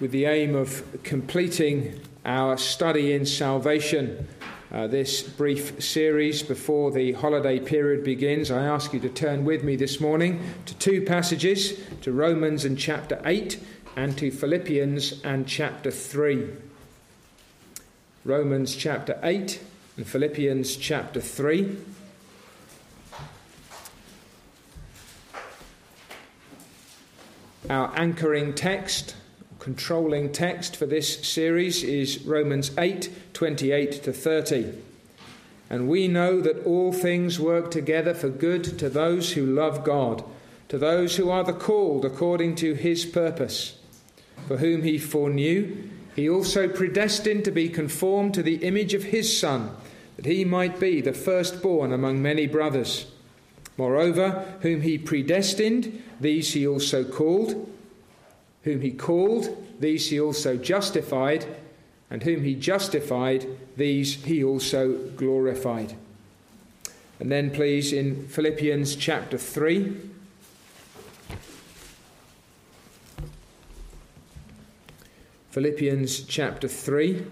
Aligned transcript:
with 0.00 0.12
the 0.12 0.24
aim 0.24 0.54
of 0.54 0.82
completing 1.02 2.00
our 2.24 2.56
study 2.56 3.12
in 3.12 3.26
salvation, 3.26 4.26
uh, 4.72 4.86
this 4.86 5.22
brief 5.22 5.82
series 5.82 6.42
before 6.42 6.90
the 6.90 7.12
holiday 7.12 7.60
period 7.60 8.02
begins, 8.02 8.50
I 8.50 8.64
ask 8.64 8.94
you 8.94 9.00
to 9.00 9.10
turn 9.10 9.44
with 9.44 9.62
me 9.62 9.76
this 9.76 10.00
morning 10.00 10.42
to 10.64 10.74
two 10.76 11.04
passages 11.04 11.78
to 12.00 12.12
Romans 12.12 12.64
and 12.64 12.78
chapter 12.78 13.20
8 13.26 13.62
and 13.96 14.16
to 14.16 14.30
Philippians 14.30 15.22
and 15.22 15.46
chapter 15.46 15.90
3. 15.90 16.48
Romans 18.24 18.74
chapter 18.74 19.18
8 19.22 19.60
and 19.98 20.06
Philippians 20.06 20.76
chapter 20.76 21.20
3. 21.20 21.76
Our 27.68 27.92
anchoring 27.96 28.54
text 28.54 29.14
controlling 29.60 30.32
text 30.32 30.74
for 30.74 30.86
this 30.86 31.20
series 31.28 31.84
is 31.84 32.24
Romans 32.24 32.72
8 32.78 33.34
28 33.34 33.92
to 34.02 34.12
30. 34.12 34.72
And 35.68 35.86
we 35.86 36.08
know 36.08 36.40
that 36.40 36.64
all 36.64 36.92
things 36.92 37.38
work 37.38 37.70
together 37.70 38.14
for 38.14 38.30
good 38.30 38.64
to 38.78 38.88
those 38.88 39.34
who 39.34 39.46
love 39.46 39.84
God, 39.84 40.24
to 40.68 40.78
those 40.78 41.16
who 41.16 41.30
are 41.30 41.44
the 41.44 41.52
called 41.52 42.04
according 42.04 42.56
to 42.56 42.74
his 42.74 43.04
purpose. 43.04 43.78
For 44.48 44.56
whom 44.56 44.82
he 44.82 44.98
foreknew, 44.98 45.76
he 46.16 46.28
also 46.28 46.66
predestined 46.66 47.44
to 47.44 47.50
be 47.50 47.68
conformed 47.68 48.34
to 48.34 48.42
the 48.42 48.56
image 48.56 48.94
of 48.94 49.04
his 49.04 49.38
Son, 49.38 49.70
that 50.16 50.26
he 50.26 50.44
might 50.44 50.80
be 50.80 51.00
the 51.02 51.12
firstborn 51.12 51.92
among 51.92 52.20
many 52.20 52.46
brothers. 52.46 53.12
Moreover, 53.76 54.56
whom 54.62 54.80
he 54.80 54.98
predestined, 54.98 56.02
these 56.18 56.54
he 56.54 56.66
also 56.66 57.04
called. 57.04 57.70
Whom 58.62 58.80
he 58.80 58.90
called, 58.90 59.66
these 59.80 60.10
he 60.10 60.20
also 60.20 60.56
justified, 60.56 61.46
and 62.10 62.22
whom 62.22 62.42
he 62.42 62.54
justified, 62.54 63.46
these 63.76 64.24
he 64.24 64.42
also 64.44 64.98
glorified. 65.16 65.96
And 67.20 67.30
then, 67.30 67.50
please, 67.50 67.92
in 67.92 68.26
Philippians 68.28 68.96
chapter 68.96 69.38
3. 69.38 69.96
Philippians 75.50 76.22
chapter 76.22 76.66
3. 76.66 77.24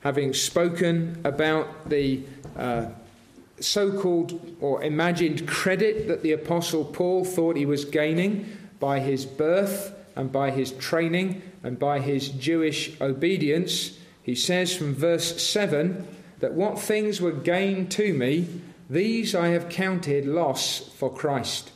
Having 0.00 0.34
spoken 0.34 1.20
about 1.24 1.90
the 1.90 2.22
uh, 2.56 2.86
so 3.60 4.00
called 4.00 4.56
or 4.60 4.82
imagined 4.82 5.46
credit 5.46 6.08
that 6.08 6.22
the 6.22 6.32
Apostle 6.32 6.84
Paul 6.84 7.24
thought 7.24 7.56
he 7.56 7.66
was 7.66 7.84
gaining 7.84 8.55
by 8.78 9.00
his 9.00 9.24
birth 9.24 9.94
and 10.14 10.32
by 10.32 10.50
his 10.50 10.72
training 10.72 11.42
and 11.62 11.78
by 11.78 12.00
his 12.00 12.28
Jewish 12.30 12.98
obedience, 13.00 13.98
he 14.22 14.34
says 14.34 14.74
from 14.74 14.94
verse 14.94 15.42
7 15.42 16.06
that 16.40 16.54
what 16.54 16.78
things 16.78 17.20
were 17.20 17.32
gained 17.32 17.90
to 17.92 18.12
me, 18.14 18.48
these 18.88 19.34
I 19.34 19.48
have 19.48 19.68
counted 19.68 20.26
loss 20.26 20.78
for 20.78 21.12
Christ. 21.12 21.72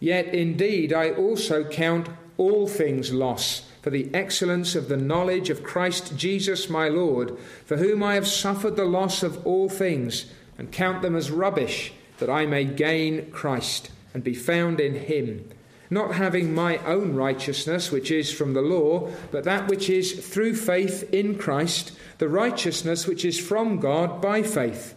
Yet 0.00 0.26
indeed 0.34 0.92
I 0.92 1.10
also 1.10 1.64
count 1.64 2.08
all 2.36 2.66
things 2.66 3.12
loss 3.12 3.68
for 3.82 3.90
the 3.90 4.08
excellence 4.14 4.74
of 4.74 4.88
the 4.88 4.96
knowledge 4.96 5.50
of 5.50 5.62
Christ 5.62 6.16
Jesus 6.16 6.70
my 6.70 6.88
Lord, 6.88 7.38
for 7.66 7.76
whom 7.76 8.02
I 8.02 8.14
have 8.14 8.26
suffered 8.26 8.76
the 8.76 8.84
loss 8.84 9.22
of 9.22 9.46
all 9.46 9.68
things, 9.68 10.26
and 10.56 10.72
count 10.72 11.02
them 11.02 11.14
as 11.14 11.30
rubbish, 11.30 11.92
that 12.18 12.30
I 12.30 12.46
may 12.46 12.64
gain 12.64 13.30
Christ 13.30 13.90
and 14.14 14.24
be 14.24 14.34
found 14.34 14.80
in 14.80 14.94
him 14.94 15.50
not 15.90 16.14
having 16.14 16.54
my 16.54 16.78
own 16.78 17.14
righteousness, 17.14 17.90
which 17.90 18.10
is 18.10 18.32
from 18.32 18.54
the 18.54 18.62
law, 18.62 19.10
but 19.30 19.44
that 19.44 19.68
which 19.68 19.90
is 19.90 20.26
through 20.26 20.54
faith 20.54 21.08
in 21.12 21.36
Christ, 21.36 21.92
the 22.18 22.28
righteousness 22.28 23.06
which 23.06 23.24
is 23.24 23.38
from 23.38 23.78
God 23.78 24.20
by 24.20 24.42
faith, 24.42 24.94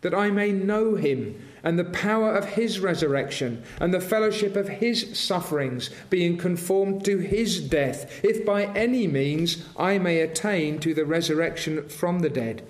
that 0.00 0.14
I 0.14 0.30
may 0.30 0.52
know 0.52 0.94
him 0.94 1.40
and 1.62 1.78
the 1.78 1.84
power 1.84 2.34
of 2.34 2.50
his 2.50 2.80
resurrection 2.80 3.62
and 3.80 3.92
the 3.92 4.00
fellowship 4.00 4.56
of 4.56 4.68
his 4.68 5.18
sufferings, 5.18 5.90
being 6.08 6.38
conformed 6.38 7.04
to 7.04 7.18
his 7.18 7.60
death, 7.60 8.24
if 8.24 8.44
by 8.44 8.64
any 8.66 9.06
means 9.06 9.64
I 9.76 9.98
may 9.98 10.20
attain 10.20 10.78
to 10.80 10.94
the 10.94 11.04
resurrection 11.04 11.88
from 11.88 12.20
the 12.20 12.30
dead. 12.30 12.62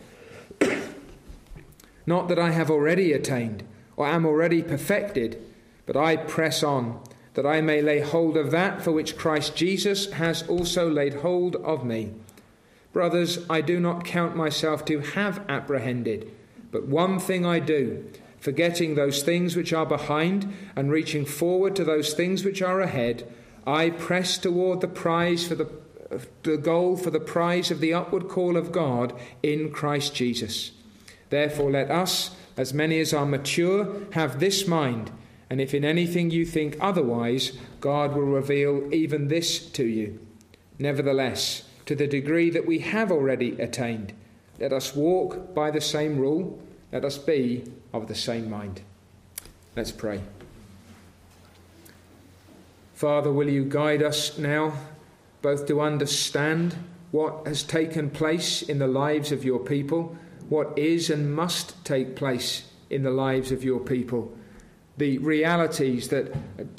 Not 2.06 2.28
that 2.28 2.38
I 2.38 2.50
have 2.50 2.70
already 2.70 3.12
attained 3.12 3.62
or 3.97 4.06
am 4.06 4.26
already 4.26 4.62
perfected, 4.62 5.41
but 5.86 5.97
I 5.97 6.16
press 6.16 6.62
on 6.62 7.00
that 7.34 7.46
I 7.46 7.60
may 7.60 7.80
lay 7.80 8.00
hold 8.00 8.36
of 8.36 8.50
that 8.50 8.82
for 8.82 8.92
which 8.92 9.16
Christ 9.16 9.54
Jesus 9.54 10.12
has 10.12 10.42
also 10.48 10.91
laid 10.91 11.14
hold 11.14 11.56
of 11.56 11.84
me. 11.84 12.12
Brothers, 12.92 13.46
I 13.48 13.60
do 13.60 13.78
not 13.78 14.04
count 14.04 14.34
myself 14.34 14.84
to 14.86 15.00
have 15.00 15.44
apprehended, 15.48 16.32
but 16.72 16.86
one 16.86 17.20
thing 17.20 17.46
I 17.46 17.60
do, 17.60 18.04
forgetting 18.38 18.94
those 18.94 19.22
things 19.22 19.54
which 19.54 19.72
are 19.72 19.86
behind 19.86 20.52
and 20.74 20.91
reaching 20.91 21.24
forward 21.24 21.76
to 21.76 21.84
those 21.84 22.14
things 22.14 22.44
which 22.44 22.62
are 22.62 22.80
ahead, 22.80 23.32
I 23.66 23.91
press 23.91 24.38
toward 24.38 24.80
the 24.80 24.88
prize 24.88 25.47
for 25.47 25.54
the, 25.54 25.70
the 26.42 26.56
goal 26.56 26.97
for 26.97 27.10
the 27.10 27.20
prize 27.20 27.70
of 27.70 27.80
the 27.80 27.94
upward 27.94 28.28
call 28.28 28.56
of 28.56 28.72
God 28.72 29.16
in 29.42 29.70
Christ 29.70 30.14
Jesus. 30.14 30.72
Therefore, 31.28 31.70
let 31.70 31.92
us, 31.92 32.34
as 32.56 32.74
many 32.74 32.98
as 32.98 33.14
are 33.14 33.26
mature, 33.26 34.02
have 34.12 34.41
this 34.41 34.66
mind 34.66 35.12
and 35.50 35.60
if 35.60 35.74
in 35.74 35.84
anything 35.84 36.30
you 36.30 36.46
think 36.46 36.76
otherwise, 36.80 37.58
God 37.80 38.14
will 38.14 38.22
reveal 38.22 38.88
even 38.94 39.26
this 39.26 39.58
to 39.72 39.84
you. 39.84 40.24
Nevertheless, 40.78 41.64
to 41.86 41.96
the 41.96 42.06
degree 42.06 42.50
that 42.50 42.66
we 42.66 42.78
have 42.78 43.10
already 43.10 43.60
attained, 43.60 44.12
let 44.60 44.72
us 44.72 44.94
walk 44.94 45.52
by 45.52 45.72
the 45.72 45.80
same 45.80 46.18
rule, 46.18 46.62
let 46.92 47.04
us 47.04 47.18
be 47.18 47.64
of 47.92 48.06
the 48.06 48.14
same 48.14 48.48
mind. 48.48 48.82
Let's 49.74 49.90
pray. 49.90 50.20
Father, 52.94 53.32
will 53.32 53.48
you 53.48 53.64
guide 53.64 54.04
us 54.04 54.38
now 54.38 54.74
both 55.42 55.66
to 55.66 55.80
understand 55.80 56.76
what 57.10 57.46
has 57.46 57.64
taken 57.64 58.10
place 58.10 58.62
in 58.62 58.78
the 58.78 58.86
lives 58.86 59.32
of 59.32 59.44
your 59.44 59.58
people, 59.58 60.16
what 60.48 60.78
is 60.78 61.10
and 61.10 61.34
must 61.34 61.84
take 61.84 62.14
place 62.14 62.70
in 62.88 63.02
the 63.02 63.10
lives 63.10 63.50
of 63.50 63.64
your 63.64 63.80
people 63.80 64.32
the 65.00 65.16
realities 65.18 66.08
that 66.08 66.30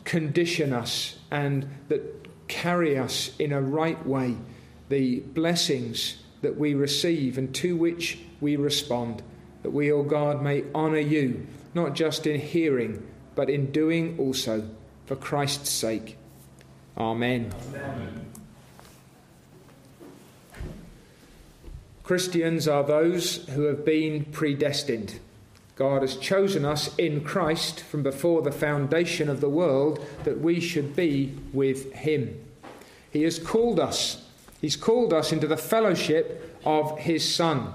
condition 0.06 0.72
us 0.72 1.18
and 1.32 1.68
that 1.88 2.02
carry 2.48 2.96
us 2.96 3.36
in 3.40 3.52
a 3.52 3.60
right 3.60 4.06
way, 4.06 4.38
the 4.90 5.20
blessings 5.22 6.22
that 6.44 6.56
we 6.56 6.76
receive 6.76 7.40
and 7.40 7.54
to 7.56 7.76
which 7.76 8.20
we 8.40 8.56
respond, 8.56 9.24
that 9.64 9.72
we, 9.72 9.92
O 9.92 9.98
oh 9.98 10.04
God, 10.04 10.44
may 10.44 10.64
honour 10.76 11.00
you, 11.00 11.48
not 11.74 11.96
just 11.96 12.28
in 12.28 12.40
hearing, 12.40 13.04
but 13.34 13.50
in 13.50 13.72
doing 13.72 14.16
also, 14.20 14.70
for 15.08 15.16
Christ's 15.16 15.72
sake. 15.72 16.16
Amen. 17.00 17.52
Amen. 17.74 18.26
Christians 22.04 22.68
are 22.68 22.84
those 22.84 23.48
who 23.48 23.64
have 23.64 23.84
been 23.84 24.26
predestined. 24.26 25.20
God 25.82 26.04
has 26.04 26.16
chosen 26.16 26.64
us 26.64 26.96
in 26.98 27.24
Christ 27.24 27.80
from 27.80 28.04
before 28.04 28.44
the 28.44 28.52
foundation 28.52 29.28
of 29.28 29.42
the 29.42 29.50
world 29.50 30.06
that 30.26 30.40
we 30.40 30.60
should 30.60 30.96
be 30.96 31.36
with 31.54 31.92
Him. 31.94 32.40
He 33.10 33.24
has 33.24 33.40
called 33.40 33.80
us. 33.80 34.24
He's 34.62 34.76
called 34.76 35.12
us 35.12 35.32
into 35.32 35.48
the 35.48 35.58
fellowship 35.58 36.56
of 36.64 37.00
His 37.00 37.28
Son. 37.34 37.74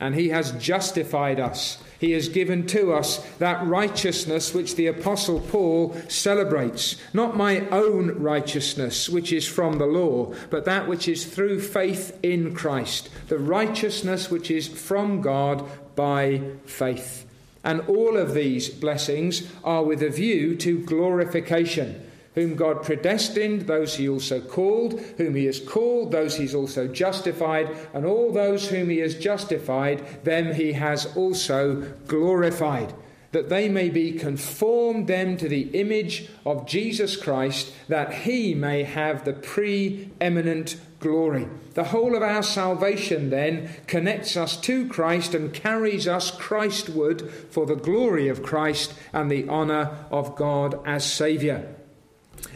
And 0.00 0.16
He 0.16 0.30
has 0.30 0.60
justified 0.60 1.38
us. 1.38 1.78
He 2.00 2.10
has 2.12 2.28
given 2.28 2.66
to 2.66 2.92
us 2.92 3.18
that 3.38 3.64
righteousness 3.64 4.52
which 4.52 4.74
the 4.74 4.88
Apostle 4.88 5.38
Paul 5.38 5.96
celebrates. 6.08 6.96
Not 7.12 7.36
my 7.36 7.60
own 7.68 8.18
righteousness, 8.20 9.08
which 9.08 9.32
is 9.32 9.46
from 9.46 9.78
the 9.78 9.86
law, 9.86 10.34
but 10.50 10.64
that 10.64 10.88
which 10.88 11.06
is 11.06 11.24
through 11.24 11.60
faith 11.60 12.18
in 12.24 12.56
Christ. 12.56 13.08
The 13.28 13.38
righteousness 13.38 14.32
which 14.32 14.50
is 14.50 14.66
from 14.66 15.20
God 15.20 15.64
by 15.94 16.42
faith. 16.64 17.25
And 17.66 17.80
all 17.88 18.16
of 18.16 18.32
these 18.32 18.68
blessings 18.68 19.52
are 19.64 19.82
with 19.82 20.00
a 20.00 20.08
view 20.08 20.54
to 20.56 20.78
glorification. 20.84 22.00
Whom 22.36 22.54
God 22.54 22.84
predestined, 22.84 23.62
those 23.62 23.96
he 23.96 24.08
also 24.08 24.40
called. 24.40 25.00
Whom 25.18 25.34
he 25.34 25.46
has 25.46 25.58
called, 25.58 26.12
those 26.12 26.36
he's 26.36 26.54
also 26.54 26.86
justified. 26.86 27.76
And 27.92 28.06
all 28.06 28.30
those 28.30 28.68
whom 28.68 28.88
he 28.88 28.98
has 28.98 29.18
justified, 29.18 30.24
them 30.24 30.54
he 30.54 30.74
has 30.74 31.14
also 31.16 31.82
glorified 32.06 32.94
that 33.32 33.48
they 33.50 33.68
may 33.68 33.90
be 33.90 34.12
conformed 34.12 35.08
them 35.08 35.36
to 35.36 35.46
the 35.46 35.68
image 35.78 36.26
of 36.46 36.66
Jesus 36.66 37.16
Christ, 37.16 37.70
that 37.88 38.14
he 38.14 38.54
may 38.54 38.82
have 38.84 39.24
the 39.24 39.34
preeminent 39.34 40.76
glory. 41.00 41.46
The 41.76 41.84
whole 41.84 42.16
of 42.16 42.22
our 42.22 42.42
salvation 42.42 43.28
then 43.28 43.68
connects 43.86 44.34
us 44.34 44.56
to 44.62 44.88
Christ 44.88 45.34
and 45.34 45.52
carries 45.52 46.08
us 46.08 46.30
Christward 46.30 47.30
for 47.50 47.66
the 47.66 47.76
glory 47.76 48.28
of 48.28 48.42
Christ 48.42 48.94
and 49.12 49.30
the 49.30 49.46
honour 49.46 50.06
of 50.10 50.36
God 50.36 50.80
as 50.86 51.04
Saviour. 51.04 51.66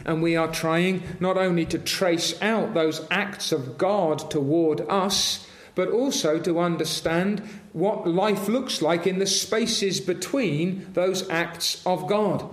And 0.07 0.23
we 0.23 0.35
are 0.35 0.51
trying 0.51 1.03
not 1.19 1.37
only 1.37 1.67
to 1.67 1.77
trace 1.77 2.41
out 2.41 2.73
those 2.73 3.05
acts 3.11 3.51
of 3.51 3.77
God 3.77 4.31
toward 4.31 4.81
us, 4.89 5.47
but 5.75 5.89
also 5.89 6.39
to 6.39 6.59
understand 6.59 7.41
what 7.73 8.07
life 8.07 8.47
looks 8.47 8.81
like 8.81 9.05
in 9.05 9.19
the 9.19 9.27
spaces 9.27 10.01
between 10.01 10.91
those 10.93 11.29
acts 11.29 11.79
of 11.85 12.07
God. 12.07 12.43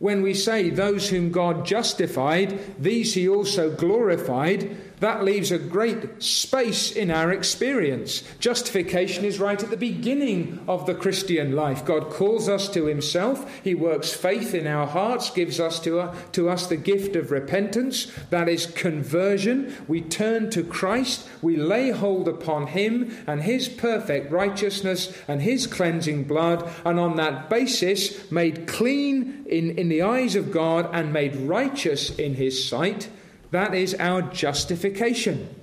When 0.00 0.22
we 0.22 0.34
say 0.34 0.70
those 0.70 1.10
whom 1.10 1.30
God 1.30 1.66
justified, 1.66 2.58
these 2.82 3.14
he 3.14 3.28
also 3.28 3.70
glorified, 3.70 4.76
that 5.00 5.24
leaves 5.24 5.50
a 5.50 5.58
great 5.58 6.22
space 6.22 6.92
in 6.92 7.10
our 7.10 7.32
experience. 7.32 8.22
Justification 8.38 9.24
is 9.24 9.40
right 9.40 9.62
at 9.62 9.70
the 9.70 9.76
beginning 9.76 10.60
of 10.68 10.86
the 10.86 10.94
Christian 10.94 11.56
life. 11.56 11.84
God 11.84 12.10
calls 12.10 12.48
us 12.48 12.68
to 12.70 12.84
Himself. 12.84 13.50
He 13.64 13.74
works 13.74 14.12
faith 14.12 14.54
in 14.54 14.66
our 14.66 14.86
hearts, 14.86 15.30
gives 15.30 15.58
us 15.58 15.80
to, 15.80 16.00
uh, 16.00 16.14
to 16.32 16.50
us 16.50 16.66
the 16.66 16.76
gift 16.76 17.16
of 17.16 17.30
repentance. 17.30 18.12
That 18.28 18.48
is 18.48 18.66
conversion. 18.66 19.74
We 19.88 20.02
turn 20.02 20.50
to 20.50 20.62
Christ. 20.62 21.26
We 21.40 21.56
lay 21.56 21.90
hold 21.90 22.28
upon 22.28 22.68
Him 22.68 23.16
and 23.26 23.42
His 23.42 23.68
perfect 23.68 24.30
righteousness 24.30 25.16
and 25.26 25.40
His 25.40 25.66
cleansing 25.66 26.24
blood. 26.24 26.70
And 26.84 27.00
on 27.00 27.16
that 27.16 27.48
basis, 27.48 28.30
made 28.30 28.66
clean 28.66 29.46
in, 29.46 29.78
in 29.78 29.88
the 29.88 30.02
eyes 30.02 30.36
of 30.36 30.52
God 30.52 30.90
and 30.92 31.10
made 31.10 31.34
righteous 31.36 32.14
in 32.18 32.34
His 32.34 32.68
sight 32.68 33.08
that 33.50 33.74
is 33.74 33.94
our 33.98 34.22
justification. 34.22 35.54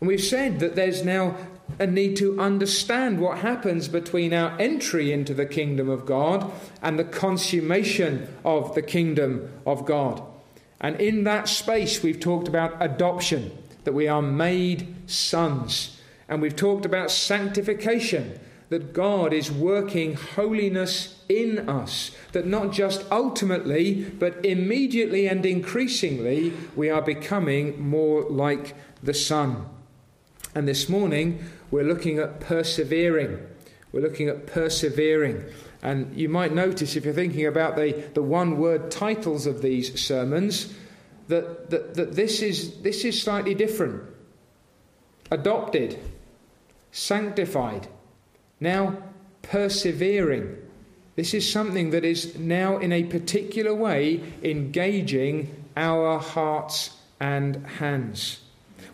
And 0.00 0.08
we've 0.08 0.22
said 0.22 0.60
that 0.60 0.74
there's 0.76 1.04
now 1.04 1.36
a 1.78 1.86
need 1.86 2.16
to 2.16 2.40
understand 2.40 3.20
what 3.20 3.38
happens 3.38 3.88
between 3.88 4.34
our 4.34 4.58
entry 4.58 5.12
into 5.12 5.34
the 5.34 5.46
kingdom 5.46 5.88
of 5.88 6.06
God 6.06 6.50
and 6.82 6.98
the 6.98 7.04
consummation 7.04 8.28
of 8.44 8.74
the 8.74 8.82
kingdom 8.82 9.50
of 9.64 9.86
God. 9.86 10.22
And 10.80 11.00
in 11.00 11.24
that 11.24 11.48
space, 11.48 12.02
we've 12.02 12.20
talked 12.20 12.48
about 12.48 12.76
adoption, 12.80 13.56
that 13.84 13.92
we 13.92 14.08
are 14.08 14.22
made 14.22 14.94
sons. 15.06 16.00
And 16.28 16.40
we've 16.40 16.56
talked 16.56 16.86
about 16.86 17.10
sanctification, 17.10 18.38
that 18.70 18.92
God 18.92 19.32
is 19.32 19.50
working 19.50 20.14
holiness 20.14 21.22
in 21.28 21.68
us. 21.68 22.12
That 22.32 22.46
not 22.46 22.72
just 22.72 23.04
ultimately, 23.10 24.04
but 24.04 24.44
immediately 24.44 25.26
and 25.26 25.44
increasingly, 25.44 26.52
we 26.74 26.88
are 26.88 27.02
becoming 27.02 27.80
more 27.80 28.22
like 28.22 28.74
the 29.02 29.12
Son. 29.12 29.66
And 30.54 30.66
this 30.66 30.88
morning, 30.88 31.44
we're 31.70 31.84
looking 31.84 32.18
at 32.18 32.40
persevering. 32.40 33.44
We're 33.92 34.02
looking 34.02 34.28
at 34.28 34.46
persevering. 34.46 35.44
And 35.82 36.14
you 36.16 36.28
might 36.28 36.52
notice, 36.52 36.94
if 36.94 37.04
you're 37.04 37.14
thinking 37.14 37.46
about 37.46 37.74
the, 37.74 38.04
the 38.14 38.22
one 38.22 38.56
word 38.58 38.90
titles 38.90 39.46
of 39.46 39.62
these 39.62 40.00
sermons, 40.00 40.72
that, 41.26 41.70
that, 41.70 41.94
that 41.94 42.14
this, 42.14 42.40
is, 42.40 42.82
this 42.82 43.04
is 43.04 43.20
slightly 43.20 43.54
different. 43.54 44.02
Adopted, 45.30 45.98
sanctified, 46.92 47.88
now, 48.60 48.98
persevering. 49.42 50.56
This 51.16 51.34
is 51.34 51.50
something 51.50 51.90
that 51.90 52.04
is 52.04 52.38
now, 52.38 52.78
in 52.78 52.92
a 52.92 53.04
particular 53.04 53.74
way, 53.74 54.22
engaging 54.42 55.64
our 55.76 56.18
hearts 56.18 56.96
and 57.18 57.66
hands. 57.66 58.40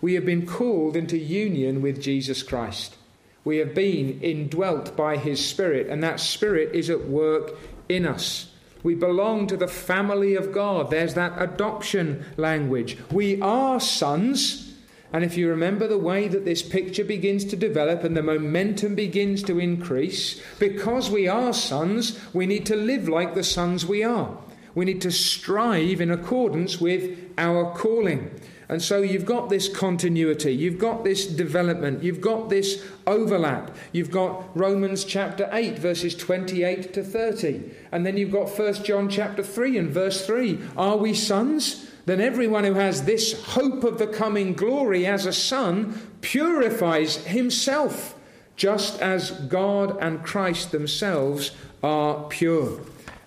We 0.00 0.14
have 0.14 0.24
been 0.24 0.46
called 0.46 0.96
into 0.96 1.18
union 1.18 1.82
with 1.82 2.00
Jesus 2.00 2.42
Christ. 2.42 2.96
We 3.44 3.58
have 3.58 3.74
been 3.74 4.20
indwelt 4.22 4.96
by 4.96 5.16
his 5.16 5.44
Spirit, 5.44 5.86
and 5.88 6.02
that 6.02 6.20
Spirit 6.20 6.74
is 6.74 6.90
at 6.90 7.08
work 7.08 7.52
in 7.88 8.06
us. 8.06 8.50
We 8.82 8.94
belong 8.94 9.46
to 9.48 9.56
the 9.56 9.68
family 9.68 10.34
of 10.34 10.52
God. 10.52 10.90
There's 10.90 11.14
that 11.14 11.40
adoption 11.40 12.24
language. 12.36 12.98
We 13.10 13.40
are 13.40 13.80
sons 13.80 14.65
and 15.12 15.24
if 15.24 15.36
you 15.36 15.48
remember 15.48 15.86
the 15.86 15.98
way 15.98 16.28
that 16.28 16.44
this 16.44 16.62
picture 16.62 17.04
begins 17.04 17.44
to 17.46 17.56
develop 17.56 18.04
and 18.04 18.16
the 18.16 18.22
momentum 18.22 18.94
begins 18.94 19.42
to 19.44 19.58
increase, 19.58 20.40
because 20.58 21.10
we 21.10 21.28
are 21.28 21.52
sons, 21.52 22.18
we 22.34 22.46
need 22.46 22.66
to 22.66 22.76
live 22.76 23.08
like 23.08 23.34
the 23.34 23.44
sons 23.44 23.86
we 23.86 24.02
are. 24.02 24.36
We 24.74 24.84
need 24.84 25.00
to 25.02 25.10
strive 25.10 26.00
in 26.00 26.10
accordance 26.10 26.80
with 26.80 27.18
our 27.38 27.72
calling. 27.74 28.30
And 28.68 28.82
so 28.82 29.00
you've 29.00 29.24
got 29.24 29.48
this 29.48 29.68
continuity, 29.68 30.52
you've 30.52 30.78
got 30.78 31.04
this 31.04 31.24
development, 31.26 32.02
you've 32.02 32.20
got 32.20 32.50
this 32.50 32.84
overlap. 33.06 33.74
You've 33.92 34.10
got 34.10 34.56
Romans 34.56 35.04
chapter 35.04 35.48
8, 35.52 35.78
verses 35.78 36.16
28 36.16 36.92
to 36.92 37.04
30. 37.04 37.70
And 37.92 38.04
then 38.04 38.16
you've 38.16 38.32
got 38.32 38.50
1 38.50 38.82
John 38.82 39.08
chapter 39.08 39.42
3 39.44 39.78
and 39.78 39.90
verse 39.90 40.26
3. 40.26 40.58
Are 40.76 40.96
we 40.96 41.14
sons? 41.14 41.90
Then 42.06 42.20
everyone 42.20 42.64
who 42.64 42.74
has 42.74 43.04
this 43.04 43.44
hope 43.48 43.84
of 43.84 43.98
the 43.98 44.06
coming 44.06 44.54
glory 44.54 45.04
as 45.04 45.26
a 45.26 45.32
son 45.32 46.00
purifies 46.20 47.16
himself, 47.26 48.14
just 48.54 49.00
as 49.02 49.32
God 49.32 49.98
and 50.00 50.24
Christ 50.24 50.70
themselves 50.70 51.50
are 51.82 52.24
pure. 52.28 52.78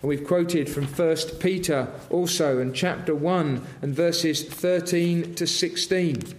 And 0.01 0.09
we've 0.09 0.25
quoted 0.25 0.69
from 0.69 0.85
1 0.85 1.17
Peter 1.39 1.89
also 2.09 2.59
in 2.59 2.73
chapter 2.73 3.13
1 3.13 3.65
and 3.81 3.93
verses 3.93 4.43
13 4.43 5.35
to 5.35 5.45
16. 5.45 6.38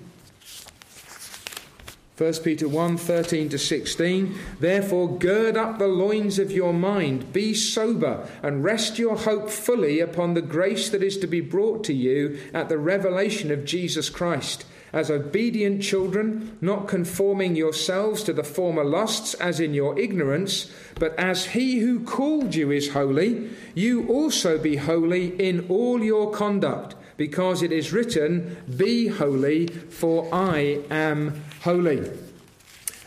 1 2.21 2.35
Peter 2.45 2.69
1 2.69 2.99
13 2.99 3.49
to 3.49 3.59
16. 3.59 4.39
Therefore, 4.61 5.17
gird 5.17 5.57
up 5.57 5.79
the 5.79 5.89
loins 5.89 6.39
of 6.39 6.53
your 6.53 6.75
mind, 6.75 7.33
be 7.33 7.55
sober, 7.55 8.29
and 8.43 8.63
rest 8.63 8.99
your 8.99 9.17
hope 9.17 9.49
fully 9.49 10.01
upon 10.01 10.35
the 10.35 10.43
grace 10.43 10.91
that 10.91 11.03
is 11.03 11.17
to 11.17 11.27
be 11.27 11.41
brought 11.41 11.83
to 11.83 11.95
you 11.95 12.39
at 12.53 12.69
the 12.69 12.77
revelation 12.77 13.51
of 13.51 13.65
Jesus 13.65 14.11
Christ. 14.11 14.67
As 14.93 15.11
obedient 15.11 15.83
children, 15.83 16.59
not 16.61 16.89
conforming 16.89 17.57
yourselves 17.57 18.23
to 18.25 18.35
the 18.35 18.45
former 18.45 18.85
lusts 18.85 19.33
as 19.33 19.59
in 19.59 19.73
your 19.73 19.99
ignorance, 19.99 20.71
but 20.97 21.19
as 21.19 21.47
he 21.47 21.79
who 21.79 22.01
called 22.01 22.55
you 22.55 22.71
is 22.71 22.93
holy, 22.93 23.49
you 23.75 24.07
also 24.09 24.59
be 24.59 24.77
holy 24.77 25.29
in 25.43 25.65
all 25.71 26.05
your 26.05 26.31
conduct 26.33 26.97
because 27.21 27.61
it 27.63 27.71
is 27.71 27.93
written, 27.93 28.57
Be 28.79 29.07
holy, 29.07 29.67
for 29.67 30.27
I 30.35 30.81
am 30.91 31.43
holy. 31.63 32.11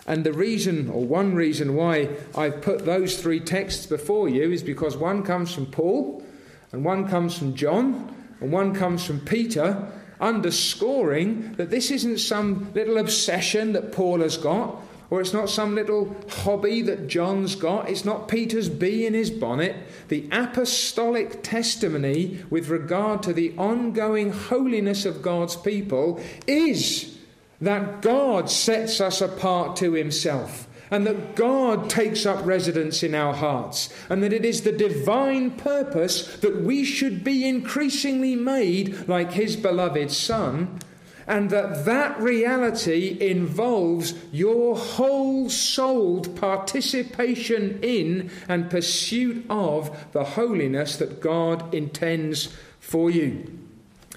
And 0.06 0.24
the 0.24 0.32
reason, 0.32 0.88
or 0.92 1.04
one 1.04 1.34
reason 1.34 1.74
why 1.74 2.10
I've 2.38 2.62
put 2.62 2.86
those 2.86 3.20
three 3.20 3.40
texts 3.40 3.88
before 3.88 4.30
you 4.30 4.52
is 4.52 4.62
because 4.62 4.96
one 4.96 5.24
comes 5.24 5.52
from 5.52 5.66
Paul, 5.66 6.24
and 6.72 6.86
one 6.86 7.08
comes 7.08 7.36
from 7.36 7.56
John, 7.56 8.16
and 8.40 8.52
one 8.52 8.76
comes 8.76 9.04
from 9.04 9.20
Peter, 9.20 9.92
underscoring 10.22 11.54
that 11.54 11.72
this 11.72 11.90
isn't 11.90 12.20
some 12.20 12.72
little 12.76 13.00
obsession 13.00 13.74
that 13.74 13.94
Paul 13.94 14.22
has 14.22 14.38
got, 14.38 14.80
or 15.14 15.22
it's 15.22 15.32
not 15.32 15.48
some 15.48 15.76
little 15.76 16.16
hobby 16.28 16.82
that 16.82 17.08
John's 17.08 17.54
got. 17.54 17.88
It's 17.88 18.04
not 18.04 18.28
Peter's 18.28 18.68
bee 18.68 19.06
in 19.06 19.14
his 19.14 19.30
bonnet. 19.30 19.76
The 20.08 20.28
apostolic 20.32 21.44
testimony 21.44 22.40
with 22.50 22.70
regard 22.70 23.22
to 23.22 23.32
the 23.32 23.54
ongoing 23.56 24.32
holiness 24.32 25.06
of 25.06 25.22
God's 25.22 25.56
people 25.56 26.20
is 26.48 27.16
that 27.62 28.02
God 28.02 28.50
sets 28.50 29.00
us 29.00 29.22
apart 29.22 29.76
to 29.76 29.94
himself 29.94 30.68
and 30.90 31.06
that 31.06 31.36
God 31.36 31.92
takes 31.92 32.26
up 32.26 32.44
residence 32.44 33.04
in 33.04 33.14
our 33.14 33.36
hearts, 33.36 33.94
and 34.10 34.24
that 34.24 34.34
it 34.34 34.46
is 34.46 34.62
the 34.62 34.72
divine 34.72 35.52
purpose 35.52 36.38
that 36.38 36.64
we 36.64 36.84
should 36.84 37.24
be 37.24 37.48
increasingly 37.48 38.36
made 38.36 39.08
like 39.08 39.34
His 39.34 39.56
beloved 39.56 40.12
Son, 40.12 40.80
and 41.28 41.50
that 41.50 41.86
that 41.86 42.20
reality 42.20 43.18
involves 43.20 44.14
your 44.32 44.76
whole 44.76 45.50
souled 45.50 46.36
participation 46.36 47.80
in 47.82 48.32
and 48.48 48.70
pursuit 48.70 49.46
of 49.50 50.12
the 50.12 50.24
holiness 50.24 50.98
that 50.98 51.22
God 51.22 51.74
intends 51.74 52.54
for 52.80 53.10
you. 53.10 53.63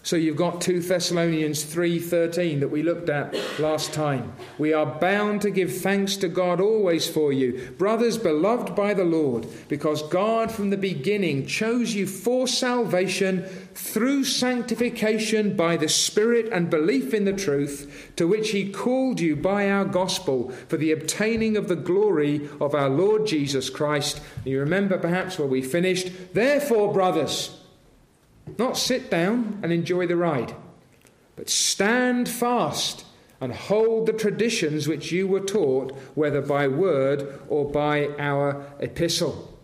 So 0.07 0.15
you've 0.15 0.37
got 0.37 0.61
2 0.61 0.83
Thessalonians 0.83 1.65
3:13 1.65 2.61
that 2.61 2.71
we 2.71 2.85
looked 2.85 3.09
at 3.09 3.35
last 3.59 3.93
time. 3.93 4.35
We 4.57 4.73
are 4.73 4.87
bound 4.87 5.43
to 5.43 5.51
give 5.51 5.79
thanks 5.79 6.15
to 6.19 6.29
God 6.29 6.61
always 6.61 7.09
for 7.09 7.33
you, 7.33 7.73
brothers 7.77 8.17
beloved 8.17 8.77
by 8.77 8.95
the 8.95 9.05
Lord, 9.05 9.49
because 9.67 10.03
God 10.03 10.53
from 10.53 10.71
the 10.71 10.77
beginning 10.77 11.45
chose 11.47 11.97
you 11.97 12.07
for 12.07 12.47
salvation 12.47 13.47
through 13.75 14.23
sanctification 14.23 15.57
by 15.57 15.77
the 15.77 15.89
Spirit 15.89 16.51
and 16.53 16.71
belief 16.71 17.13
in 17.13 17.25
the 17.25 17.33
truth, 17.33 18.13
to 18.15 18.29
which 18.29 18.51
he 18.51 18.71
called 18.71 19.19
you 19.19 19.35
by 19.35 19.69
our 19.69 19.85
gospel 19.85 20.53
for 20.69 20.77
the 20.77 20.93
obtaining 20.93 21.57
of 21.57 21.67
the 21.67 21.75
glory 21.75 22.49
of 22.61 22.77
our 22.77 22.89
Lord 22.89 23.27
Jesus 23.27 23.71
Christ. 23.71 24.21
You 24.45 24.61
remember 24.61 24.99
perhaps 24.99 25.37
where 25.37 25.49
we 25.49 25.63
finished, 25.63 26.13
therefore 26.33 26.93
brothers, 26.93 27.59
not 28.59 28.77
sit 28.77 29.11
down 29.11 29.61
and 29.63 29.73
enjoy 29.73 30.07
the 30.07 30.17
ride, 30.17 30.55
but 31.35 31.51
stand 31.51 32.29
fast 32.29 33.05
and 33.41 33.53
hold 33.53 34.07
the 34.07 34.13
traditions 34.13 34.89
which 34.89 35.13
you 35.13 35.27
were 35.27 35.41
taught, 35.41 35.93
whether 36.15 36.41
by 36.41 36.67
word 36.69 37.41
or 37.49 37.71
by 37.71 38.09
our 38.19 38.65
epistle. 38.81 39.56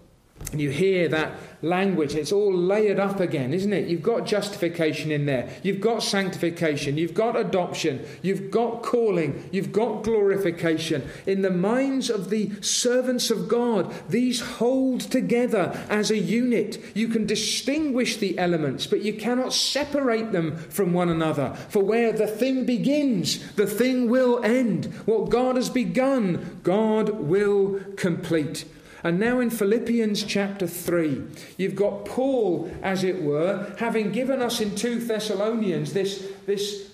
And 0.52 0.60
you 0.60 0.70
hear 0.70 1.08
that 1.08 1.32
language, 1.62 2.14
it's 2.14 2.30
all 2.30 2.52
layered 2.52 3.00
up 3.00 3.20
again, 3.20 3.54
isn't 3.54 3.72
it? 3.72 3.88
You've 3.88 4.02
got 4.02 4.26
justification 4.26 5.10
in 5.10 5.24
there, 5.24 5.48
you've 5.62 5.80
got 5.80 6.02
sanctification, 6.02 6.98
you've 6.98 7.14
got 7.14 7.36
adoption, 7.36 8.04
you've 8.20 8.50
got 8.50 8.82
calling, 8.82 9.48
you've 9.50 9.72
got 9.72 10.02
glorification. 10.02 11.08
In 11.24 11.40
the 11.40 11.50
minds 11.50 12.10
of 12.10 12.28
the 12.28 12.50
servants 12.60 13.30
of 13.30 13.48
God, 13.48 13.94
these 14.10 14.40
hold 14.40 15.00
together 15.00 15.86
as 15.88 16.10
a 16.10 16.18
unit. 16.18 16.78
You 16.94 17.08
can 17.08 17.26
distinguish 17.26 18.18
the 18.18 18.38
elements, 18.38 18.86
but 18.86 19.02
you 19.02 19.14
cannot 19.14 19.54
separate 19.54 20.32
them 20.32 20.56
from 20.56 20.92
one 20.92 21.08
another. 21.08 21.54
For 21.70 21.82
where 21.82 22.12
the 22.12 22.26
thing 22.26 22.66
begins, 22.66 23.52
the 23.52 23.66
thing 23.66 24.10
will 24.10 24.44
end. 24.44 24.92
What 25.06 25.30
God 25.30 25.56
has 25.56 25.70
begun, 25.70 26.60
God 26.62 27.08
will 27.08 27.80
complete. 27.96 28.66
And 29.04 29.18
now 29.18 29.40
in 29.40 29.50
Philippians 29.50 30.22
chapter 30.22 30.66
3, 30.66 31.22
you've 31.56 31.74
got 31.74 32.04
Paul, 32.04 32.70
as 32.82 33.02
it 33.02 33.22
were, 33.22 33.74
having 33.78 34.12
given 34.12 34.40
us 34.40 34.60
in 34.60 34.76
2 34.76 35.00
Thessalonians 35.00 35.92
this, 35.92 36.30
this 36.46 36.90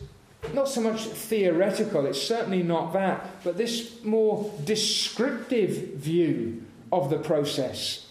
not 0.55 0.69
so 0.69 0.81
much 0.81 1.05
theoretical, 1.05 2.07
it's 2.07 2.23
certainly 2.23 2.63
not 2.63 2.93
that, 2.95 3.45
but 3.45 3.59
this 3.59 4.03
more 4.05 4.51
descriptive 4.65 5.95
view 5.95 6.65
of 6.91 7.11
the 7.11 7.19
process. 7.19 8.07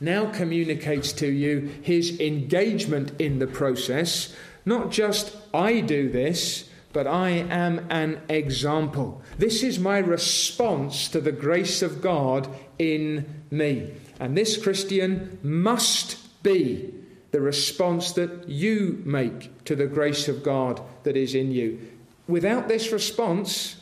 Now 0.00 0.30
communicates 0.30 1.12
to 1.14 1.28
you 1.28 1.70
his 1.82 2.20
engagement 2.20 3.18
in 3.20 3.38
the 3.38 3.46
process, 3.46 4.34
not 4.66 4.90
just 4.90 5.36
I 5.54 5.80
do 5.80 6.10
this, 6.10 6.68
but 6.92 7.06
I 7.06 7.30
am 7.30 7.86
an 7.90 8.20
example. 8.28 9.22
This 9.38 9.62
is 9.62 9.78
my 9.78 9.98
response 9.98 11.08
to 11.08 11.20
the 11.20 11.32
grace 11.32 11.82
of 11.82 12.02
God 12.02 12.48
in 12.78 13.44
me. 13.50 13.92
And 14.20 14.36
this, 14.36 14.62
Christian, 14.62 15.38
must 15.42 16.42
be 16.42 16.92
the 17.30 17.40
response 17.40 18.12
that 18.12 18.48
you 18.48 19.02
make 19.04 19.64
to 19.64 19.74
the 19.74 19.86
grace 19.86 20.28
of 20.28 20.42
God 20.42 20.82
that 21.02 21.16
is 21.16 21.34
in 21.34 21.50
you. 21.50 21.80
Without 22.28 22.68
this 22.68 22.92
response, 22.92 23.80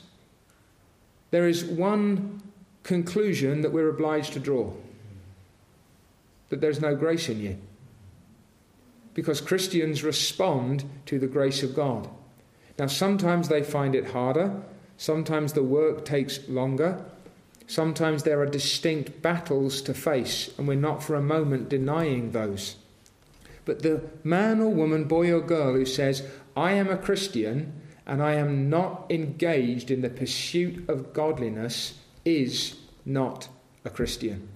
there 1.31 1.49
is 1.49 1.65
one 1.65 2.43
conclusion 2.83 3.61
that 3.63 3.73
we're 3.73 3.89
obliged 3.89 4.33
to 4.33 4.41
draw 4.41 4.73
that 6.49 6.61
there's 6.61 6.81
no 6.81 6.95
grace 6.95 7.29
in 7.29 7.41
you. 7.41 7.57
Because 9.15 9.41
Christians 9.41 10.05
respond 10.05 10.85
to 11.07 11.19
the 11.19 11.27
grace 11.27 11.63
of 11.63 11.75
God. 11.75 12.09
Now, 12.81 12.87
sometimes 12.87 13.51
they 13.51 13.63
find 13.63 13.95
it 13.95 14.13
harder, 14.13 14.63
sometimes 14.97 15.53
the 15.53 15.63
work 15.63 16.07
takes 16.07 16.49
longer, 16.49 17.05
sometimes 17.67 18.23
there 18.23 18.41
are 18.41 18.47
distinct 18.47 19.21
battles 19.21 19.83
to 19.83 19.93
face, 19.93 20.49
and 20.57 20.67
we're 20.67 20.77
not 20.77 21.03
for 21.03 21.15
a 21.15 21.21
moment 21.21 21.69
denying 21.69 22.31
those. 22.31 22.77
But 23.67 23.83
the 23.83 24.09
man 24.25 24.63
or 24.63 24.71
woman, 24.71 25.05
boy 25.05 25.31
or 25.31 25.43
girl 25.43 25.75
who 25.75 25.85
says, 25.85 26.27
I 26.57 26.73
am 26.73 26.89
a 26.89 26.97
Christian 26.97 27.83
and 28.07 28.23
I 28.23 28.37
am 28.37 28.71
not 28.71 29.05
engaged 29.11 29.91
in 29.91 30.01
the 30.01 30.09
pursuit 30.09 30.89
of 30.89 31.13
godliness, 31.13 31.99
is 32.25 32.79
not 33.05 33.51
a 33.85 33.91
Christian. 33.91 34.49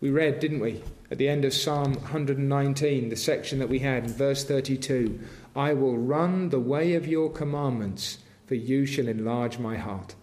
We 0.00 0.10
read, 0.10 0.40
didn't 0.40 0.60
we, 0.60 0.82
at 1.10 1.18
the 1.18 1.28
end 1.28 1.44
of 1.44 1.52
Psalm 1.52 1.92
119, 1.92 3.10
the 3.10 3.16
section 3.16 3.58
that 3.58 3.68
we 3.68 3.80
had 3.80 4.04
in 4.04 4.12
verse 4.12 4.44
32 4.44 5.20
I 5.54 5.74
will 5.74 5.98
run 5.98 6.48
the 6.48 6.60
way 6.60 6.94
of 6.94 7.06
your 7.06 7.30
commandments, 7.30 8.18
for 8.46 8.54
you 8.54 8.86
shall 8.86 9.08
enlarge 9.08 9.58
my 9.58 9.76
heart. 9.76 10.14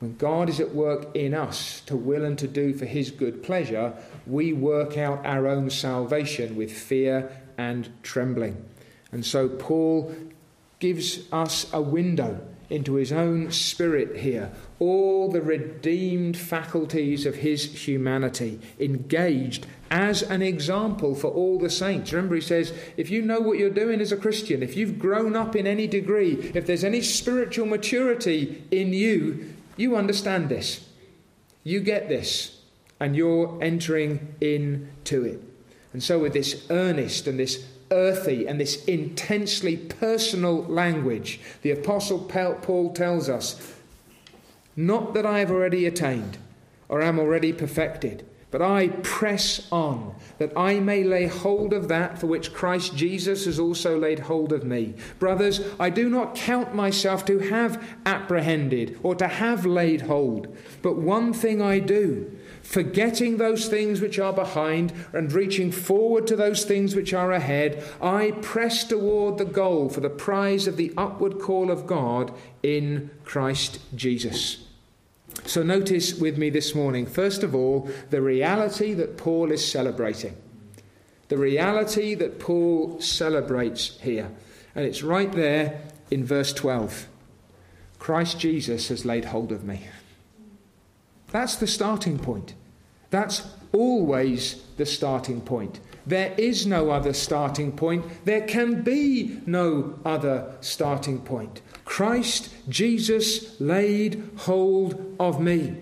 When 0.00 0.16
God 0.16 0.48
is 0.48 0.58
at 0.58 0.74
work 0.74 1.14
in 1.14 1.34
us 1.34 1.82
to 1.82 1.94
will 1.94 2.24
and 2.24 2.36
to 2.40 2.48
do 2.48 2.74
for 2.74 2.86
his 2.86 3.12
good 3.12 3.44
pleasure, 3.44 3.94
we 4.26 4.52
work 4.52 4.98
out 4.98 5.24
our 5.24 5.46
own 5.46 5.70
salvation 5.70 6.56
with 6.56 6.72
fear 6.72 7.30
and 7.56 7.88
trembling. 8.02 8.64
And 9.12 9.24
so 9.24 9.48
Paul 9.48 10.12
gives 10.80 11.20
us 11.30 11.72
a 11.72 11.80
window 11.80 12.44
into 12.72 12.94
his 12.94 13.12
own 13.12 13.52
spirit 13.52 14.16
here, 14.16 14.50
all 14.78 15.30
the 15.30 15.42
redeemed 15.42 16.36
faculties 16.36 17.26
of 17.26 17.36
his 17.36 17.86
humanity 17.86 18.58
engaged 18.80 19.66
as 19.90 20.22
an 20.22 20.40
example 20.40 21.14
for 21.14 21.30
all 21.30 21.58
the 21.58 21.68
saints. 21.68 22.12
Remember, 22.12 22.34
he 22.34 22.40
says, 22.40 22.72
if 22.96 23.10
you 23.10 23.20
know 23.20 23.40
what 23.40 23.58
you're 23.58 23.68
doing 23.68 24.00
as 24.00 24.10
a 24.10 24.16
Christian, 24.16 24.62
if 24.62 24.74
you've 24.74 24.98
grown 24.98 25.36
up 25.36 25.54
in 25.54 25.66
any 25.66 25.86
degree, 25.86 26.50
if 26.54 26.66
there's 26.66 26.82
any 26.82 27.02
spiritual 27.02 27.66
maturity 27.66 28.64
in 28.70 28.94
you, 28.94 29.52
you 29.76 29.94
understand 29.94 30.48
this. 30.48 30.88
You 31.64 31.80
get 31.80 32.08
this, 32.08 32.58
and 32.98 33.14
you're 33.14 33.58
entering 33.62 34.34
into 34.40 35.24
it. 35.24 35.42
And 35.92 36.02
so, 36.02 36.18
with 36.18 36.32
this 36.32 36.66
earnest 36.70 37.26
and 37.26 37.38
this 37.38 37.64
earthy 37.92 38.46
and 38.46 38.60
this 38.60 38.84
intensely 38.86 39.76
personal 39.76 40.64
language, 40.64 41.40
the 41.62 41.70
Apostle 41.70 42.18
Paul 42.18 42.92
tells 42.92 43.28
us, 43.28 43.74
Not 44.74 45.14
that 45.14 45.26
I 45.26 45.38
have 45.38 45.50
already 45.50 45.86
attained 45.86 46.38
or 46.88 47.02
am 47.02 47.18
already 47.18 47.52
perfected 47.52 48.24
but 48.52 48.60
I 48.60 48.88
press 49.02 49.66
on, 49.72 50.14
that 50.36 50.52
I 50.54 50.78
may 50.78 51.02
lay 51.02 51.26
hold 51.26 51.72
of 51.72 51.88
that 51.88 52.18
for 52.18 52.26
which 52.26 52.52
Christ 52.52 52.94
Jesus 52.94 53.46
has 53.46 53.58
also 53.58 53.98
laid 53.98 54.18
hold 54.20 54.52
of 54.52 54.62
me. 54.62 54.92
Brothers, 55.18 55.62
I 55.80 55.88
do 55.88 56.10
not 56.10 56.34
count 56.34 56.74
myself 56.74 57.24
to 57.24 57.38
have 57.38 57.82
apprehended 58.04 59.00
or 59.02 59.14
to 59.14 59.26
have 59.26 59.64
laid 59.64 60.02
hold, 60.02 60.54
but 60.82 60.98
one 60.98 61.32
thing 61.32 61.62
I 61.62 61.78
do, 61.78 62.30
forgetting 62.62 63.36
those 63.36 63.68
things 63.68 64.00
which 64.00 64.18
are 64.18 64.32
behind 64.32 64.92
and 65.12 65.32
reaching 65.32 65.70
forward 65.70 66.26
to 66.28 66.36
those 66.36 66.64
things 66.64 66.94
which 66.94 67.12
are 67.12 67.32
ahead, 67.32 67.84
I 68.00 68.32
press 68.42 68.84
toward 68.84 69.38
the 69.38 69.44
goal 69.44 69.88
for 69.88 70.00
the 70.00 70.10
prize 70.10 70.66
of 70.66 70.76
the 70.76 70.92
upward 70.96 71.38
call 71.38 71.70
of 71.70 71.86
God 71.86 72.32
in 72.62 73.10
Christ 73.24 73.80
Jesus. 73.94 74.64
So, 75.44 75.62
notice 75.62 76.14
with 76.14 76.38
me 76.38 76.50
this 76.50 76.74
morning, 76.74 77.06
first 77.06 77.42
of 77.42 77.54
all, 77.54 77.88
the 78.10 78.20
reality 78.20 78.92
that 78.94 79.16
Paul 79.16 79.50
is 79.50 79.66
celebrating. 79.66 80.36
The 81.28 81.38
reality 81.38 82.14
that 82.16 82.38
Paul 82.38 83.00
celebrates 83.00 83.98
here. 84.00 84.30
And 84.74 84.84
it's 84.84 85.02
right 85.02 85.32
there 85.32 85.80
in 86.10 86.24
verse 86.24 86.52
12. 86.52 87.08
Christ 87.98 88.38
Jesus 88.38 88.88
has 88.88 89.04
laid 89.04 89.26
hold 89.26 89.52
of 89.52 89.64
me. 89.64 89.86
That's 91.32 91.56
the 91.56 91.66
starting 91.66 92.18
point. 92.18 92.54
That's 93.10 93.46
always 93.72 94.62
the 94.76 94.86
starting 94.86 95.40
point. 95.40 95.80
There 96.06 96.34
is 96.36 96.66
no 96.66 96.90
other 96.90 97.12
starting 97.12 97.72
point. 97.72 98.04
There 98.24 98.46
can 98.46 98.82
be 98.82 99.40
no 99.46 99.98
other 100.04 100.54
starting 100.60 101.20
point. 101.20 101.60
Christ 101.84 102.50
Jesus 102.68 103.60
laid 103.60 104.30
hold 104.36 105.16
of 105.18 105.40
me. 105.40 105.76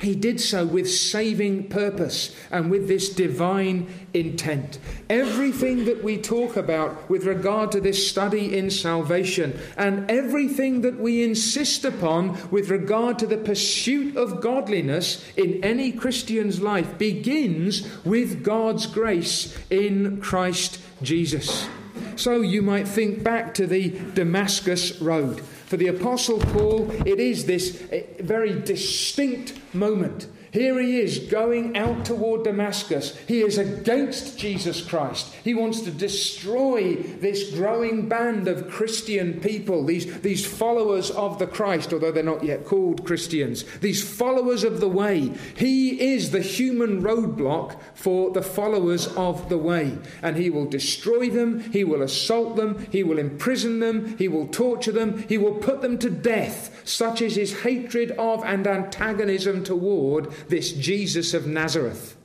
He 0.00 0.14
did 0.14 0.40
so 0.40 0.64
with 0.64 0.90
saving 0.90 1.68
purpose 1.68 2.34
and 2.50 2.70
with 2.70 2.88
this 2.88 3.08
divine 3.08 3.88
intent. 4.14 4.78
Everything 5.10 5.84
that 5.86 6.04
we 6.04 6.18
talk 6.18 6.56
about 6.56 7.10
with 7.10 7.24
regard 7.24 7.72
to 7.72 7.80
this 7.80 8.08
study 8.08 8.56
in 8.56 8.70
salvation 8.70 9.58
and 9.76 10.10
everything 10.10 10.82
that 10.82 10.98
we 10.98 11.24
insist 11.24 11.84
upon 11.84 12.38
with 12.50 12.70
regard 12.70 13.18
to 13.18 13.26
the 13.26 13.36
pursuit 13.36 14.16
of 14.16 14.40
godliness 14.40 15.24
in 15.36 15.62
any 15.64 15.92
Christian's 15.92 16.60
life 16.60 16.96
begins 16.98 17.86
with 18.04 18.44
God's 18.44 18.86
grace 18.86 19.56
in 19.70 20.20
Christ 20.20 20.80
Jesus. 21.02 21.68
So 22.16 22.40
you 22.40 22.62
might 22.62 22.88
think 22.88 23.22
back 23.22 23.54
to 23.54 23.66
the 23.66 23.90
Damascus 24.14 25.00
Road. 25.00 25.40
For 25.40 25.76
the 25.76 25.88
Apostle 25.88 26.38
Paul, 26.38 26.90
it 27.06 27.20
is 27.20 27.44
this 27.44 27.82
eh, 27.92 28.04
very 28.20 28.60
distinct 28.60 29.54
moment 29.74 30.28
here 30.52 30.78
he 30.80 31.00
is 31.00 31.18
going 31.18 31.76
out 31.76 32.04
toward 32.04 32.44
Damascus. 32.44 33.16
He 33.26 33.40
is 33.40 33.58
against 33.58 34.38
Jesus 34.38 34.80
Christ. 34.80 35.32
He 35.44 35.54
wants 35.54 35.80
to 35.82 35.90
destroy 35.90 36.94
this 36.94 37.50
growing 37.54 38.08
band 38.08 38.48
of 38.48 38.70
Christian 38.70 39.40
people, 39.40 39.84
these, 39.84 40.20
these 40.20 40.46
followers 40.46 41.10
of 41.10 41.38
the 41.38 41.46
Christ, 41.46 41.92
although 41.92 42.12
they're 42.12 42.22
not 42.22 42.44
yet 42.44 42.64
called 42.64 43.04
Christians, 43.04 43.64
these 43.80 44.02
followers 44.02 44.64
of 44.64 44.80
the 44.80 44.88
way. 44.88 45.32
He 45.56 46.12
is 46.14 46.30
the 46.30 46.40
human 46.40 47.02
roadblock 47.02 47.78
for 47.94 48.30
the 48.30 48.42
followers 48.42 49.06
of 49.08 49.48
the 49.48 49.58
way. 49.58 49.98
And 50.22 50.36
he 50.36 50.50
will 50.50 50.66
destroy 50.66 51.28
them, 51.28 51.60
he 51.72 51.84
will 51.84 52.02
assault 52.02 52.56
them, 52.56 52.86
he 52.90 53.02
will 53.02 53.18
imprison 53.18 53.80
them, 53.80 54.16
he 54.16 54.28
will 54.28 54.48
torture 54.48 54.92
them, 54.92 55.24
he 55.28 55.36
will 55.36 55.54
put 55.54 55.82
them 55.82 55.98
to 55.98 56.10
death. 56.10 56.82
Such 56.84 57.20
is 57.20 57.36
his 57.36 57.60
hatred 57.60 58.12
of 58.12 58.42
and 58.44 58.66
antagonism 58.66 59.64
toward 59.64 60.32
this 60.48 60.72
Jesus 60.72 61.34
of 61.34 61.46
Nazareth. 61.46 62.16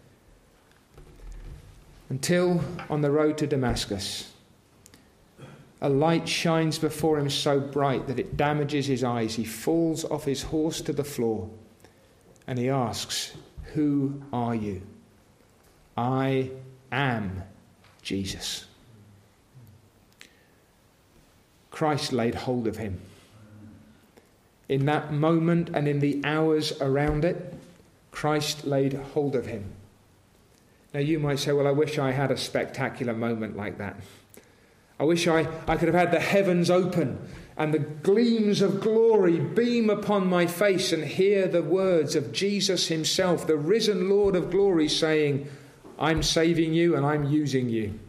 Until 2.09 2.63
on 2.89 3.01
the 3.01 3.11
road 3.11 3.37
to 3.39 3.47
Damascus, 3.47 4.31
a 5.81 5.89
light 5.89 6.29
shines 6.29 6.77
before 6.77 7.19
him 7.19 7.29
so 7.29 7.59
bright 7.59 8.07
that 8.07 8.19
it 8.19 8.37
damages 8.37 8.85
his 8.85 9.03
eyes. 9.03 9.35
He 9.35 9.43
falls 9.43 10.05
off 10.05 10.23
his 10.23 10.43
horse 10.43 10.79
to 10.81 10.93
the 10.93 11.03
floor 11.03 11.49
and 12.47 12.57
he 12.59 12.69
asks, 12.69 13.33
Who 13.73 14.21
are 14.31 14.55
you? 14.55 14.81
I 15.97 16.51
am 16.91 17.43
Jesus. 18.01 18.65
Christ 21.69 22.13
laid 22.13 22.35
hold 22.35 22.67
of 22.67 22.77
him. 22.77 23.01
In 24.69 24.85
that 24.85 25.11
moment 25.11 25.69
and 25.73 25.87
in 25.87 25.99
the 25.99 26.21
hours 26.23 26.79
around 26.79 27.25
it, 27.25 27.53
Christ 28.13 28.65
laid 28.65 28.93
hold 28.93 29.35
of 29.35 29.47
him. 29.47 29.65
Now, 30.93 30.99
you 30.99 31.19
might 31.19 31.39
say, 31.39 31.51
Well, 31.51 31.67
I 31.67 31.71
wish 31.71 31.97
I 31.97 32.11
had 32.11 32.31
a 32.31 32.37
spectacular 32.37 33.13
moment 33.13 33.57
like 33.57 33.79
that. 33.79 33.97
I 34.99 35.03
wish 35.03 35.27
I, 35.27 35.47
I 35.67 35.75
could 35.75 35.87
have 35.87 35.95
had 35.95 36.11
the 36.11 36.19
heavens 36.19 36.69
open 36.69 37.19
and 37.57 37.73
the 37.73 37.79
gleams 37.79 38.61
of 38.61 38.79
glory 38.79 39.39
beam 39.39 39.89
upon 39.89 40.27
my 40.27 40.45
face 40.45 40.93
and 40.93 41.03
hear 41.03 41.47
the 41.47 41.63
words 41.63 42.15
of 42.15 42.31
Jesus 42.31 42.87
Himself, 42.87 43.47
the 43.47 43.57
risen 43.57 44.09
Lord 44.09 44.35
of 44.35 44.51
glory, 44.51 44.87
saying, 44.87 45.49
I'm 45.97 46.21
saving 46.21 46.73
you 46.73 46.95
and 46.95 47.05
I'm 47.05 47.25
using 47.25 47.69
you. 47.69 47.99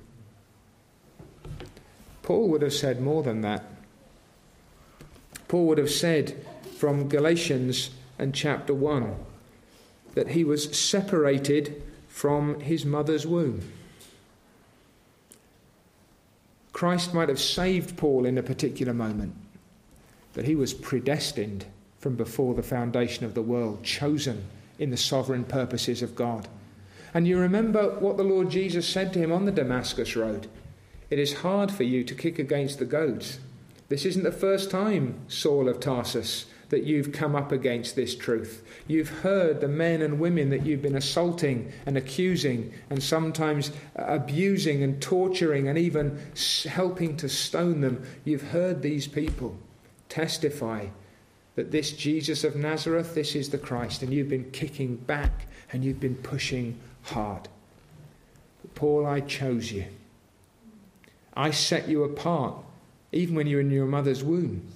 Paul 2.22 2.48
would 2.50 2.62
have 2.62 2.72
said 2.74 3.00
more 3.00 3.22
than 3.22 3.40
that. 3.40 3.64
Paul 5.48 5.66
would 5.68 5.78
have 5.78 5.90
said 5.90 6.46
from 6.78 7.08
Galatians 7.08 7.90
and 8.18 8.34
chapter 8.34 8.74
1 8.74 9.14
that 10.14 10.28
he 10.28 10.44
was 10.44 10.76
separated 10.76 11.82
from 12.08 12.60
his 12.60 12.84
mother's 12.84 13.26
womb. 13.26 13.60
Christ 16.72 17.14
might 17.14 17.28
have 17.28 17.40
saved 17.40 17.96
Paul 17.96 18.26
in 18.26 18.36
a 18.38 18.42
particular 18.42 18.92
moment, 18.92 19.34
but 20.32 20.44
he 20.44 20.56
was 20.56 20.74
predestined 20.74 21.66
from 21.98 22.16
before 22.16 22.54
the 22.54 22.62
foundation 22.62 23.24
of 23.24 23.34
the 23.34 23.42
world, 23.42 23.82
chosen 23.82 24.44
in 24.78 24.90
the 24.90 24.96
sovereign 24.96 25.44
purposes 25.44 26.02
of 26.02 26.14
God. 26.14 26.48
And 27.14 27.28
you 27.28 27.38
remember 27.38 27.90
what 28.00 28.16
the 28.16 28.24
Lord 28.24 28.50
Jesus 28.50 28.88
said 28.88 29.12
to 29.12 29.20
him 29.20 29.30
on 29.30 29.44
the 29.44 29.52
Damascus 29.52 30.16
Road. 30.16 30.48
It 31.10 31.18
is 31.20 31.34
hard 31.34 31.70
for 31.70 31.84
you 31.84 32.02
to 32.02 32.14
kick 32.14 32.40
against 32.40 32.80
the 32.80 32.84
goads. 32.84 33.38
This 33.88 34.04
isn't 34.04 34.24
the 34.24 34.32
first 34.32 34.70
time, 34.70 35.20
Saul 35.28 35.68
of 35.68 35.78
Tarsus, 35.78 36.46
that 36.70 36.84
you've 36.84 37.12
come 37.12 37.36
up 37.36 37.52
against 37.52 37.96
this 37.96 38.14
truth. 38.14 38.64
You've 38.86 39.08
heard 39.08 39.60
the 39.60 39.68
men 39.68 40.02
and 40.02 40.18
women 40.18 40.50
that 40.50 40.64
you've 40.64 40.82
been 40.82 40.96
assaulting 40.96 41.72
and 41.86 41.96
accusing 41.96 42.72
and 42.90 43.02
sometimes 43.02 43.72
abusing 43.96 44.82
and 44.82 45.00
torturing 45.00 45.68
and 45.68 45.78
even 45.78 46.20
helping 46.68 47.16
to 47.18 47.28
stone 47.28 47.80
them. 47.80 48.04
You've 48.24 48.50
heard 48.50 48.82
these 48.82 49.06
people 49.06 49.56
testify 50.08 50.86
that 51.56 51.70
this 51.70 51.92
Jesus 51.92 52.44
of 52.44 52.56
Nazareth, 52.56 53.14
this 53.14 53.34
is 53.34 53.50
the 53.50 53.58
Christ, 53.58 54.02
and 54.02 54.12
you've 54.12 54.28
been 54.28 54.50
kicking 54.50 54.96
back 54.96 55.46
and 55.72 55.84
you've 55.84 56.00
been 56.00 56.16
pushing 56.16 56.78
hard. 57.02 57.48
But 58.62 58.74
Paul, 58.74 59.06
I 59.06 59.20
chose 59.20 59.70
you. 59.70 59.84
I 61.36 61.50
set 61.50 61.88
you 61.88 62.04
apart, 62.04 62.54
even 63.12 63.34
when 63.34 63.46
you 63.46 63.56
were 63.56 63.60
in 63.60 63.70
your 63.70 63.86
mother's 63.86 64.22
womb. 64.22 64.66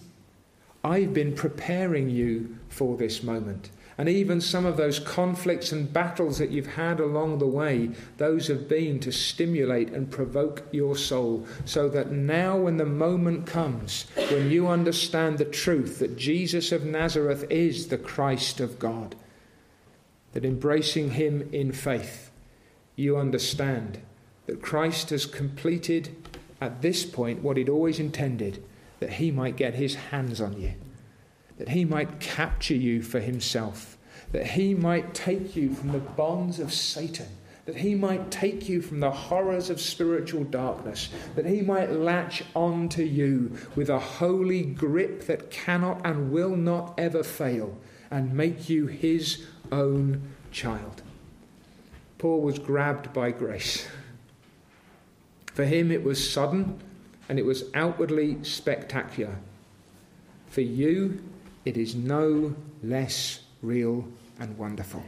I've 0.85 1.13
been 1.13 1.35
preparing 1.35 2.09
you 2.09 2.57
for 2.69 2.97
this 2.97 3.23
moment. 3.23 3.71
And 3.99 4.09
even 4.09 4.41
some 4.41 4.65
of 4.65 4.77
those 4.77 5.01
conflicts 5.01 5.73
and 5.73 5.93
battles 5.93 6.39
that 6.39 6.51
you've 6.51 6.75
had 6.75 7.01
along 7.01 7.39
the 7.39 7.49
way, 7.49 7.91
those 8.17 8.47
have 8.47 8.69
been 8.69 9.01
to 9.01 9.11
stimulate 9.11 9.91
and 9.91 10.09
provoke 10.09 10.63
your 10.71 10.97
soul, 10.97 11.45
so 11.65 11.89
that 11.89 12.13
now, 12.13 12.57
when 12.57 12.77
the 12.77 12.87
moment 12.87 13.47
comes, 13.47 14.07
when 14.31 14.53
you 14.53 14.69
understand 14.69 15.39
the 15.39 15.45
truth 15.45 15.99
that 15.99 16.17
Jesus 16.17 16.71
of 16.71 16.85
Nazareth 16.85 17.45
is 17.51 17.89
the 17.89 17.99
Christ 17.99 18.61
of 18.61 18.79
God, 18.79 19.17
that 20.33 20.45
embracing 20.45 21.11
Him 21.13 21.49
in 21.53 21.73
faith, 21.73 22.31
you 22.95 23.17
understand 23.17 23.99
that 24.47 24.63
Christ 24.63 25.11
has 25.11 25.27
completed 25.27 26.15
at 26.61 26.83
this 26.83 27.05
point 27.05 27.43
what 27.43 27.57
he'd 27.57 27.69
always 27.69 27.99
intended 27.99 28.63
that 29.01 29.15
he 29.15 29.31
might 29.31 29.57
get 29.57 29.75
his 29.75 29.95
hands 29.95 30.41
on 30.41 30.61
you, 30.61 30.75
that 31.59 31.71
he 31.71 31.85
might 31.85 32.21
capture 32.21 32.75
you 32.75 33.03
for 33.03 33.21
himself, 33.21 33.97
that 34.33 34.47
he 34.47 34.75
might 34.75 35.15
take 35.15 35.57
you 35.57 35.75
from 35.75 35.93
the 35.93 35.99
bonds 35.99 36.59
of 36.59 36.73
Satan, 36.73 37.29
that 37.65 37.77
he 37.77 37.95
might 37.95 38.31
take 38.31 38.69
you 38.69 38.81
from 38.81 39.01
the 39.01 39.11
horrors 39.11 39.71
of 39.71 39.81
spiritual 39.81 40.45
darkness, 40.45 41.11
that 41.37 41.47
he 41.47 41.61
might 41.61 41.93
latch 41.93 42.43
on 42.55 42.89
to 42.89 43.05
you 43.05 43.57
with 43.77 43.91
a 43.91 43.99
holy 43.99 44.63
grip 44.63 45.27
that 45.27 45.51
cannot 45.51 46.01
and 46.05 46.33
will 46.33 46.57
not 46.57 46.95
ever 46.99 47.23
fail 47.23 47.79
and 48.11 48.33
make 48.33 48.69
you 48.69 48.87
his 48.87 49.47
own 49.71 50.23
child. 50.51 51.03
Paul 52.17 52.41
was 52.41 52.59
grabbed 52.59 53.13
by 53.13 53.31
grace. 53.31 53.87
For 55.53 55.65
him, 55.65 55.91
it 55.91 56.03
was 56.03 56.31
sudden 56.31 56.81
and 57.29 57.39
it 57.39 57.45
was 57.45 57.65
outwardly 57.75 58.43
spectacular. 58.43 59.37
For 60.49 60.63
you, 60.63 61.23
it 61.65 61.77
is 61.77 61.95
no 61.95 62.55
less 62.83 63.41
real 63.63 64.09
and 64.39 64.57
wonderful. 64.57 65.05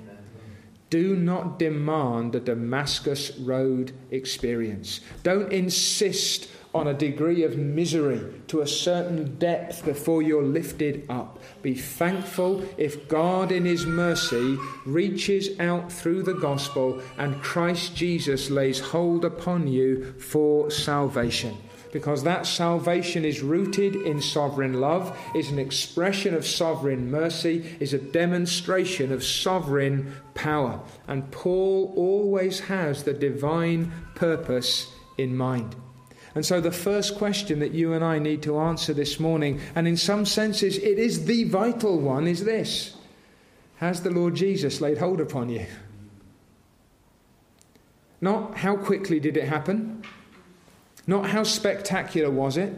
Do 0.90 1.14
not 1.14 1.58
demand 1.58 2.34
a 2.34 2.40
Damascus 2.40 3.36
Road 3.38 3.92
experience. 4.10 5.00
Don't 5.22 5.52
insist 5.52 6.48
on 6.74 6.88
a 6.88 6.94
degree 6.94 7.42
of 7.42 7.56
misery 7.56 8.20
to 8.48 8.60
a 8.60 8.66
certain 8.66 9.36
depth 9.38 9.84
before 9.84 10.22
you're 10.22 10.42
lifted 10.42 11.04
up. 11.08 11.38
Be 11.62 11.74
thankful 11.74 12.64
if 12.76 13.08
God, 13.08 13.50
in 13.50 13.64
His 13.64 13.86
mercy, 13.86 14.56
reaches 14.84 15.58
out 15.58 15.90
through 15.90 16.22
the 16.22 16.34
gospel 16.34 17.00
and 17.18 17.40
Christ 17.42 17.94
Jesus 17.96 18.50
lays 18.50 18.80
hold 18.80 19.24
upon 19.24 19.66
you 19.66 20.12
for 20.18 20.70
salvation. 20.70 21.56
Because 21.92 22.22
that 22.22 22.46
salvation 22.46 23.24
is 23.24 23.42
rooted 23.42 23.96
in 23.96 24.20
sovereign 24.20 24.80
love, 24.80 25.16
is 25.34 25.50
an 25.50 25.58
expression 25.58 26.34
of 26.34 26.46
sovereign 26.46 27.10
mercy, 27.10 27.76
is 27.80 27.92
a 27.92 27.98
demonstration 27.98 29.12
of 29.12 29.24
sovereign 29.24 30.14
power. 30.34 30.80
And 31.08 31.30
Paul 31.32 31.92
always 31.96 32.60
has 32.60 33.02
the 33.02 33.12
divine 33.12 33.92
purpose 34.14 34.92
in 35.18 35.36
mind. 35.36 35.74
And 36.34 36.46
so, 36.46 36.60
the 36.60 36.70
first 36.70 37.16
question 37.16 37.58
that 37.58 37.72
you 37.72 37.92
and 37.92 38.04
I 38.04 38.20
need 38.20 38.42
to 38.42 38.58
answer 38.58 38.94
this 38.94 39.18
morning, 39.18 39.60
and 39.74 39.88
in 39.88 39.96
some 39.96 40.24
senses 40.24 40.78
it 40.78 40.98
is 40.98 41.24
the 41.24 41.44
vital 41.44 41.98
one, 41.98 42.28
is 42.28 42.44
this 42.44 42.96
Has 43.76 44.02
the 44.02 44.10
Lord 44.10 44.36
Jesus 44.36 44.80
laid 44.80 44.98
hold 44.98 45.20
upon 45.20 45.48
you? 45.48 45.66
Not 48.20 48.58
how 48.58 48.76
quickly 48.76 49.18
did 49.18 49.36
it 49.36 49.48
happen, 49.48 50.04
not 51.10 51.30
how 51.30 51.42
spectacular 51.42 52.30
was 52.30 52.56
it, 52.56 52.72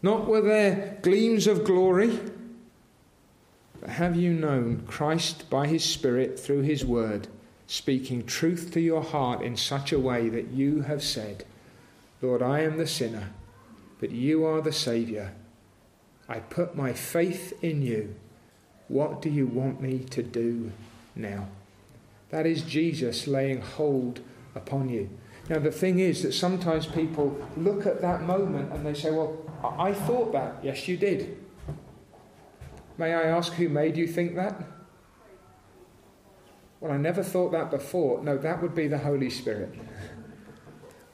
not 0.00 0.26
were 0.26 0.40
there 0.40 0.98
gleams 1.02 1.46
of 1.46 1.62
glory, 1.62 2.18
but 3.82 3.90
have 3.90 4.16
you 4.16 4.32
known 4.32 4.82
Christ 4.86 5.50
by 5.50 5.66
His 5.66 5.84
Spirit 5.84 6.40
through 6.40 6.62
His 6.62 6.86
Word, 6.86 7.28
speaking 7.66 8.24
truth 8.24 8.70
to 8.72 8.80
your 8.80 9.02
heart 9.02 9.42
in 9.42 9.58
such 9.58 9.92
a 9.92 9.98
way 9.98 10.30
that 10.30 10.52
you 10.52 10.80
have 10.80 11.02
said, 11.02 11.44
Lord, 12.22 12.40
I 12.40 12.60
am 12.60 12.78
the 12.78 12.86
sinner, 12.86 13.28
but 14.00 14.10
you 14.10 14.46
are 14.46 14.62
the 14.62 14.72
Saviour. 14.72 15.32
I 16.30 16.38
put 16.38 16.74
my 16.74 16.94
faith 16.94 17.52
in 17.62 17.82
you. 17.82 18.14
What 18.88 19.20
do 19.20 19.28
you 19.28 19.46
want 19.46 19.82
me 19.82 19.98
to 19.98 20.22
do 20.22 20.72
now? 21.14 21.48
That 22.30 22.46
is 22.46 22.62
Jesus 22.62 23.26
laying 23.26 23.60
hold 23.60 24.20
upon 24.54 24.88
you. 24.88 25.10
Now, 25.48 25.58
the 25.58 25.72
thing 25.72 25.98
is 25.98 26.22
that 26.22 26.32
sometimes 26.32 26.86
people 26.86 27.36
look 27.56 27.86
at 27.86 28.00
that 28.00 28.22
moment 28.22 28.72
and 28.72 28.86
they 28.86 28.94
say, 28.94 29.10
Well, 29.10 29.38
I 29.78 29.92
thought 29.92 30.32
that. 30.32 30.56
Yes, 30.62 30.86
you 30.88 30.96
did. 30.96 31.38
May 32.98 33.12
I 33.14 33.22
ask 33.22 33.52
who 33.54 33.68
made 33.68 33.96
you 33.96 34.06
think 34.06 34.36
that? 34.36 34.62
Well, 36.80 36.92
I 36.92 36.96
never 36.96 37.22
thought 37.22 37.52
that 37.52 37.70
before. 37.70 38.22
No, 38.22 38.36
that 38.38 38.60
would 38.60 38.74
be 38.74 38.88
the 38.88 38.98
Holy 38.98 39.30
Spirit. 39.30 39.74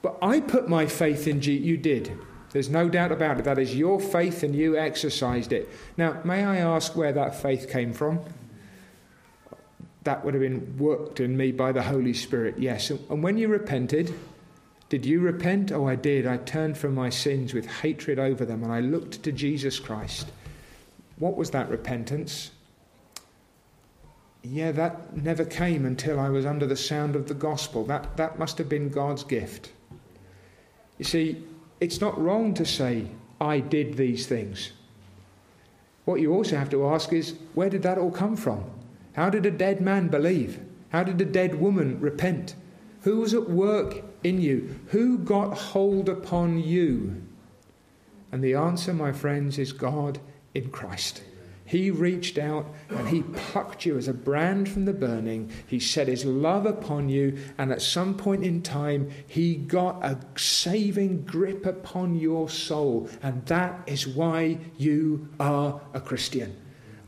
But 0.01 0.17
I 0.21 0.39
put 0.39 0.67
my 0.67 0.85
faith 0.85 1.27
in 1.27 1.41
Jesus. 1.41 1.65
You 1.65 1.77
did. 1.77 2.17
There's 2.51 2.69
no 2.69 2.89
doubt 2.89 3.11
about 3.11 3.39
it. 3.39 3.45
That 3.45 3.59
is 3.59 3.75
your 3.75 3.99
faith 3.99 4.41
and 4.43 4.55
you 4.55 4.77
exercised 4.77 5.53
it. 5.53 5.69
Now, 5.97 6.21
may 6.23 6.43
I 6.43 6.57
ask 6.57 6.95
where 6.95 7.13
that 7.13 7.35
faith 7.35 7.69
came 7.69 7.93
from? 7.93 8.21
That 10.03 10.23
would 10.23 10.33
have 10.33 10.41
been 10.41 10.77
worked 10.77 11.19
in 11.19 11.35
me 11.35 11.51
by 11.51 11.71
the 11.71 11.83
Holy 11.83 12.13
Spirit, 12.13 12.57
yes. 12.57 12.89
And 12.89 13.21
when 13.21 13.37
you 13.37 13.47
repented, 13.47 14.13
did 14.89 15.05
you 15.05 15.19
repent? 15.19 15.71
Oh, 15.71 15.87
I 15.87 15.95
did. 15.95 16.25
I 16.25 16.37
turned 16.37 16.77
from 16.77 16.95
my 16.95 17.09
sins 17.09 17.53
with 17.53 17.67
hatred 17.67 18.17
over 18.17 18.43
them 18.43 18.63
and 18.63 18.71
I 18.71 18.79
looked 18.79 19.21
to 19.23 19.31
Jesus 19.31 19.79
Christ. 19.79 20.31
What 21.17 21.35
was 21.35 21.51
that 21.51 21.69
repentance? 21.69 22.51
Yeah, 24.41 24.71
that 24.71 25.15
never 25.15 25.43
came 25.45 25.85
until 25.85 26.19
I 26.19 26.29
was 26.29 26.45
under 26.45 26.65
the 26.65 26.77
sound 26.77 27.15
of 27.15 27.27
the 27.27 27.33
gospel. 27.33 27.85
That, 27.85 28.17
that 28.17 28.39
must 28.39 28.57
have 28.57 28.69
been 28.69 28.89
God's 28.89 29.23
gift. 29.23 29.73
You 30.97 31.05
see, 31.05 31.43
it's 31.79 32.01
not 32.01 32.19
wrong 32.19 32.53
to 32.55 32.65
say, 32.65 33.07
I 33.39 33.59
did 33.59 33.95
these 33.95 34.27
things. 34.27 34.71
What 36.05 36.19
you 36.19 36.33
also 36.33 36.57
have 36.57 36.69
to 36.71 36.87
ask 36.87 37.13
is, 37.13 37.35
where 37.53 37.69
did 37.69 37.83
that 37.83 37.97
all 37.97 38.11
come 38.11 38.35
from? 38.35 38.63
How 39.19 39.29
did 39.29 39.45
a 39.45 39.51
dead 39.51 39.81
man 39.81 40.07
believe? 40.07 40.61
How 40.93 41.03
did 41.03 41.19
a 41.19 41.25
dead 41.25 41.55
woman 41.59 41.99
repent? 41.99 42.55
Who 43.01 43.17
was 43.17 43.33
at 43.33 43.49
work 43.49 44.01
in 44.23 44.39
you? 44.39 44.79
Who 44.91 45.17
got 45.17 45.57
hold 45.57 46.07
upon 46.07 46.63
you? 46.63 47.21
And 48.31 48.41
the 48.41 48.53
answer, 48.53 48.93
my 48.93 49.11
friends, 49.11 49.59
is 49.59 49.73
God 49.73 50.21
in 50.53 50.69
Christ. 50.69 51.21
He 51.65 51.91
reached 51.91 52.37
out 52.37 52.73
and 52.87 53.09
he 53.09 53.23
plucked 53.23 53.85
you 53.85 53.97
as 53.97 54.07
a 54.07 54.13
brand 54.13 54.69
from 54.69 54.85
the 54.85 54.93
burning. 54.93 55.51
He 55.67 55.81
set 55.81 56.07
his 56.07 56.23
love 56.23 56.65
upon 56.65 57.09
you, 57.09 57.39
and 57.57 57.73
at 57.73 57.81
some 57.81 58.15
point 58.15 58.45
in 58.45 58.61
time, 58.61 59.11
he 59.27 59.55
got 59.55 60.01
a 60.01 60.17
saving 60.37 61.25
grip 61.25 61.65
upon 61.65 62.15
your 62.15 62.47
soul. 62.47 63.09
And 63.21 63.45
that 63.47 63.81
is 63.85 64.07
why 64.07 64.59
you 64.77 65.27
are 65.41 65.81
a 65.93 65.99
Christian. 65.99 66.55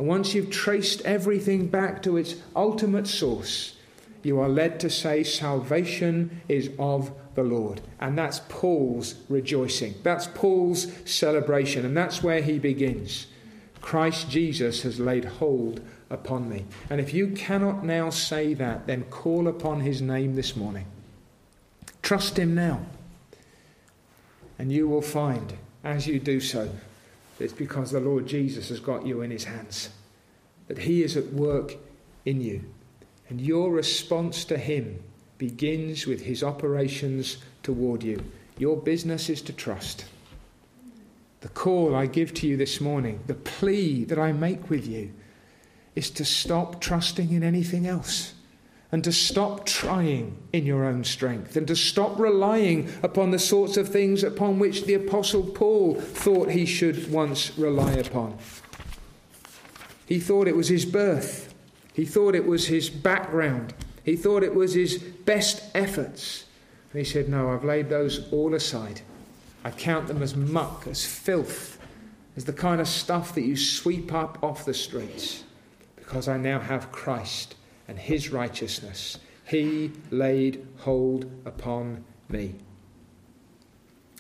And 0.02 0.08
once 0.08 0.34
you've 0.34 0.50
traced 0.50 1.02
everything 1.02 1.68
back 1.68 2.02
to 2.02 2.18
its 2.18 2.34
ultimate 2.56 3.06
source, 3.06 3.76
you 4.24 4.40
are 4.40 4.50
led 4.50 4.80
to 4.80 4.90
say 4.90 5.22
salvation 5.22 6.42
is 6.50 6.72
of 6.80 7.12
the 7.36 7.44
Lord. 7.44 7.82
And 8.00 8.18
that's 8.18 8.42
Paul's 8.50 9.14
rejoicing. 9.30 9.94
That's 10.02 10.26
Paul's 10.26 10.88
celebration. 11.06 11.86
And 11.86 11.96
that's 11.96 12.24
where 12.24 12.42
he 12.42 12.58
begins. 12.58 13.28
Christ 13.80 14.28
Jesus 14.28 14.82
has 14.82 15.00
laid 15.00 15.26
hold 15.26 15.82
upon 16.10 16.50
me. 16.50 16.66
And 16.90 17.00
if 17.00 17.14
you 17.14 17.28
cannot 17.28 17.86
now 17.86 18.10
say 18.10 18.56
that, 18.56 18.88
then 18.88 19.04
call 19.04 19.48
upon 19.48 19.82
his 19.82 20.02
name 20.02 20.34
this 20.34 20.56
morning. 20.56 20.88
Trust 22.02 22.40
him 22.40 22.56
now. 22.56 22.88
And 24.58 24.72
you 24.72 24.88
will 24.88 25.04
find, 25.04 25.60
as 25.84 26.08
you 26.08 26.20
do 26.20 26.40
so, 26.40 26.72
it's 27.42 27.54
because 27.54 27.92
the 27.92 28.00
Lord 28.00 28.28
Jesus 28.28 28.70
has 28.70 28.80
got 28.80 29.06
you 29.06 29.22
in 29.22 29.32
his 29.32 29.46
hands, 29.46 29.90
that 30.68 30.80
he 30.80 31.04
is 31.04 31.18
at 31.18 31.34
work 31.34 31.76
in 32.26 32.42
you. 32.42 32.64
And 33.30 33.40
your 33.40 33.72
response 33.72 34.46
to 34.46 34.58
him 34.58 35.02
begins 35.38 36.06
with 36.06 36.22
his 36.22 36.44
operations 36.44 37.38
toward 37.64 38.04
you. 38.04 38.24
Your 38.58 38.78
business 38.78 39.30
is 39.30 39.42
to 39.44 39.54
trust. 39.54 40.06
The 41.40 41.50
call 41.50 41.96
I 41.96 42.06
give 42.06 42.34
to 42.36 42.48
you 42.48 42.58
this 42.58 42.80
morning, 42.80 43.22
the 43.26 43.34
plea 43.34 44.04
that 44.06 44.20
I 44.20 44.32
make 44.32 44.70
with 44.70 44.86
you, 44.86 45.12
is 45.96 46.10
to 46.12 46.26
stop 46.26 46.80
trusting 46.80 47.32
in 47.32 47.44
anything 47.44 47.88
else 47.88 48.34
and 48.92 49.04
to 49.04 49.12
stop 49.12 49.66
trying 49.66 50.38
in 50.52 50.66
your 50.66 50.84
own 50.84 51.04
strength 51.04 51.56
and 51.56 51.68
to 51.68 51.76
stop 51.76 52.20
relying 52.20 52.92
upon 53.04 53.32
the 53.32 53.40
sorts 53.40 53.78
of 53.78 53.88
things 53.88 54.24
upon 54.24 54.60
which 54.60 54.84
the 54.84 54.94
Apostle 54.94 55.44
Paul 55.44 55.96
thought 55.96 56.50
he 56.50 56.66
should 56.66 57.10
once 57.10 57.58
rely 57.58 57.94
upon. 57.94 58.38
He 60.06 60.20
thought 60.20 60.48
it 60.48 60.58
was 60.58 60.68
his 60.68 60.86
birth, 60.86 61.54
he 61.94 62.06
thought 62.06 62.36
it 62.36 62.46
was 62.46 62.68
his 62.68 62.90
background, 62.90 63.74
he 64.04 64.18
thought 64.18 64.44
it 64.44 64.54
was 64.54 64.74
his 64.74 64.98
best 64.98 65.64
efforts. 65.74 66.46
And 66.92 67.00
he 67.00 67.06
said, 67.06 67.30
No, 67.30 67.52
I've 67.52 67.64
laid 67.64 67.88
those 67.88 68.30
all 68.34 68.54
aside. 68.54 69.02
I 69.64 69.72
count 69.72 70.08
them 70.08 70.22
as 70.22 70.36
muck, 70.36 70.86
as 70.88 71.06
filth, 71.06 71.80
as 72.36 72.44
the 72.44 72.52
kind 72.52 72.82
of 72.82 72.88
stuff 72.88 73.34
that 73.36 73.44
you 73.44 73.56
sweep 73.56 74.12
up 74.12 74.44
off 74.44 74.66
the 74.66 74.74
streets, 74.74 75.46
because 75.96 76.28
I 76.28 76.36
now 76.36 76.60
have 76.60 76.92
Christ 76.92 77.56
and 77.92 78.00
his 78.00 78.30
righteousness. 78.30 79.18
He 79.44 79.92
laid 80.12 80.66
hold 80.78 81.30
upon 81.44 82.06
me. 82.30 82.56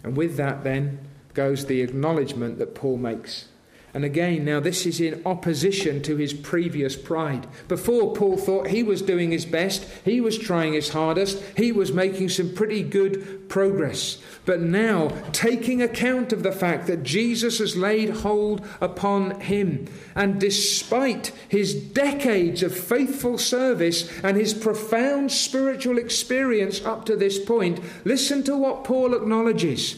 And 0.04 0.18
with 0.18 0.36
that, 0.36 0.66
then, 0.66 1.08
goes 1.34 1.66
the 1.66 1.80
acknowledgement 1.80 2.60
that 2.60 2.76
Paul 2.76 2.98
makes 2.98 3.48
and 3.94 4.06
again, 4.06 4.46
now 4.46 4.62
this 4.62 4.86
is 4.86 5.02
in 5.02 5.22
opposition 5.26 6.02
to 6.04 6.16
his 6.16 6.34
previous 6.34 6.96
pride. 6.96 7.46
Before, 7.68 8.14
Paul 8.14 8.38
thought 8.38 8.68
he 8.68 8.84
was 8.84 9.02
doing 9.02 9.32
his 9.32 9.46
best, 9.46 9.86
he 10.06 10.22
was 10.22 10.38
trying 10.38 10.72
his 10.74 10.90
hardest, 10.90 11.44
he 11.58 11.74
was 11.74 11.92
making 11.92 12.30
some 12.30 12.54
pretty 12.54 12.84
good 12.84 13.50
progress. 13.50 14.18
But 14.46 14.62
now, 14.62 15.10
taking 15.34 15.82
account 15.82 16.32
of 16.32 16.42
the 16.42 16.54
fact 16.54 16.88
that 16.88 17.04
Jesus 17.04 17.60
has 17.60 17.76
laid 17.76 18.10
hold 18.10 18.66
upon 18.80 19.42
him, 19.42 19.88
and 20.16 20.40
despite 20.40 21.34
his 21.50 21.76
decades 21.76 22.64
of 22.64 22.74
faithful 22.74 23.38
service 23.38 24.10
and 24.22 24.38
his 24.38 24.54
profound 24.54 25.34
spiritual 25.34 25.98
experience 25.98 26.84
up 26.86 27.06
to 27.06 27.18
this 27.18 27.38
point, 27.44 27.82
listen 28.06 28.42
to 28.44 28.56
what 28.56 28.86
Paul 28.86 29.14
acknowledges 29.14 29.98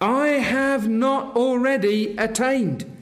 I 0.00 0.28
have 0.28 0.88
not 0.88 1.36
already 1.36 2.16
attained. 2.16 2.93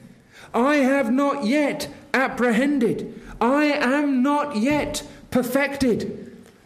I 0.53 0.77
have 0.77 1.11
not 1.11 1.45
yet 1.45 1.87
apprehended. 2.13 3.21
I 3.41 3.65
am 3.65 4.21
not 4.21 4.55
yet 4.55 5.03
perfected. 5.31 6.23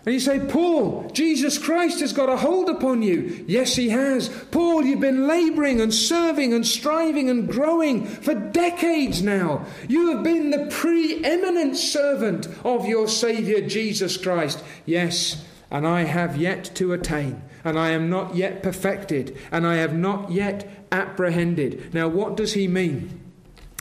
And 0.07 0.13
you 0.13 0.21
say, 0.21 0.39
Paul, 0.39 1.09
Jesus 1.11 1.57
Christ 1.57 1.99
has 1.99 2.13
got 2.13 2.29
a 2.29 2.37
hold 2.37 2.69
upon 2.69 3.01
you. 3.01 3.43
Yes, 3.45 3.75
he 3.75 3.89
has. 3.89 4.29
Paul, 4.51 4.85
you've 4.85 5.01
been 5.01 5.27
laboring 5.27 5.81
and 5.81 5.93
serving 5.93 6.53
and 6.53 6.65
striving 6.65 7.29
and 7.29 7.49
growing 7.49 8.05
for 8.05 8.33
decades 8.33 9.21
now. 9.21 9.65
You 9.89 10.15
have 10.15 10.23
been 10.23 10.51
the 10.51 10.67
preeminent 10.69 11.75
servant 11.75 12.47
of 12.63 12.85
your 12.85 13.09
Saviour, 13.09 13.67
Jesus 13.67 14.15
Christ. 14.15 14.63
Yes, 14.85 15.45
and 15.69 15.85
I 15.85 16.03
have 16.03 16.37
yet 16.37 16.71
to 16.75 16.93
attain, 16.93 17.41
and 17.65 17.77
I 17.77 17.89
am 17.89 18.09
not 18.09 18.33
yet 18.33 18.63
perfected, 18.63 19.37
and 19.51 19.67
I 19.67 19.75
have 19.75 19.93
not 19.93 20.31
yet 20.31 20.69
apprehended. 20.89 21.93
Now, 21.93 22.07
what 22.07 22.37
does 22.37 22.53
he 22.53 22.69
mean? 22.69 23.26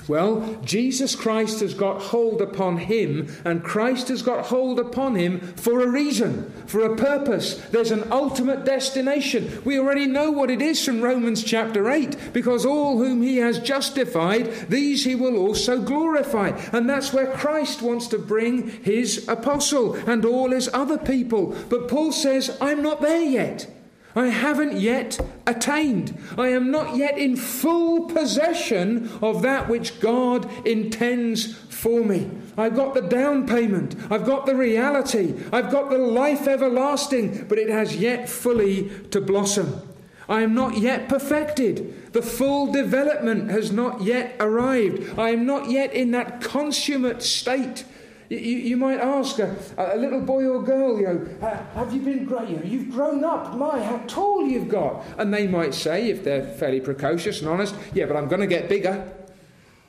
Well, 0.08 0.60
Jesus 0.64 1.16
Christ 1.16 1.60
has 1.60 1.74
got 1.74 2.00
hold 2.00 2.40
upon 2.40 2.76
him, 2.78 3.28
and 3.44 3.64
Christ 3.64 4.08
has 4.08 4.22
got 4.22 4.46
hold 4.46 4.78
upon 4.78 5.16
him 5.16 5.40
for 5.56 5.80
a 5.80 5.88
reason, 5.88 6.52
for 6.66 6.80
a 6.82 6.96
purpose. 6.96 7.54
There's 7.70 7.90
an 7.90 8.12
ultimate 8.12 8.64
destination. 8.64 9.62
We 9.64 9.78
already 9.78 10.06
know 10.06 10.30
what 10.30 10.50
it 10.50 10.62
is 10.62 10.84
from 10.84 11.00
Romans 11.00 11.42
chapter 11.42 11.90
8 11.90 12.32
because 12.32 12.64
all 12.64 12.98
whom 12.98 13.22
he 13.22 13.38
has 13.38 13.58
justified, 13.58 14.52
these 14.68 15.04
he 15.04 15.16
will 15.16 15.36
also 15.36 15.80
glorify. 15.80 16.48
And 16.72 16.88
that's 16.88 17.12
where 17.12 17.32
Christ 17.32 17.82
wants 17.82 18.06
to 18.08 18.18
bring 18.18 18.70
his 18.82 19.26
apostle 19.28 19.94
and 20.08 20.24
all 20.24 20.50
his 20.50 20.70
other 20.72 20.98
people. 20.98 21.56
But 21.68 21.88
Paul 21.88 22.12
says, 22.12 22.56
I'm 22.60 22.82
not 22.82 23.00
there 23.00 23.22
yet. 23.22 23.75
I 24.16 24.28
haven't 24.28 24.80
yet 24.80 25.20
attained. 25.46 26.18
I 26.38 26.48
am 26.48 26.70
not 26.70 26.96
yet 26.96 27.18
in 27.18 27.36
full 27.36 28.06
possession 28.06 29.10
of 29.20 29.42
that 29.42 29.68
which 29.68 30.00
God 30.00 30.50
intends 30.66 31.54
for 31.54 32.02
me. 32.02 32.30
I've 32.56 32.74
got 32.74 32.94
the 32.94 33.02
down 33.02 33.46
payment. 33.46 33.94
I've 34.10 34.24
got 34.24 34.46
the 34.46 34.56
reality. 34.56 35.34
I've 35.52 35.70
got 35.70 35.90
the 35.90 35.98
life 35.98 36.48
everlasting, 36.48 37.44
but 37.46 37.58
it 37.58 37.68
has 37.68 37.96
yet 37.96 38.30
fully 38.30 38.88
to 39.10 39.20
blossom. 39.20 39.82
I 40.28 40.40
am 40.40 40.54
not 40.54 40.78
yet 40.78 41.10
perfected. 41.10 42.12
The 42.14 42.22
full 42.22 42.72
development 42.72 43.50
has 43.50 43.70
not 43.70 44.00
yet 44.00 44.34
arrived. 44.40 45.18
I 45.18 45.30
am 45.30 45.44
not 45.44 45.70
yet 45.70 45.92
in 45.92 46.10
that 46.12 46.40
consummate 46.40 47.22
state 47.22 47.84
you, 48.28 48.38
you 48.38 48.76
might 48.76 48.98
ask 48.98 49.38
uh, 49.38 49.54
a, 49.76 49.96
a, 49.96 49.98
little 49.98 50.20
boy 50.20 50.46
or 50.46 50.62
girl, 50.62 50.98
you 50.98 51.06
know, 51.06 51.28
have 51.74 51.92
you 51.92 52.00
been 52.00 52.24
great? 52.24 52.48
You 52.48 52.60
you've 52.64 52.90
grown 52.90 53.24
up. 53.24 53.54
My, 53.54 53.82
how 53.82 53.98
tall 54.06 54.46
you've 54.46 54.68
got. 54.68 55.04
And 55.18 55.32
they 55.32 55.46
might 55.46 55.74
say, 55.74 56.10
if 56.10 56.24
they're 56.24 56.44
fairly 56.44 56.80
precocious 56.80 57.40
and 57.40 57.48
honest, 57.48 57.74
yeah, 57.94 58.06
but 58.06 58.16
I'm 58.16 58.28
going 58.28 58.40
to 58.40 58.46
get 58.46 58.68
bigger. 58.68 59.12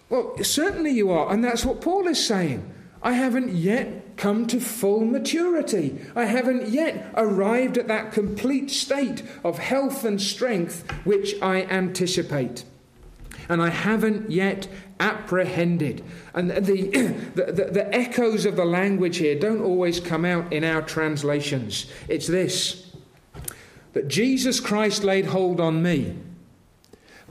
Well, 0.10 0.42
certainly 0.44 0.92
you 0.92 1.12
are. 1.12 1.32
And 1.32 1.44
that's 1.44 1.66
what 1.66 1.82
Paul 1.82 2.08
is 2.08 2.26
saying. 2.26 2.74
I 3.04 3.14
haven't 3.14 3.54
yet 3.54 4.18
come 4.18 4.48
to 4.48 4.60
full 4.60 5.06
maturity. 5.06 6.00
I 6.16 6.26
haven't 6.26 6.70
yet 6.70 7.12
arrived 7.16 7.78
at 7.78 7.88
that 7.88 8.12
complete 8.12 8.72
state 8.72 9.24
of 9.44 9.60
health 9.60 10.04
and 10.04 10.22
strength 10.22 10.90
which 11.04 11.40
I 11.42 11.64
anticipate 11.64 12.64
and 13.50 13.62
I 13.62 13.70
haven't 13.70 14.32
yet 14.32 14.68
apprehended. 15.00 16.04
And 16.34 16.50
the, 16.50 16.58
the, 17.36 17.52
the, 17.52 17.66
the, 17.66 17.96
echoes 17.96 18.46
of 18.46 18.56
the 18.56 18.66
language 18.66 19.18
here 19.18 19.38
don't 19.38 19.62
always 19.62 20.00
come 20.00 20.26
out 20.26 20.52
in 20.52 20.64
our 20.64 20.82
translations. 20.82 21.92
It's 22.08 22.28
this 22.28 22.84
that 23.94 24.08
Jesus 24.08 24.60
Christ 24.60 25.04
laid 25.04 25.26
hold 25.26 25.60
on 25.60 25.82
me, 25.82 26.16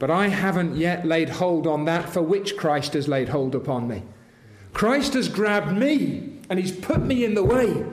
but 0.00 0.10
I 0.10 0.28
haven't 0.28 0.76
yet 0.76 1.06
laid 1.06 1.28
hold 1.28 1.66
on 1.66 1.84
that 1.84 2.08
for 2.08 2.22
which 2.22 2.56
Christ 2.56 2.94
has 2.94 3.06
laid 3.06 3.28
hold 3.28 3.54
upon 3.54 3.86
me. 3.86 4.02
Christ 4.72 5.14
has 5.14 5.28
grabbed 5.28 5.76
me 5.76 6.40
and 6.50 6.58
he's 6.58 6.72
put 6.72 7.02
me 7.02 7.24
in 7.24 7.34
the 7.34 7.44
way. 7.44 7.84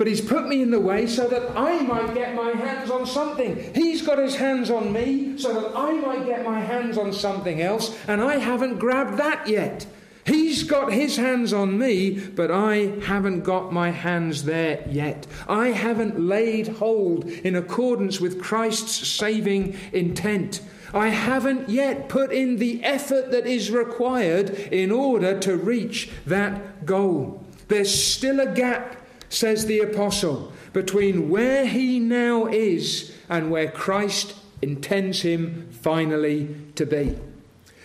But 0.00 0.06
he's 0.06 0.22
put 0.22 0.48
me 0.48 0.62
in 0.62 0.70
the 0.70 0.80
way 0.80 1.06
so 1.06 1.28
that 1.28 1.54
I 1.54 1.82
might 1.82 2.14
get 2.14 2.34
my 2.34 2.52
hands 2.52 2.90
on 2.90 3.04
something. 3.04 3.74
He's 3.74 4.00
got 4.00 4.16
his 4.16 4.34
hands 4.34 4.70
on 4.70 4.94
me 4.94 5.36
so 5.36 5.52
that 5.52 5.76
I 5.76 5.92
might 5.92 6.24
get 6.24 6.42
my 6.42 6.58
hands 6.58 6.96
on 6.96 7.12
something 7.12 7.60
else, 7.60 7.94
and 8.08 8.22
I 8.22 8.38
haven't 8.38 8.78
grabbed 8.78 9.18
that 9.18 9.46
yet. 9.46 9.84
He's 10.24 10.62
got 10.62 10.90
his 10.90 11.18
hands 11.18 11.52
on 11.52 11.76
me, 11.76 12.18
but 12.18 12.50
I 12.50 12.98
haven't 13.02 13.42
got 13.42 13.74
my 13.74 13.90
hands 13.90 14.44
there 14.44 14.82
yet. 14.88 15.26
I 15.46 15.68
haven't 15.68 16.18
laid 16.18 16.68
hold 16.68 17.26
in 17.26 17.54
accordance 17.54 18.22
with 18.22 18.40
Christ's 18.40 19.06
saving 19.06 19.76
intent. 19.92 20.62
I 20.94 21.08
haven't 21.08 21.68
yet 21.68 22.08
put 22.08 22.32
in 22.32 22.56
the 22.56 22.82
effort 22.82 23.32
that 23.32 23.46
is 23.46 23.70
required 23.70 24.48
in 24.48 24.92
order 24.92 25.38
to 25.40 25.58
reach 25.58 26.08
that 26.24 26.86
goal. 26.86 27.44
There's 27.68 27.94
still 27.94 28.40
a 28.40 28.52
gap 28.52 28.96
says 29.30 29.64
the 29.64 29.80
apostle, 29.80 30.52
between 30.74 31.30
where 31.30 31.64
he 31.64 31.98
now 31.98 32.46
is 32.46 33.16
and 33.28 33.50
where 33.50 33.70
Christ 33.70 34.34
intends 34.60 35.22
him 35.22 35.68
finally 35.70 36.54
to 36.74 36.84
be. 36.84 37.16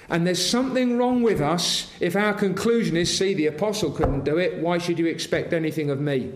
And 0.09 0.27
there's 0.27 0.45
something 0.45 0.97
wrong 0.97 1.23
with 1.23 1.41
us 1.41 1.91
if 1.99 2.15
our 2.15 2.33
conclusion 2.33 2.97
is 2.97 3.15
see, 3.15 3.33
the 3.33 3.47
apostle 3.47 3.91
couldn't 3.91 4.25
do 4.25 4.37
it, 4.37 4.57
why 4.57 4.77
should 4.77 4.99
you 4.99 5.05
expect 5.05 5.53
anything 5.53 5.89
of 5.89 5.99
me? 5.99 6.33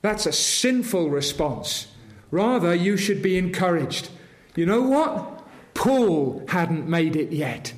That's 0.00 0.26
a 0.26 0.32
sinful 0.32 1.10
response. 1.10 1.88
Rather, 2.30 2.74
you 2.74 2.96
should 2.96 3.22
be 3.22 3.36
encouraged. 3.36 4.10
You 4.54 4.66
know 4.66 4.82
what? 4.82 5.46
Paul 5.74 6.44
hadn't 6.48 6.88
made 6.88 7.16
it 7.16 7.32
yet. 7.32 7.72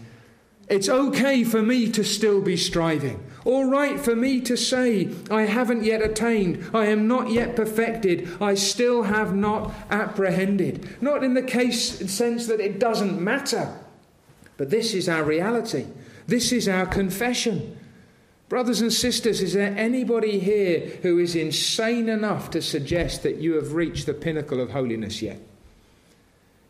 It's 0.69 0.89
okay 0.89 1.45
for 1.45 1.63
me 1.63 1.91
to 1.93 2.05
still 2.05 2.41
be 2.41 2.57
striving. 2.57 3.25
All 3.45 3.65
right 3.65 3.99
for 3.99 4.15
me 4.15 4.41
to 4.43 4.57
say, 4.57 5.09
I 5.31 5.43
haven't 5.43 5.83
yet 5.83 6.03
attained, 6.03 6.71
I 6.75 6.87
am 6.87 7.09
not 7.09 7.31
yet 7.31 7.57
perfected, 7.57 8.29
I 8.41 8.55
still 8.55 9.05
have 9.05 9.35
not 9.35 9.73
apprehended. 9.91 11.03
Not 11.03 11.25
in 11.25 11.35
the 11.35 11.43
case 11.43 12.11
sense 12.13 12.47
that 12.49 12.61
it 12.61 12.79
doesn't 12.79 13.21
matter, 13.21 13.79
but 14.59 14.69
this 14.69 14.93
is 14.93 15.09
our 15.09 15.25
reality. 15.25 15.87
This 16.27 16.53
is 16.53 16.69
our 16.69 16.87
confession. 16.87 17.79
Brothers 18.51 18.81
and 18.81 18.93
sisters, 18.93 19.41
is 19.41 19.55
there 19.55 19.75
anybody 19.77 20.39
here 20.39 20.99
who 21.03 21.19
is 21.19 21.35
insane 21.35 22.09
enough 22.09 22.51
to 22.51 22.61
suggest 22.61 23.23
that 23.23 23.37
you 23.37 23.55
have 23.55 23.75
reached 23.75 24.07
the 24.07 24.13
pinnacle 24.13 24.61
of 24.61 24.71
holiness 24.71 25.23
yet? 25.23 25.41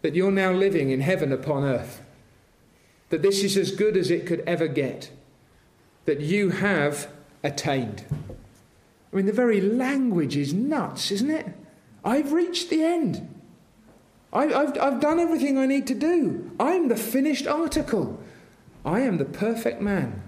That 0.03 0.15
you're 0.15 0.31
now 0.31 0.53
living 0.53 0.91
in 0.91 1.01
heaven 1.01 1.33
upon 1.33 1.65
earth? 1.65 2.03
That 3.09 3.23
this 3.23 3.43
is 3.43 3.57
as 3.57 3.73
good 3.73 3.97
as 3.97 4.11
it 4.11 4.27
could 4.27 4.41
ever 4.47 4.69
get? 4.69 5.11
That 6.05 6.21
you 6.21 6.51
have 6.51 7.09
attained. 7.43 8.05
I 9.13 9.17
mean, 9.17 9.27
the 9.27 9.33
very 9.33 9.61
language 9.61 10.37
is 10.37 10.53
nuts, 10.53 11.11
isn't 11.11 11.31
it? 11.31 11.47
I've 12.05 12.33
reached 12.33 12.71
the 12.71 12.83
end. 12.83 13.29
I, 14.33 14.47
have 14.47 14.79
I've 14.79 15.01
done 15.01 15.19
everything 15.19 15.59
I 15.59 15.67
need 15.67 15.87
to 15.89 15.95
do. 15.95 16.51
I'm 16.61 16.89
the 16.89 16.97
finished 16.97 17.47
article. 17.47 18.21
I 18.85 19.01
am 19.01 19.19
the 19.19 19.25
perfect 19.25 19.81
man. 19.81 20.23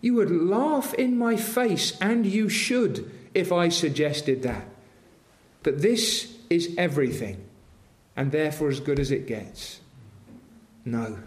You 0.00 0.14
would 0.14 0.30
laugh 0.30 0.94
in 0.94 1.18
my 1.18 1.36
face, 1.36 1.98
and 2.00 2.24
you 2.24 2.48
should, 2.48 3.10
if 3.34 3.50
I 3.50 3.68
suggested 3.68 4.42
that. 4.42 4.66
That 5.64 5.82
this 5.82 6.36
is 6.48 6.74
everything, 6.78 7.44
and 8.14 8.30
therefore 8.30 8.68
as 8.68 8.78
good 8.78 9.00
as 9.00 9.10
it 9.10 9.26
gets. 9.26 9.80
No. 10.84 11.18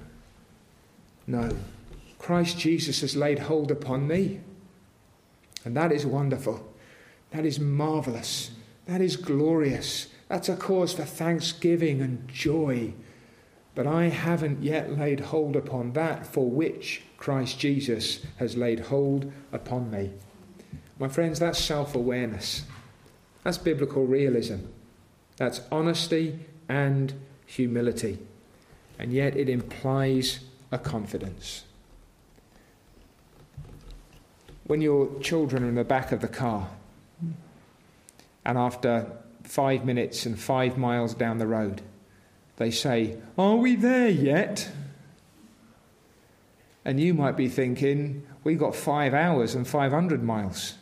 No. 1.28 1.50
Christ 2.20 2.60
Jesus 2.60 3.02
has 3.02 3.16
laid 3.16 3.40
hold 3.40 3.72
upon 3.72 4.08
me. 4.08 4.42
And 5.66 5.76
that 5.76 5.92
is 5.92 6.06
wonderful. 6.06 6.72
That 7.32 7.46
is 7.46 7.60
marvelous. 7.60 8.52
That 8.86 9.02
is 9.02 9.16
glorious. 9.16 10.08
That's 10.28 10.50
a 10.50 10.56
cause 10.56 10.94
for 10.94 11.04
thanksgiving 11.04 12.02
and 12.02 12.28
joy. 12.28 12.94
But 13.74 13.88
I 13.88 14.06
haven't 14.06 14.62
yet 14.62 14.98
laid 14.98 15.20
hold 15.22 15.56
upon 15.56 15.94
that 15.94 16.28
for 16.28 16.50
which 16.50 17.02
Christ 17.18 17.60
Jesus 17.60 18.26
has 18.38 18.58
laid 18.58 18.80
hold 18.82 19.32
upon 19.52 19.90
me. 19.90 20.12
My 21.00 21.08
friends, 21.08 21.40
that's 21.40 21.60
self 21.60 21.96
awareness. 21.96 22.64
That's 23.44 23.58
biblical 23.58 24.06
realism. 24.06 24.66
That's 25.38 25.62
honesty 25.72 26.40
and 26.68 27.14
humility. 27.46 28.20
And 28.98 29.14
yet 29.14 29.38
it 29.38 29.48
implies 29.48 30.42
a 30.72 30.78
confidence 30.78 31.64
when 34.70 34.82
your 34.82 35.10
children 35.20 35.64
are 35.64 35.68
in 35.68 35.74
the 35.74 35.84
back 35.84 36.12
of 36.12 36.22
the 36.22 36.28
car 36.28 36.70
and 38.46 38.56
after 38.56 39.12
five 39.42 39.84
minutes 39.84 40.28
and 40.28 40.40
five 40.40 40.78
miles 40.78 41.16
down 41.16 41.40
the 41.40 41.48
road, 41.48 41.82
they 42.58 42.70
say, 42.70 43.18
Are 43.36 43.56
we 43.56 43.76
there 43.76 44.10
yet? 44.10 44.70
And 46.86 47.00
you 47.00 47.16
might 47.16 47.36
be 47.36 47.50
thinking, 47.50 48.28
We've 48.44 48.60
got 48.60 48.76
five 48.76 49.16
hours 49.16 49.56
and 49.56 49.68
500 49.68 50.22
miles. 50.22 50.76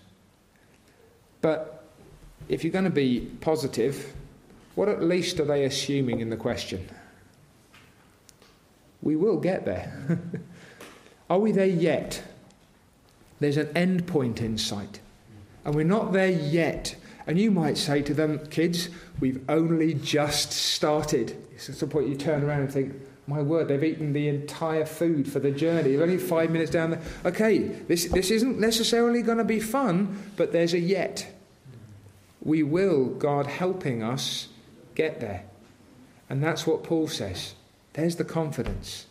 But 1.40 1.86
if 2.50 2.66
you're 2.66 2.74
going 2.74 2.84
to 2.84 2.92
be 2.92 3.22
positive, 3.40 4.14
what 4.76 4.90
at 4.90 5.02
least 5.02 5.40
are 5.40 5.46
they 5.46 5.64
assuming 5.64 6.20
in 6.20 6.30
the 6.30 6.36
question? 6.36 6.90
We 9.02 9.16
will 9.16 9.38
get 9.38 9.64
there. 9.64 10.20
are 11.30 11.40
we 11.40 11.54
there 11.54 11.66
yet? 11.66 12.22
There's 13.40 13.58
an 13.58 13.76
end 13.76 14.08
point 14.08 14.42
in 14.42 14.58
sight. 14.58 15.00
And 15.66 15.76
we're 15.76 15.84
not 15.84 16.14
there 16.14 16.32
yet. 16.32 16.96
And 17.28 17.38
you 17.38 17.52
might 17.52 17.78
say 17.78 18.02
to 18.04 18.14
them, 18.14 18.46
kids, 18.48 18.90
we've 19.20 19.44
only 19.50 19.94
just 19.94 20.52
started. 20.52 21.38
It's 21.54 21.70
at 21.70 21.76
some 21.76 21.90
point 21.90 22.08
you 22.08 22.16
turn 22.16 22.44
around 22.44 22.62
and 22.62 22.72
think, 22.72 22.96
my 23.28 23.42
word, 23.42 23.68
they've 23.68 23.84
eaten 23.84 24.14
the 24.14 24.30
entire 24.30 24.86
food 24.86 25.30
for 25.30 25.40
the 25.40 25.52
journey. 25.52 25.92
They're 25.92 26.04
only 26.04 26.18
five 26.18 26.50
minutes 26.50 26.72
down 26.72 26.92
there. 26.92 27.02
Okay, 27.26 27.60
this, 27.60 28.06
this 28.06 28.32
isn't 28.32 28.58
necessarily 28.58 29.22
going 29.22 29.40
to 29.40 29.44
be 29.44 29.60
fun, 29.60 30.32
but 30.38 30.54
there's 30.54 30.74
a 30.74 30.80
yet. 30.80 31.30
We 32.42 32.64
will, 32.64 33.08
God 33.08 33.48
helping 33.48 34.02
us, 34.02 34.48
get 34.96 35.20
there. 35.20 35.44
And 36.30 36.42
that's 36.42 36.66
what 36.66 36.86
Paul 36.86 37.10
says. 37.10 37.56
There's 37.92 38.16
the 38.16 38.24
confidence. 38.24 39.08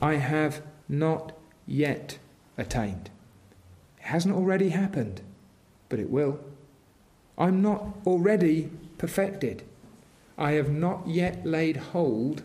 I 0.00 0.14
have 0.14 0.62
not 0.88 1.32
yet 1.66 2.16
attained 2.56 3.10
hasn't 4.08 4.34
already 4.34 4.70
happened, 4.70 5.20
but 5.88 5.98
it 5.98 6.10
will. 6.10 6.40
I'm 7.36 7.60
not 7.60 7.84
already 8.06 8.70
perfected. 8.96 9.62
I 10.38 10.52
have 10.52 10.70
not 10.70 11.06
yet 11.06 11.44
laid 11.44 11.76
hold 11.76 12.42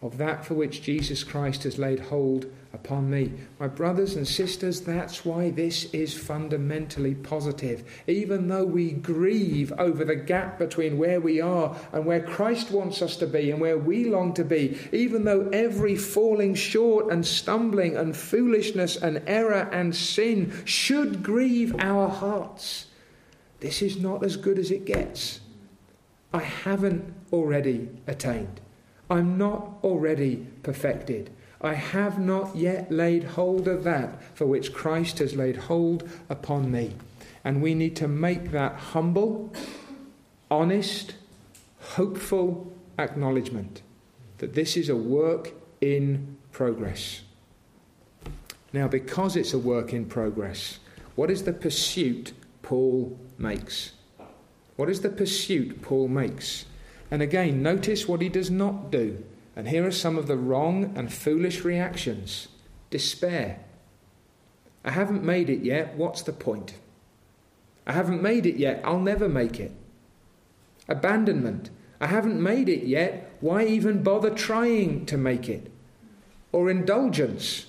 of 0.00 0.16
that 0.16 0.44
for 0.44 0.54
which 0.54 0.82
Jesus 0.82 1.22
Christ 1.22 1.64
has 1.64 1.78
laid 1.78 2.00
hold 2.00 2.46
upon 2.72 3.10
me. 3.10 3.32
My 3.60 3.68
brothers 3.68 4.16
and 4.16 4.26
sisters, 4.26 4.80
that's 4.80 5.24
why 5.24 5.50
this 5.50 5.84
is 5.92 6.16
fundamentally 6.16 7.14
positive. 7.14 7.84
Even 8.06 8.48
though 8.48 8.64
we 8.64 8.92
grieve 8.92 9.72
over 9.78 10.04
the 10.04 10.16
gap 10.16 10.58
between 10.58 10.98
where 10.98 11.20
we 11.20 11.40
are 11.40 11.76
and 11.92 12.06
where 12.06 12.22
Christ 12.22 12.70
wants 12.70 13.02
us 13.02 13.16
to 13.16 13.26
be 13.26 13.50
and 13.50 13.60
where 13.60 13.78
we 13.78 14.04
long 14.04 14.32
to 14.34 14.44
be, 14.44 14.78
even 14.92 15.24
though 15.24 15.48
every 15.52 15.96
falling 15.96 16.54
short 16.54 17.12
and 17.12 17.26
stumbling 17.26 17.96
and 17.96 18.16
foolishness 18.16 18.96
and 18.96 19.22
error 19.26 19.68
and 19.72 19.94
sin 19.94 20.52
should 20.64 21.22
grieve 21.22 21.74
our 21.78 22.08
hearts, 22.08 22.86
this 23.60 23.82
is 23.82 24.00
not 24.00 24.24
as 24.24 24.36
good 24.36 24.58
as 24.58 24.70
it 24.70 24.86
gets. 24.86 25.40
I 26.32 26.40
haven't 26.40 27.14
already 27.32 27.90
attained. 28.06 28.60
I'm 29.10 29.36
not 29.36 29.74
already 29.84 30.46
perfected. 30.62 31.30
I 31.62 31.74
have 31.74 32.18
not 32.18 32.56
yet 32.56 32.90
laid 32.90 33.24
hold 33.24 33.68
of 33.68 33.84
that 33.84 34.20
for 34.34 34.46
which 34.46 34.72
Christ 34.72 35.18
has 35.18 35.36
laid 35.36 35.56
hold 35.56 36.08
upon 36.28 36.70
me. 36.70 36.94
And 37.44 37.62
we 37.62 37.74
need 37.74 37.94
to 37.96 38.08
make 38.08 38.50
that 38.50 38.74
humble, 38.74 39.52
honest, 40.50 41.14
hopeful 41.80 42.72
acknowledgement 42.98 43.82
that 44.38 44.54
this 44.54 44.76
is 44.76 44.88
a 44.88 44.96
work 44.96 45.52
in 45.80 46.36
progress. 46.50 47.22
Now, 48.72 48.88
because 48.88 49.36
it's 49.36 49.52
a 49.52 49.58
work 49.58 49.92
in 49.92 50.06
progress, 50.06 50.78
what 51.14 51.30
is 51.30 51.44
the 51.44 51.52
pursuit 51.52 52.32
Paul 52.62 53.18
makes? 53.38 53.92
What 54.76 54.88
is 54.88 55.00
the 55.02 55.10
pursuit 55.10 55.82
Paul 55.82 56.08
makes? 56.08 56.64
And 57.10 57.20
again, 57.22 57.62
notice 57.62 58.08
what 58.08 58.22
he 58.22 58.28
does 58.28 58.50
not 58.50 58.90
do. 58.90 59.22
And 59.54 59.68
here 59.68 59.86
are 59.86 59.92
some 59.92 60.16
of 60.16 60.26
the 60.26 60.36
wrong 60.36 60.92
and 60.96 61.12
foolish 61.12 61.64
reactions 61.64 62.48
despair. 62.90 63.58
I 64.84 64.90
haven't 64.90 65.24
made 65.24 65.48
it 65.48 65.62
yet, 65.62 65.94
what's 65.96 66.22
the 66.22 66.32
point? 66.32 66.74
I 67.86 67.92
haven't 67.92 68.22
made 68.22 68.46
it 68.46 68.56
yet, 68.56 68.80
I'll 68.84 69.00
never 69.00 69.28
make 69.28 69.58
it. 69.58 69.72
Abandonment. 70.88 71.70
I 72.00 72.06
haven't 72.06 72.42
made 72.42 72.68
it 72.68 72.84
yet, 72.84 73.32
why 73.40 73.64
even 73.64 74.02
bother 74.02 74.30
trying 74.30 75.06
to 75.06 75.16
make 75.16 75.48
it? 75.48 75.70
Or 76.50 76.68
indulgence. 76.68 77.66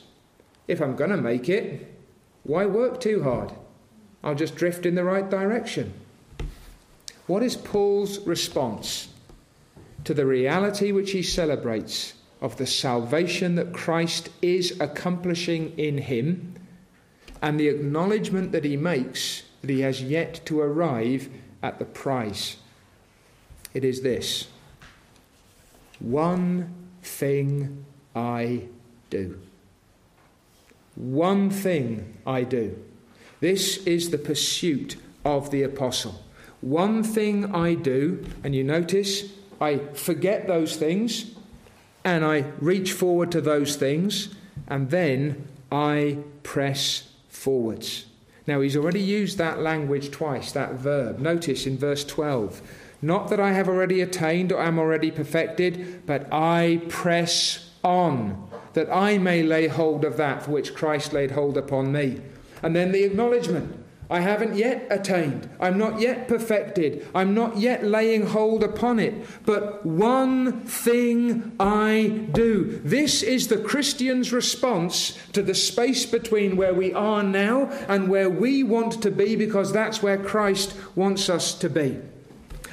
If 0.67 0.81
I'm 0.81 0.95
going 0.95 1.11
to 1.11 1.17
make 1.17 1.47
it, 1.47 1.93
why 2.43 2.65
work 2.65 2.99
too 2.99 3.23
hard? 3.23 3.53
I'll 4.23 4.35
just 4.35 4.55
drift 4.55 4.85
in 4.85 4.95
the 4.95 5.03
right 5.03 5.29
direction. 5.29 5.93
What 7.27 7.43
is 7.43 7.55
Paul's 7.55 8.19
response 8.25 9.09
to 10.03 10.13
the 10.13 10.25
reality 10.25 10.91
which 10.91 11.11
he 11.11 11.23
celebrates 11.23 12.13
of 12.41 12.57
the 12.57 12.67
salvation 12.67 13.55
that 13.55 13.73
Christ 13.73 14.29
is 14.41 14.79
accomplishing 14.79 15.73
in 15.77 15.97
him 15.97 16.55
and 17.41 17.59
the 17.59 17.69
acknowledgement 17.69 18.51
that 18.51 18.65
he 18.65 18.77
makes 18.77 19.43
that 19.61 19.69
he 19.69 19.81
has 19.81 20.01
yet 20.01 20.45
to 20.45 20.59
arrive 20.59 21.29
at 21.61 21.79
the 21.79 21.85
prize. 21.85 22.57
It 23.73 23.85
is 23.85 24.01
this 24.01 24.47
one 25.99 26.73
thing 27.01 27.85
I 28.13 28.63
do. 29.09 29.39
One 30.95 31.49
thing 31.49 32.17
I 32.27 32.43
do. 32.43 32.77
This 33.39 33.77
is 33.85 34.09
the 34.09 34.17
pursuit 34.17 34.97
of 35.25 35.49
the 35.49 35.63
apostle. 35.63 36.23
One 36.61 37.03
thing 37.03 37.53
I 37.53 37.73
do, 37.73 38.25
and 38.43 38.53
you 38.53 38.63
notice 38.63 39.31
I 39.59 39.77
forget 39.93 40.47
those 40.47 40.75
things 40.75 41.33
and 42.05 42.25
I 42.25 42.45
reach 42.59 42.91
forward 42.91 43.31
to 43.31 43.41
those 43.41 43.75
things, 43.75 44.29
and 44.67 44.89
then 44.89 45.47
I 45.71 46.17
press 46.43 47.09
forwards. 47.29 48.05
Now, 48.45 48.59
he's 48.59 48.75
already 48.75 48.99
used 48.99 49.37
that 49.37 49.61
language 49.61 50.11
twice, 50.11 50.51
that 50.51 50.73
verb. 50.73 51.19
Notice 51.19 51.65
in 51.65 51.77
verse 51.77 52.03
12 52.03 52.61
not 53.01 53.29
that 53.29 53.39
I 53.39 53.51
have 53.51 53.67
already 53.67 53.99
attained 53.99 54.53
or 54.53 54.61
am 54.61 54.79
already 54.79 55.11
perfected, 55.11 56.03
but 56.05 56.25
I 56.31 56.81
press 56.87 57.69
on, 57.83 58.47
that 58.73 58.89
I 58.89 59.17
may 59.17 59.43
lay 59.43 59.67
hold 59.67 60.05
of 60.05 60.15
that 60.15 60.43
for 60.43 60.51
which 60.51 60.73
Christ 60.73 61.11
laid 61.11 61.31
hold 61.31 61.57
upon 61.57 61.91
me. 61.91 62.21
And 62.61 62.73
then 62.73 62.93
the 62.93 63.03
acknowledgement 63.03 63.82
I 64.13 64.19
haven't 64.19 64.55
yet 64.55 64.85
attained. 64.91 65.49
I'm 65.59 65.79
not 65.79 65.99
yet 65.99 66.27
perfected. 66.27 67.07
I'm 67.15 67.33
not 67.33 67.57
yet 67.57 67.83
laying 67.83 68.27
hold 68.27 68.63
upon 68.63 68.99
it. 68.99 69.25
But 69.43 69.83
one 69.83 70.61
thing 70.67 71.53
I 71.59 72.27
do. 72.31 72.79
This 72.83 73.23
is 73.23 73.47
the 73.47 73.57
Christian's 73.57 74.31
response 74.31 75.17
to 75.31 75.41
the 75.41 75.55
space 75.55 76.05
between 76.05 76.57
where 76.57 76.75
we 76.75 76.93
are 76.93 77.23
now 77.23 77.71
and 77.87 78.07
where 78.07 78.29
we 78.29 78.61
want 78.61 79.01
to 79.01 79.09
be, 79.09 79.35
because 79.35 79.73
that's 79.73 80.03
where 80.03 80.23
Christ 80.23 80.75
wants 80.95 81.27
us 81.27 81.55
to 81.55 81.67
be. 81.67 81.97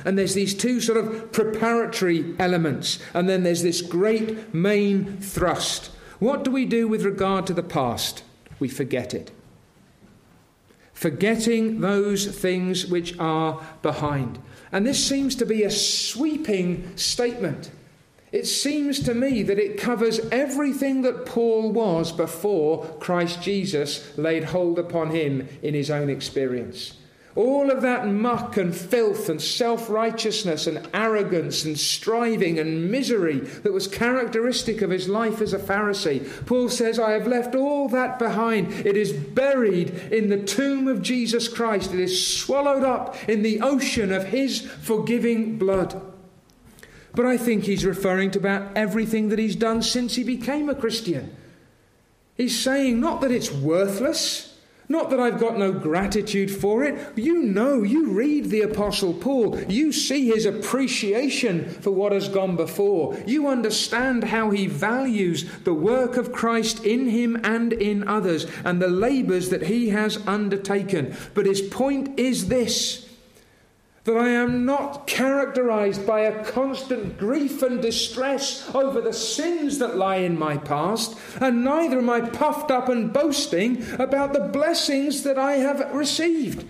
And 0.05 0.19
there's 0.19 0.35
these 0.35 0.53
two 0.53 0.79
sort 0.79 0.99
of 0.99 1.33
preparatory 1.33 2.35
elements, 2.39 2.99
and 3.15 3.31
then 3.31 3.45
there's 3.45 3.63
this 3.63 3.81
great 3.81 4.53
main 4.53 5.17
thrust. 5.23 5.87
What 6.19 6.45
do 6.45 6.51
we 6.51 6.67
do 6.67 6.87
with 6.87 7.03
regard 7.03 7.47
to 7.47 7.55
the 7.55 7.63
past? 7.63 8.25
We 8.59 8.69
forget 8.69 9.15
it 9.15 9.33
forgetting 11.01 11.81
those 11.81 12.27
things 12.27 12.85
which 12.85 13.19
are 13.19 13.59
behind. 13.81 14.39
And 14.71 14.87
this 14.87 15.03
seems 15.03 15.35
to 15.37 15.47
be 15.47 15.63
a 15.63 15.71
sweeping 15.71 16.95
statement. 16.95 17.71
It 18.33 18.47
seems 18.47 19.01
to 19.05 19.15
me 19.15 19.43
that 19.45 19.59
it 19.59 19.81
covers 19.81 20.21
everything 20.31 21.01
that 21.03 21.25
Paul 21.25 21.73
was 21.73 22.13
before 22.13 22.85
Christ 23.01 23.41
Jesus 23.41 24.13
laid 24.19 24.45
hold 24.45 24.79
upon 24.79 25.09
him 25.09 25.49
in 25.63 25.73
his 25.73 25.91
own 25.91 26.11
experience. 26.11 26.99
All 27.37 27.71
of 27.71 27.83
that 27.83 28.09
muck 28.09 28.57
and 28.57 28.75
filth 28.75 29.29
and 29.29 29.41
self 29.41 29.89
righteousness 29.89 30.67
and 30.67 30.89
arrogance 30.93 31.65
and 31.65 31.79
striving 31.79 32.59
and 32.59 32.91
misery 32.91 33.39
that 33.39 33.73
was 33.73 33.87
characteristic 33.87 34.83
of 34.83 34.91
his 34.91 35.09
life 35.09 35.41
as 35.41 35.53
a 35.53 35.59
Pharisee. 35.59 36.27
Paul 36.47 36.69
says, 36.69 36.99
I 36.99 37.13
have 37.13 37.29
left 37.29 37.55
all 37.55 37.89
that 37.91 38.19
behind. 38.19 38.73
It 38.85 38.97
is 38.97 39.13
buried 39.13 39.91
in 40.11 40.29
the 40.29 40.43
tomb 40.43 40.89
of 40.89 41.03
Jesus 41.03 41.47
Christ, 41.47 41.95
it 41.95 42.01
is 42.01 42.37
swallowed 42.37 42.83
up 42.83 43.17
in 43.29 43.43
the 43.43 43.61
ocean 43.61 44.11
of 44.11 44.25
his 44.25 44.61
forgiving 44.61 45.57
blood. 45.57 46.03
But 47.15 47.27
I 47.27 47.37
think 47.37 47.65
he's 47.65 47.85
referring 47.85 48.33
to 48.33 48.39
about 48.39 48.77
everything 48.77 49.29
that 49.29 49.39
he's 49.39 49.57
done 49.57 49.83
since 49.83 50.17
he 50.17 50.25
became 50.25 50.69
a 50.69 50.75
Christian. 50.75 51.37
He's 52.37 52.59
saying 52.59 53.01
not 53.01 53.21
that 53.21 53.31
it's 53.31 53.53
worthless. 53.53 54.50
Not 54.91 55.11
that 55.11 55.21
I've 55.21 55.39
got 55.39 55.57
no 55.57 55.71
gratitude 55.71 56.51
for 56.51 56.83
it. 56.83 57.13
You 57.15 57.45
know, 57.45 57.85
you 57.85 58.11
read 58.11 58.47
the 58.47 58.63
Apostle 58.63 59.15
Paul, 59.15 59.57
you 59.69 59.93
see 59.93 60.27
his 60.27 60.47
appreciation 60.47 61.69
for 61.69 61.93
what 61.93 62.11
has 62.11 62.29
gone 62.29 62.57
before. 62.57 63.17
You 63.25 63.47
understand 63.47 64.25
how 64.25 64.51
he 64.51 64.67
values 64.67 65.49
the 65.63 65.75
work 65.75 66.17
of 66.17 66.33
Christ 66.33 66.85
in 66.85 67.09
him 67.09 67.41
and 67.45 67.73
in 67.73 68.09
others 68.09 68.47
and 68.65 68.83
the 68.83 68.89
labours 68.89 69.51
that 69.51 69.63
he 69.63 69.91
has 69.91 70.27
undertaken. 70.27 71.15
But 71.35 71.47
his 71.47 71.63
point 71.63 72.19
is 72.19 72.49
this 72.49 73.10
that 74.05 74.17
I 74.17 74.31
am 74.31 74.65
not 74.65 75.07
characterized 75.07 76.07
by 76.07 76.21
a 76.21 76.45
constant 76.45 77.19
grief 77.19 77.63
and 77.63 77.83
distress 77.83 78.75
over 78.75 79.01
the 79.01 79.13
sins 79.13 79.79
that 79.79 79.97
lie 79.97 80.17
in 80.17 80.39
my 80.39 80.57
past, 80.57 81.19
and 81.41 81.63
neither 81.63 81.99
am 81.99 82.09
I 82.09 82.23
puffed 82.23 82.71
up 82.71 82.89
and 82.89 83.13
boasting 83.13 83.85
about 83.99 84.33
the 84.33 84.41
blessings 84.41 85.23
that 85.25 85.39
I 85.39 85.55
have 85.55 85.95
received. 85.95 86.67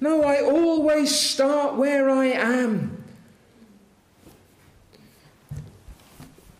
No, 0.00 0.22
I 0.22 0.42
always 0.42 1.14
start 1.14 1.76
where 1.76 2.10
I 2.10 2.26
am. 2.26 3.04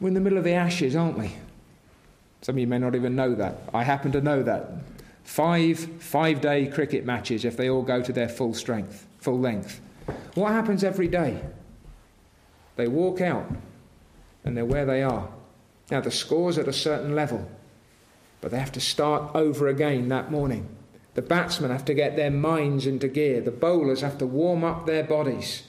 We're 0.01 0.09
in 0.09 0.15
the 0.15 0.21
middle 0.21 0.39
of 0.39 0.45
the 0.45 0.53
ashes, 0.53 0.97
aren't 0.97 1.19
we? 1.19 1.33
Some 2.41 2.55
of 2.55 2.59
you 2.61 2.67
may 2.67 2.79
not 2.79 2.95
even 2.95 3.15
know 3.15 3.35
that. 3.35 3.59
I 3.75 3.85
happen 3.85 4.13
to 4.13 4.21
know 4.23 4.43
that. 4.43 4.73
Five 5.25 5.79
five 6.01 6.41
day 6.41 6.67
cricket 6.67 7.05
matches 7.05 7.45
if 7.45 7.57
they 7.57 7.69
all 7.69 7.83
go 7.83 8.03
to 8.03 8.13
their 8.13 8.29
full 8.29 8.55
strength, 8.55 9.07
full 9.19 9.39
length. 9.39 9.81
What 10.35 10.53
happens 10.53 10.85
every 10.85 11.09
day? 11.09 11.43
They 12.77 12.89
walk 12.89 13.21
out 13.21 13.51
and 14.45 14.57
they're 14.57 14.65
where 14.65 14.87
they 14.87 15.03
are. 15.03 15.29
Now, 15.91 16.01
the 16.01 16.11
score's 16.11 16.59
at 16.59 16.69
a 16.69 16.73
certain 16.73 17.15
level, 17.15 17.51
but 18.41 18.51
they 18.51 18.59
have 18.59 18.73
to 18.73 18.81
start 18.81 19.35
over 19.35 19.69
again 19.69 20.09
that 20.09 20.31
morning. 20.31 20.69
The 21.15 21.23
batsmen 21.23 21.71
have 21.71 21.85
to 21.87 21.95
get 21.95 22.17
their 22.17 22.31
minds 22.31 22.87
into 22.87 23.09
gear. 23.09 23.41
The 23.41 23.51
bowlers 23.51 24.01
have 24.01 24.19
to 24.19 24.27
warm 24.27 24.63
up 24.63 24.87
their 24.87 25.03
bodies. 25.03 25.65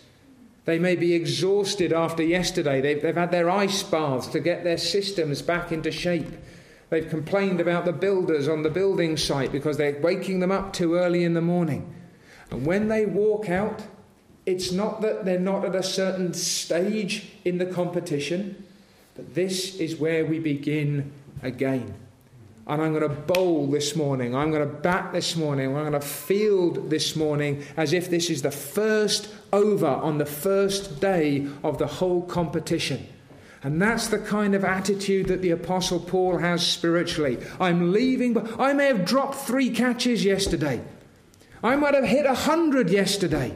They 0.65 0.77
may 0.77 0.95
be 0.95 1.13
exhausted 1.15 1.91
after 1.91 2.21
yesterday. 2.21 2.82
They've, 2.82 3.01
they've 3.01 3.15
had 3.15 3.32
their 3.32 3.49
ice 3.49 3.82
baths 3.82 4.27
to 4.27 4.39
get 4.39 4.63
their 4.63 4.77
systems 4.77 5.41
back 5.41 5.71
into 5.71 5.91
shape. 5.91 6.32
They've 6.91 7.10
complained 7.10 7.60
about 7.60 7.86
the 7.86 7.93
builders 7.93 8.47
on 8.47 8.62
the 8.62 8.69
building 8.69 9.17
site 9.17 9.51
because 9.51 9.77
they're 9.77 9.99
waking 9.99 10.39
them 10.39 10.51
up 10.51 10.73
too 10.73 10.95
early 10.95 11.23
in 11.23 11.34
the 11.34 11.41
morning. 11.41 11.95
And 12.51 12.65
when 12.65 12.89
they 12.89 13.06
walk 13.06 13.49
out, 13.49 13.82
it's 14.45 14.71
not 14.71 15.01
that 15.01 15.25
they're 15.25 15.39
not 15.39 15.65
at 15.65 15.75
a 15.75 15.84
certain 15.84 16.34
stage 16.34 17.30
in 17.45 17.58
the 17.58 17.65
competition, 17.65 18.65
but 19.15 19.36
this 19.36 19.75
is 19.75 19.97
where 19.97 20.25
we 20.25 20.39
begin 20.39 21.12
again. 21.43 21.93
And 22.67 22.82
I'm 22.82 22.93
going 22.93 23.08
to 23.08 23.10
bowl 23.10 23.67
this 23.67 23.95
morning, 23.95 24.36
I'm 24.36 24.51
going 24.51 24.67
to 24.67 24.73
bat 24.73 25.13
this 25.13 25.36
morning, 25.36 25.67
I'm 25.67 25.89
going 25.89 25.91
to 25.93 25.99
field 25.99 26.89
this 26.89 27.15
morning 27.15 27.63
as 27.75 27.91
if 27.91 28.10
this 28.10 28.30
is 28.30 28.41
the 28.41 28.51
first 28.51 29.30
over 29.51 29.88
on 29.88 30.17
the 30.17 30.25
first 30.25 31.01
day 31.01 31.47
of 31.63 31.77
the 31.77 31.88
whole 31.88 32.21
competition. 32.21 33.08
And 33.63 33.80
that's 33.82 34.08
the 34.08 34.19
kind 34.19 34.56
of 34.56 34.63
attitude 34.63 35.27
that 35.27 35.41
the 35.41 35.51
Apostle 35.51 35.99
Paul 35.99 36.38
has 36.39 36.65
spiritually. 36.65 37.38
I'm 37.60 37.91
leaving, 37.91 38.34
but 38.34 38.60
I 38.60 38.73
may 38.73 38.88
have 38.88 39.06
dropped 39.06 39.36
three 39.36 39.69
catches 39.69 40.25
yesterday. 40.25 40.82
I 41.63 41.75
might 41.75 41.93
have 41.93 42.06
hit 42.06 42.25
a 42.25 42.34
hundred 42.34 42.89
yesterday. 42.89 43.56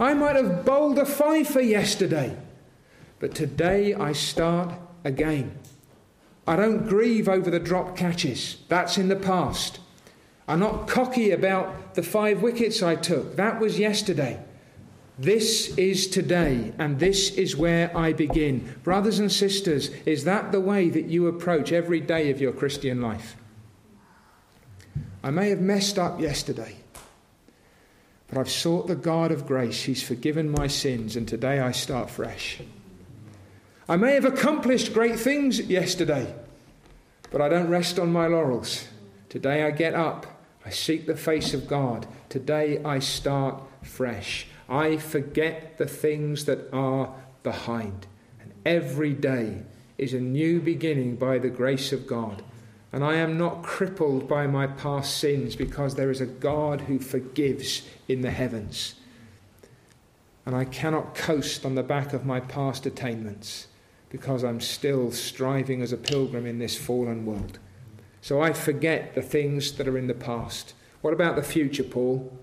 I 0.00 0.14
might 0.14 0.34
have 0.34 0.64
bowled 0.64 0.98
a 0.98 1.04
fifer 1.04 1.60
yesterday, 1.60 2.34
but 3.18 3.34
today 3.34 3.92
I 3.92 4.14
start 4.14 4.72
again. 5.04 5.58
I 6.46 6.56
don't 6.56 6.88
grieve 6.88 7.28
over 7.28 7.50
the 7.50 7.60
drop 7.60 7.98
catches, 7.98 8.56
that's 8.68 8.96
in 8.96 9.08
the 9.08 9.16
past. 9.16 9.78
I'm 10.48 10.58
not 10.58 10.88
cocky 10.88 11.32
about 11.32 11.94
the 11.94 12.02
five 12.02 12.40
wickets 12.40 12.82
I 12.82 12.96
took, 12.96 13.36
that 13.36 13.60
was 13.60 13.78
yesterday. 13.78 14.42
This 15.18 15.76
is 15.76 16.08
today, 16.08 16.72
and 16.78 16.98
this 16.98 17.32
is 17.32 17.54
where 17.54 17.94
I 17.94 18.14
begin. 18.14 18.74
Brothers 18.82 19.18
and 19.18 19.30
sisters, 19.30 19.90
is 20.06 20.24
that 20.24 20.50
the 20.50 20.62
way 20.62 20.88
that 20.88 21.06
you 21.10 21.26
approach 21.26 21.72
every 21.72 22.00
day 22.00 22.30
of 22.30 22.40
your 22.40 22.52
Christian 22.52 23.02
life? 23.02 23.36
I 25.22 25.30
may 25.30 25.50
have 25.50 25.60
messed 25.60 25.98
up 25.98 26.18
yesterday. 26.22 26.78
But 28.30 28.38
I've 28.38 28.50
sought 28.50 28.86
the 28.86 28.94
God 28.94 29.32
of 29.32 29.46
grace. 29.46 29.82
He's 29.82 30.02
forgiven 30.02 30.50
my 30.50 30.68
sins, 30.68 31.16
and 31.16 31.26
today 31.26 31.58
I 31.58 31.72
start 31.72 32.08
fresh. 32.08 32.60
I 33.88 33.96
may 33.96 34.14
have 34.14 34.24
accomplished 34.24 34.94
great 34.94 35.18
things 35.18 35.58
yesterday, 35.58 36.32
but 37.32 37.40
I 37.40 37.48
don't 37.48 37.68
rest 37.68 37.98
on 37.98 38.12
my 38.12 38.28
laurels. 38.28 38.86
Today 39.28 39.64
I 39.64 39.72
get 39.72 39.94
up. 39.94 40.26
I 40.64 40.70
seek 40.70 41.06
the 41.06 41.16
face 41.16 41.54
of 41.54 41.66
God. 41.66 42.06
Today 42.28 42.80
I 42.84 43.00
start 43.00 43.60
fresh. 43.82 44.46
I 44.68 44.98
forget 44.98 45.78
the 45.78 45.86
things 45.86 46.44
that 46.44 46.72
are 46.72 47.12
behind. 47.42 48.06
And 48.40 48.52
every 48.64 49.12
day 49.12 49.62
is 49.98 50.14
a 50.14 50.20
new 50.20 50.60
beginning 50.60 51.16
by 51.16 51.38
the 51.38 51.50
grace 51.50 51.92
of 51.92 52.06
God. 52.06 52.44
And 52.92 53.04
I 53.04 53.16
am 53.16 53.38
not 53.38 53.62
crippled 53.62 54.28
by 54.28 54.46
my 54.46 54.66
past 54.66 55.18
sins 55.18 55.54
because 55.54 55.94
there 55.94 56.10
is 56.10 56.20
a 56.20 56.26
God 56.26 56.82
who 56.82 56.98
forgives 56.98 57.86
in 58.08 58.22
the 58.22 58.30
heavens. 58.30 58.94
And 60.44 60.56
I 60.56 60.64
cannot 60.64 61.14
coast 61.14 61.64
on 61.64 61.76
the 61.76 61.82
back 61.82 62.12
of 62.12 62.26
my 62.26 62.40
past 62.40 62.86
attainments 62.86 63.68
because 64.08 64.42
I'm 64.42 64.60
still 64.60 65.12
striving 65.12 65.82
as 65.82 65.92
a 65.92 65.96
pilgrim 65.96 66.46
in 66.46 66.58
this 66.58 66.76
fallen 66.76 67.24
world. 67.24 67.60
So 68.20 68.42
I 68.42 68.52
forget 68.52 69.14
the 69.14 69.22
things 69.22 69.72
that 69.72 69.86
are 69.86 69.96
in 69.96 70.08
the 70.08 70.14
past. 70.14 70.74
What 71.00 71.14
about 71.14 71.36
the 71.36 71.42
future, 71.42 71.84
Paul? 71.84 72.36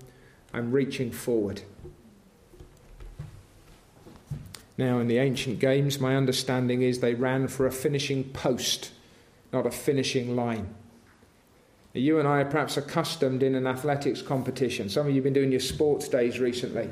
I'm 0.54 0.72
reaching 0.72 1.12
forward. 1.12 1.60
Now, 4.78 4.98
in 4.98 5.08
the 5.08 5.18
ancient 5.18 5.58
games, 5.58 6.00
my 6.00 6.16
understanding 6.16 6.82
is 6.82 7.00
they 7.00 7.14
ran 7.14 7.48
for 7.48 7.66
a 7.66 7.72
finishing 7.72 8.24
post 8.24 8.92
not 9.52 9.66
a 9.66 9.70
finishing 9.70 10.36
line. 10.36 10.74
You 11.94 12.18
and 12.18 12.28
I 12.28 12.42
are 12.42 12.44
perhaps 12.44 12.76
accustomed 12.76 13.42
in 13.42 13.54
an 13.54 13.66
athletics 13.66 14.22
competition. 14.22 14.88
Some 14.88 15.06
of 15.06 15.10
you 15.10 15.16
have 15.16 15.24
been 15.24 15.32
doing 15.32 15.50
your 15.50 15.60
sports 15.60 16.06
days 16.08 16.38
recently. 16.38 16.90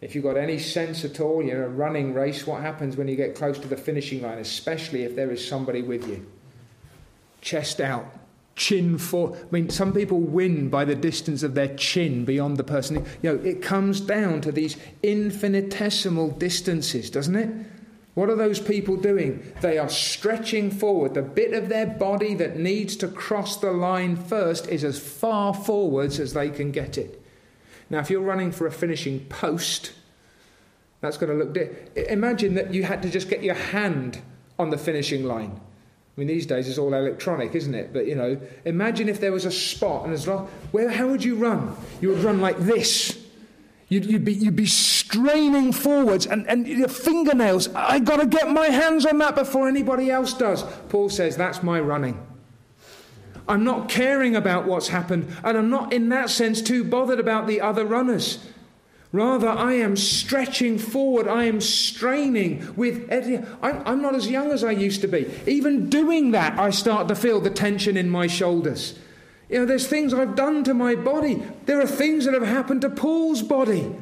If 0.00 0.14
you've 0.14 0.24
got 0.24 0.36
any 0.36 0.58
sense 0.58 1.04
at 1.04 1.20
all, 1.20 1.42
you're 1.42 1.56
in 1.56 1.62
a 1.62 1.68
running 1.68 2.14
race, 2.14 2.46
what 2.46 2.62
happens 2.62 2.96
when 2.96 3.08
you 3.08 3.16
get 3.16 3.34
close 3.34 3.58
to 3.58 3.68
the 3.68 3.76
finishing 3.76 4.22
line, 4.22 4.38
especially 4.38 5.02
if 5.02 5.16
there 5.16 5.30
is 5.30 5.46
somebody 5.46 5.82
with 5.82 6.06
you? 6.06 6.26
Chest 7.40 7.80
out, 7.80 8.06
chin 8.54 8.98
for. 8.98 9.36
I 9.36 9.40
mean, 9.50 9.70
some 9.70 9.92
people 9.92 10.20
win 10.20 10.68
by 10.68 10.84
the 10.84 10.94
distance 10.94 11.42
of 11.42 11.54
their 11.54 11.74
chin 11.76 12.24
beyond 12.24 12.58
the 12.58 12.64
person. 12.64 13.04
You 13.22 13.32
know, 13.32 13.44
it 13.44 13.62
comes 13.62 14.00
down 14.00 14.40
to 14.42 14.52
these 14.52 14.76
infinitesimal 15.02 16.30
distances, 16.30 17.10
doesn't 17.10 17.36
it? 17.36 17.48
What 18.18 18.30
are 18.30 18.34
those 18.34 18.58
people 18.58 18.96
doing? 18.96 19.52
They 19.60 19.78
are 19.78 19.88
stretching 19.88 20.72
forward. 20.72 21.14
The 21.14 21.22
bit 21.22 21.52
of 21.52 21.68
their 21.68 21.86
body 21.86 22.34
that 22.34 22.56
needs 22.56 22.96
to 22.96 23.06
cross 23.06 23.58
the 23.58 23.70
line 23.70 24.16
first 24.16 24.66
is 24.66 24.82
as 24.82 24.98
far 24.98 25.54
forwards 25.54 26.18
as 26.18 26.32
they 26.32 26.50
can 26.50 26.72
get 26.72 26.98
it. 26.98 27.22
Now, 27.88 28.00
if 28.00 28.10
you're 28.10 28.20
running 28.20 28.50
for 28.50 28.66
a 28.66 28.72
finishing 28.72 29.20
post, 29.26 29.92
that's 31.00 31.16
going 31.16 31.30
to 31.30 31.44
look. 31.44 31.54
Di- 31.54 32.10
Imagine 32.10 32.54
that 32.54 32.74
you 32.74 32.82
had 32.82 33.02
to 33.02 33.08
just 33.08 33.30
get 33.30 33.44
your 33.44 33.54
hand 33.54 34.20
on 34.58 34.70
the 34.70 34.78
finishing 34.78 35.22
line. 35.22 35.52
I 35.54 36.12
mean, 36.16 36.26
these 36.26 36.44
days 36.44 36.68
it's 36.68 36.76
all 36.76 36.94
electronic, 36.94 37.54
isn't 37.54 37.76
it? 37.76 37.92
But 37.92 38.08
you 38.08 38.16
know, 38.16 38.40
imagine 38.64 39.08
if 39.08 39.20
there 39.20 39.30
was 39.30 39.44
a 39.44 39.52
spot 39.52 40.06
and 40.06 40.12
as 40.12 40.26
well, 40.26 40.50
where 40.72 40.90
how 40.90 41.06
would 41.06 41.22
you 41.22 41.36
run? 41.36 41.76
You 42.00 42.08
would 42.08 42.24
run 42.24 42.40
like 42.40 42.58
this. 42.58 43.17
You'd, 43.88 44.04
you'd, 44.04 44.24
be, 44.24 44.34
you'd 44.34 44.56
be 44.56 44.66
straining 44.66 45.72
forwards 45.72 46.26
and, 46.26 46.46
and 46.46 46.66
your 46.66 46.88
fingernails. 46.88 47.68
I've 47.74 48.04
got 48.04 48.20
to 48.20 48.26
get 48.26 48.50
my 48.50 48.66
hands 48.66 49.06
on 49.06 49.18
that 49.18 49.34
before 49.34 49.66
anybody 49.66 50.10
else 50.10 50.34
does. 50.34 50.62
Paul 50.90 51.08
says 51.08 51.36
that's 51.36 51.62
my 51.62 51.80
running. 51.80 52.24
I'm 53.48 53.64
not 53.64 53.88
caring 53.88 54.36
about 54.36 54.66
what's 54.66 54.88
happened, 54.88 55.34
and 55.42 55.56
I'm 55.56 55.70
not, 55.70 55.92
in 55.94 56.10
that 56.10 56.28
sense, 56.28 56.60
too 56.60 56.84
bothered 56.84 57.18
about 57.18 57.46
the 57.46 57.62
other 57.62 57.86
runners. 57.86 58.44
Rather, 59.10 59.48
I 59.48 59.72
am 59.72 59.96
stretching 59.96 60.78
forward. 60.78 61.26
I 61.26 61.44
am 61.44 61.62
straining 61.62 62.74
with. 62.76 63.10
I'm, 63.62 63.82
I'm 63.86 64.02
not 64.02 64.14
as 64.14 64.28
young 64.28 64.50
as 64.50 64.62
I 64.62 64.72
used 64.72 65.00
to 65.00 65.08
be. 65.08 65.30
Even 65.46 65.88
doing 65.88 66.32
that, 66.32 66.58
I 66.58 66.68
start 66.68 67.08
to 67.08 67.14
feel 67.14 67.40
the 67.40 67.48
tension 67.48 67.96
in 67.96 68.10
my 68.10 68.26
shoulders. 68.26 68.98
You 69.48 69.60
know, 69.60 69.66
there's 69.66 69.86
things 69.86 70.12
I've 70.12 70.36
done 70.36 70.64
to 70.64 70.74
my 70.74 70.94
body. 70.94 71.42
There 71.66 71.80
are 71.80 71.86
things 71.86 72.26
that 72.26 72.34
have 72.34 72.46
happened 72.46 72.82
to 72.82 72.90
Paul's 72.90 73.42
body. 73.42 73.94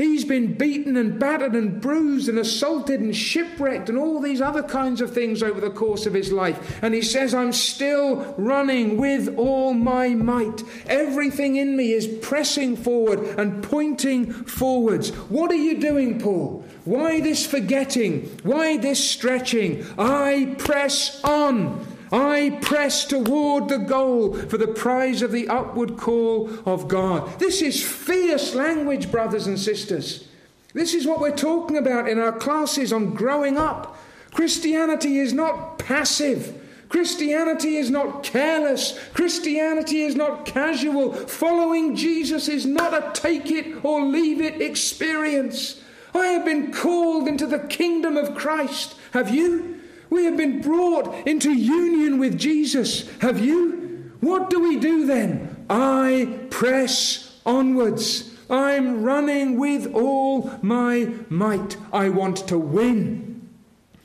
He's 0.00 0.24
been 0.24 0.54
beaten 0.54 0.96
and 0.96 1.18
battered 1.18 1.52
and 1.52 1.78
bruised 1.78 2.30
and 2.30 2.38
assaulted 2.38 3.00
and 3.00 3.14
shipwrecked 3.14 3.90
and 3.90 3.98
all 3.98 4.18
these 4.18 4.40
other 4.40 4.62
kinds 4.62 5.02
of 5.02 5.12
things 5.12 5.42
over 5.42 5.60
the 5.60 5.68
course 5.68 6.06
of 6.06 6.14
his 6.14 6.32
life. 6.32 6.82
And 6.82 6.94
he 6.94 7.02
says, 7.02 7.34
I'm 7.34 7.52
still 7.52 8.34
running 8.38 8.96
with 8.96 9.36
all 9.36 9.74
my 9.74 10.08
might. 10.08 10.62
Everything 10.86 11.56
in 11.56 11.76
me 11.76 11.92
is 11.92 12.06
pressing 12.22 12.76
forward 12.76 13.20
and 13.38 13.62
pointing 13.62 14.32
forwards. 14.32 15.10
What 15.28 15.50
are 15.50 15.56
you 15.56 15.78
doing, 15.78 16.18
Paul? 16.18 16.64
Why 16.86 17.20
this 17.20 17.46
forgetting? 17.46 18.22
Why 18.42 18.78
this 18.78 19.06
stretching? 19.06 19.84
I 19.98 20.54
press 20.56 21.22
on. 21.22 21.86
I 22.12 22.58
press 22.60 23.04
toward 23.04 23.68
the 23.68 23.78
goal 23.78 24.34
for 24.34 24.58
the 24.58 24.66
prize 24.66 25.22
of 25.22 25.32
the 25.32 25.48
upward 25.48 25.96
call 25.96 26.50
of 26.66 26.88
God. 26.88 27.38
This 27.38 27.62
is 27.62 27.82
fierce 27.82 28.54
language, 28.54 29.10
brothers 29.12 29.46
and 29.46 29.58
sisters. 29.58 30.26
This 30.72 30.94
is 30.94 31.06
what 31.06 31.20
we're 31.20 31.36
talking 31.36 31.76
about 31.76 32.08
in 32.08 32.18
our 32.18 32.32
classes 32.32 32.92
on 32.92 33.14
growing 33.14 33.58
up. 33.58 33.96
Christianity 34.32 35.18
is 35.18 35.32
not 35.32 35.78
passive. 35.78 36.56
Christianity 36.88 37.76
is 37.76 37.90
not 37.90 38.24
careless. 38.24 38.98
Christianity 39.12 40.02
is 40.02 40.16
not 40.16 40.44
casual. 40.44 41.12
Following 41.12 41.94
Jesus 41.94 42.48
is 42.48 42.66
not 42.66 42.92
a 42.92 43.12
take 43.12 43.50
it 43.50 43.84
or 43.84 44.02
leave 44.02 44.40
it 44.40 44.60
experience. 44.60 45.80
I 46.12 46.26
have 46.26 46.44
been 46.44 46.72
called 46.72 47.28
into 47.28 47.46
the 47.46 47.60
kingdom 47.60 48.16
of 48.16 48.34
Christ. 48.34 48.96
Have 49.12 49.32
you? 49.32 49.79
We 50.10 50.24
have 50.24 50.36
been 50.36 50.60
brought 50.60 51.26
into 51.26 51.52
union 51.52 52.18
with 52.18 52.38
Jesus. 52.38 53.08
Have 53.18 53.38
you? 53.38 54.10
What 54.20 54.50
do 54.50 54.60
we 54.60 54.78
do 54.78 55.06
then? 55.06 55.64
I 55.70 56.40
press 56.50 57.40
onwards. 57.46 58.34
I'm 58.50 59.04
running 59.04 59.56
with 59.56 59.94
all 59.94 60.50
my 60.60 61.12
might. 61.28 61.76
I 61.92 62.08
want 62.08 62.48
to 62.48 62.58
win. 62.58 63.48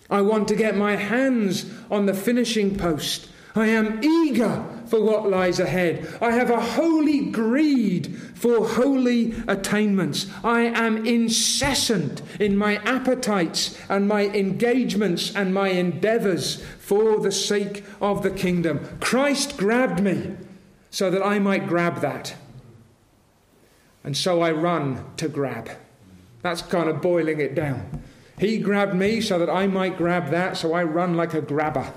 I 0.10 0.22
want 0.22 0.48
to 0.50 0.56
get 0.56 0.78
my 0.78 0.96
hands 0.96 1.66
on 1.90 2.06
the 2.06 2.14
finishing 2.14 2.78
post. 2.78 3.28
I 3.56 3.68
am 3.68 4.04
eager 4.04 4.64
for 4.88 5.02
what 5.02 5.30
lies 5.30 5.60
ahead. 5.60 6.18
I 6.22 6.32
have 6.32 6.50
a 6.50 6.60
holy 6.60 7.32
greed 7.32 8.16
for 8.36 8.68
holy 8.68 9.34
attainments. 9.48 10.28
I 10.44 10.62
am 10.62 11.06
incessant 11.06 12.22
in 12.40 12.58
my 12.58 12.78
appetites 12.78 13.78
and 13.90 14.08
my 14.08 14.26
engagements 14.28 15.36
and 15.36 15.54
my 15.54 15.70
endeavors 15.70 16.64
for 16.80 17.20
the 17.20 17.32
sake 17.32 17.84
of 18.02 18.24
the 18.24 18.32
kingdom. 18.32 18.98
Christ 19.00 19.58
grabbed 19.58 20.02
me 20.02 20.36
so 20.92 21.10
that 21.10 21.24
I 21.24 21.40
might 21.40 21.68
grab 21.68 22.02
that. 22.02 22.36
And 24.04 24.16
so 24.16 24.42
I 24.42 24.52
run 24.52 25.04
to 25.18 25.28
grab. 25.28 25.72
That's 26.42 26.62
kind 26.62 26.90
of 26.90 27.02
boiling 27.02 27.40
it 27.40 27.56
down. 27.56 28.04
He 28.38 28.60
grabbed 28.60 28.94
me 28.94 29.22
so 29.22 29.40
that 29.40 29.50
I 29.50 29.66
might 29.66 29.98
grab 29.98 30.30
that, 30.30 30.58
so 30.58 30.74
I 30.74 30.84
run 30.84 31.16
like 31.16 31.34
a 31.34 31.42
grabber. 31.42 31.92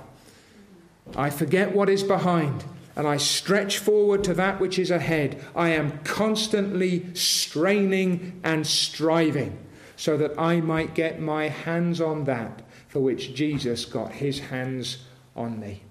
I 1.17 1.31
forget 1.31 1.75
what 1.75 1.89
is 1.89 2.03
behind 2.03 2.65
and 2.99 3.07
I 3.07 3.17
stretch 3.17 3.79
forward 3.79 4.25
to 4.25 4.35
that 4.35 4.59
which 4.59 4.77
is 4.77 4.91
ahead. 4.91 5.41
I 5.55 5.69
am 5.69 6.01
constantly 6.01 7.15
straining 7.15 8.41
and 8.43 8.67
striving 8.67 9.57
so 9.95 10.17
that 10.17 10.37
I 10.37 10.61
might 10.61 10.97
get 10.97 11.21
my 11.21 11.49
hands 11.49 12.01
on 12.01 12.25
that 12.25 12.63
for 12.89 12.99
which 12.99 13.35
Jesus 13.35 13.85
got 13.85 14.15
his 14.15 14.41
hands 14.41 15.05
on 15.37 15.61
me. 15.61 15.83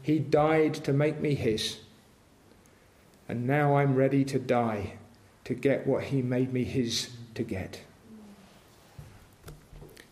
He 0.00 0.20
died 0.20 0.74
to 0.74 0.92
make 0.92 1.20
me 1.20 1.34
his. 1.34 1.80
And 3.28 3.44
now 3.44 3.76
I'm 3.76 3.96
ready 3.96 4.24
to 4.26 4.38
die 4.38 4.94
to 5.44 5.54
get 5.54 5.88
what 5.88 6.04
he 6.04 6.22
made 6.22 6.52
me 6.52 6.62
his 6.62 7.10
to 7.34 7.42
get. 7.42 7.80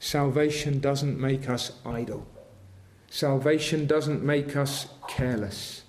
Salvation 0.01 0.81
doesn't 0.81 1.21
make 1.21 1.49
us 1.49 1.71
idle. 1.87 2.27
Salvation 3.11 3.87
doesn't 3.87 4.25
make 4.25 4.57
us 4.57 4.89
careless. 5.07 5.85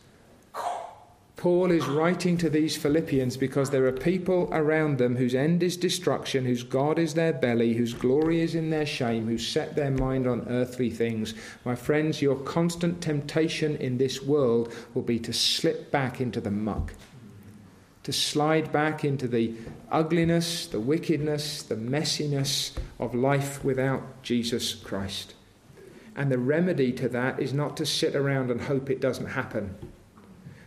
Paul 1.41 1.71
is 1.71 1.87
writing 1.87 2.37
to 2.37 2.51
these 2.51 2.77
Philippians 2.77 3.35
because 3.35 3.71
there 3.71 3.87
are 3.87 3.91
people 3.91 4.47
around 4.51 4.99
them 4.99 5.15
whose 5.15 5.33
end 5.33 5.63
is 5.63 5.75
destruction, 5.75 6.45
whose 6.45 6.61
God 6.61 6.99
is 6.99 7.15
their 7.15 7.33
belly, 7.33 7.73
whose 7.73 7.95
glory 7.95 8.41
is 8.41 8.53
in 8.53 8.69
their 8.69 8.85
shame, 8.85 9.25
who 9.25 9.39
set 9.39 9.75
their 9.75 9.89
mind 9.89 10.27
on 10.27 10.47
earthly 10.47 10.91
things. 10.91 11.33
My 11.65 11.73
friends, 11.73 12.21
your 12.21 12.35
constant 12.35 13.01
temptation 13.01 13.75
in 13.77 13.97
this 13.97 14.21
world 14.21 14.71
will 14.93 15.01
be 15.01 15.17
to 15.17 15.33
slip 15.33 15.89
back 15.89 16.21
into 16.21 16.39
the 16.39 16.51
muck, 16.51 16.93
to 18.03 18.13
slide 18.13 18.71
back 18.71 19.03
into 19.03 19.27
the 19.27 19.55
ugliness, 19.91 20.67
the 20.67 20.79
wickedness, 20.79 21.63
the 21.63 21.75
messiness 21.75 22.77
of 22.99 23.15
life 23.15 23.63
without 23.63 24.21
Jesus 24.21 24.75
Christ. 24.75 25.33
And 26.15 26.31
the 26.31 26.37
remedy 26.37 26.91
to 26.91 27.09
that 27.09 27.39
is 27.39 27.51
not 27.51 27.75
to 27.77 27.85
sit 27.87 28.15
around 28.15 28.51
and 28.51 28.61
hope 28.61 28.91
it 28.91 29.01
doesn't 29.01 29.29
happen 29.29 29.75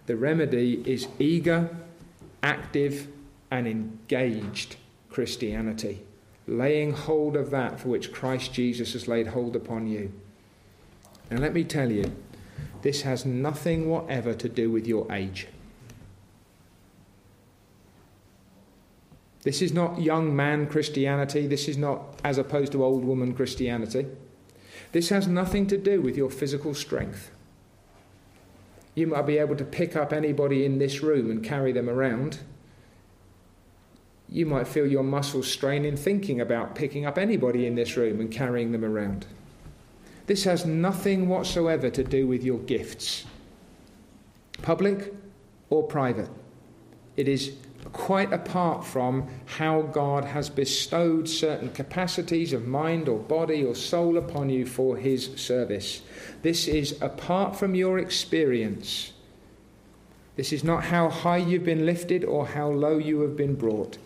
the 0.06 0.16
remedy 0.16 0.82
is 0.84 1.08
eager, 1.18 1.74
active, 2.42 3.08
and 3.50 3.66
engaged 3.66 4.76
Christianity, 5.10 6.02
laying 6.46 6.92
hold 6.92 7.36
of 7.36 7.50
that 7.50 7.80
for 7.80 7.88
which 7.88 8.12
Christ 8.12 8.52
Jesus 8.52 8.92
has 8.92 9.08
laid 9.08 9.28
hold 9.28 9.56
upon 9.56 9.86
you. 9.86 10.12
And 11.30 11.40
let 11.40 11.54
me 11.54 11.64
tell 11.64 11.90
you, 11.90 12.14
this 12.82 13.02
has 13.02 13.24
nothing 13.24 13.88
whatever 13.88 14.34
to 14.34 14.48
do 14.48 14.70
with 14.70 14.86
your 14.86 15.10
age. 15.10 15.46
This 19.42 19.60
is 19.60 19.72
not 19.72 20.00
young 20.00 20.34
man 20.34 20.66
Christianity. 20.66 21.46
This 21.46 21.68
is 21.68 21.76
not 21.76 22.18
as 22.24 22.38
opposed 22.38 22.72
to 22.72 22.82
old 22.82 23.04
woman 23.04 23.34
Christianity. 23.34 24.06
This 24.92 25.10
has 25.10 25.28
nothing 25.28 25.66
to 25.68 25.76
do 25.76 26.00
with 26.00 26.16
your 26.16 26.30
physical 26.30 26.74
strength. 26.74 27.30
You 28.94 29.08
might 29.08 29.26
be 29.26 29.38
able 29.38 29.56
to 29.56 29.64
pick 29.64 29.96
up 29.96 30.12
anybody 30.12 30.64
in 30.64 30.78
this 30.78 31.02
room 31.02 31.30
and 31.30 31.42
carry 31.42 31.72
them 31.72 31.88
around. 31.88 32.40
You 34.28 34.46
might 34.46 34.68
feel 34.68 34.86
your 34.86 35.02
muscles 35.02 35.50
straining 35.50 35.96
thinking 35.96 36.40
about 36.40 36.74
picking 36.74 37.04
up 37.04 37.18
anybody 37.18 37.66
in 37.66 37.74
this 37.74 37.96
room 37.96 38.20
and 38.20 38.30
carrying 38.30 38.72
them 38.72 38.84
around. 38.84 39.26
This 40.26 40.44
has 40.44 40.64
nothing 40.64 41.28
whatsoever 41.28 41.90
to 41.90 42.02
do 42.02 42.26
with 42.26 42.42
your 42.44 42.58
gifts, 42.60 43.24
public 44.62 45.12
or 45.70 45.82
private. 45.82 46.30
It 47.16 47.28
is 47.28 47.56
quite 47.92 48.32
apart 48.32 48.84
from 48.84 49.28
how 49.46 49.82
God 49.82 50.24
has 50.24 50.48
bestowed 50.48 51.28
certain 51.28 51.70
capacities 51.70 52.52
of 52.52 52.66
mind 52.66 53.08
or 53.08 53.18
body 53.18 53.62
or 53.64 53.74
soul 53.74 54.16
upon 54.16 54.50
you 54.50 54.66
for 54.66 54.96
His 54.96 55.30
service. 55.36 56.02
This 56.42 56.66
is 56.66 57.00
apart 57.00 57.56
from 57.56 57.74
your 57.74 57.98
experience. 57.98 59.12
This 60.36 60.52
is 60.52 60.64
not 60.64 60.84
how 60.84 61.08
high 61.08 61.36
you've 61.36 61.64
been 61.64 61.86
lifted 61.86 62.24
or 62.24 62.46
how 62.46 62.68
low 62.68 62.98
you 62.98 63.20
have 63.20 63.36
been 63.36 63.54
brought. 63.54 63.98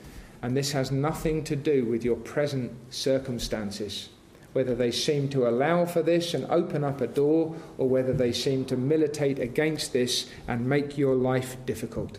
And 0.42 0.56
this 0.56 0.72
has 0.72 0.92
nothing 0.92 1.42
to 1.44 1.56
do 1.56 1.84
with 1.84 2.04
your 2.04 2.16
present 2.16 2.72
circumstances, 2.90 4.08
whether 4.52 4.74
they 4.74 4.90
seem 4.90 5.28
to 5.30 5.48
allow 5.48 5.84
for 5.84 6.02
this 6.02 6.34
and 6.34 6.44
open 6.50 6.84
up 6.84 7.00
a 7.00 7.06
door, 7.06 7.56
or 7.76 7.88
whether 7.88 8.12
they 8.12 8.32
seem 8.32 8.64
to 8.66 8.76
militate 8.76 9.38
against 9.38 9.92
this 9.92 10.30
and 10.46 10.68
make 10.68 10.96
your 10.96 11.14
life 11.14 11.56
difficult. 11.66 12.18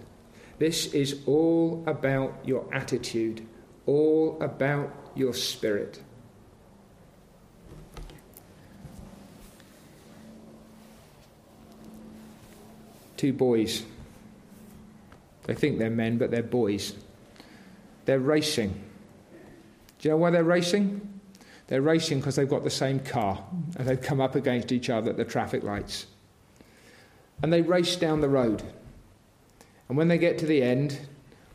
This 0.60 0.94
is 0.94 1.22
all 1.26 1.84
about 1.88 2.38
your 2.44 2.66
attitude, 2.74 3.48
all 3.86 4.38
about 4.42 4.94
your 5.16 5.34
spirit. 5.34 6.02
Two 13.16 13.34
boys. 13.34 13.84
They 15.44 15.56
think 15.56 15.80
they're 15.80 15.90
men, 15.90 16.18
but 16.18 16.30
they're 16.30 16.44
boys. 16.44 16.94
They're 18.06 18.20
racing. 18.20 18.70
Do 20.00 20.08
you 20.08 20.10
know 20.12 20.18
why 20.18 20.30
they're 20.30 20.44
racing? 20.44 21.20
They're 21.68 21.82
racing 21.82 22.20
because 22.20 22.36
they've 22.36 22.50
got 22.50 22.64
the 22.64 22.70
same 22.70 23.00
car 23.00 23.44
and 23.78 23.88
they've 23.88 24.02
come 24.02 24.20
up 24.20 24.36
against 24.36 24.72
each 24.72 24.90
other 24.90 25.12
at 25.12 25.18
the 25.18 25.26
traffic 25.26 25.64
lights. 25.64 26.06
And 27.42 27.52
they 27.52 27.62
race 27.62 27.96
down 27.96 28.22
the 28.22 28.30
road. 28.30 28.64
And 29.90 29.98
when 29.98 30.08
they 30.08 30.20
get 30.20 30.38
to 30.38 30.46
the 30.46 30.62
end, 30.62 31.00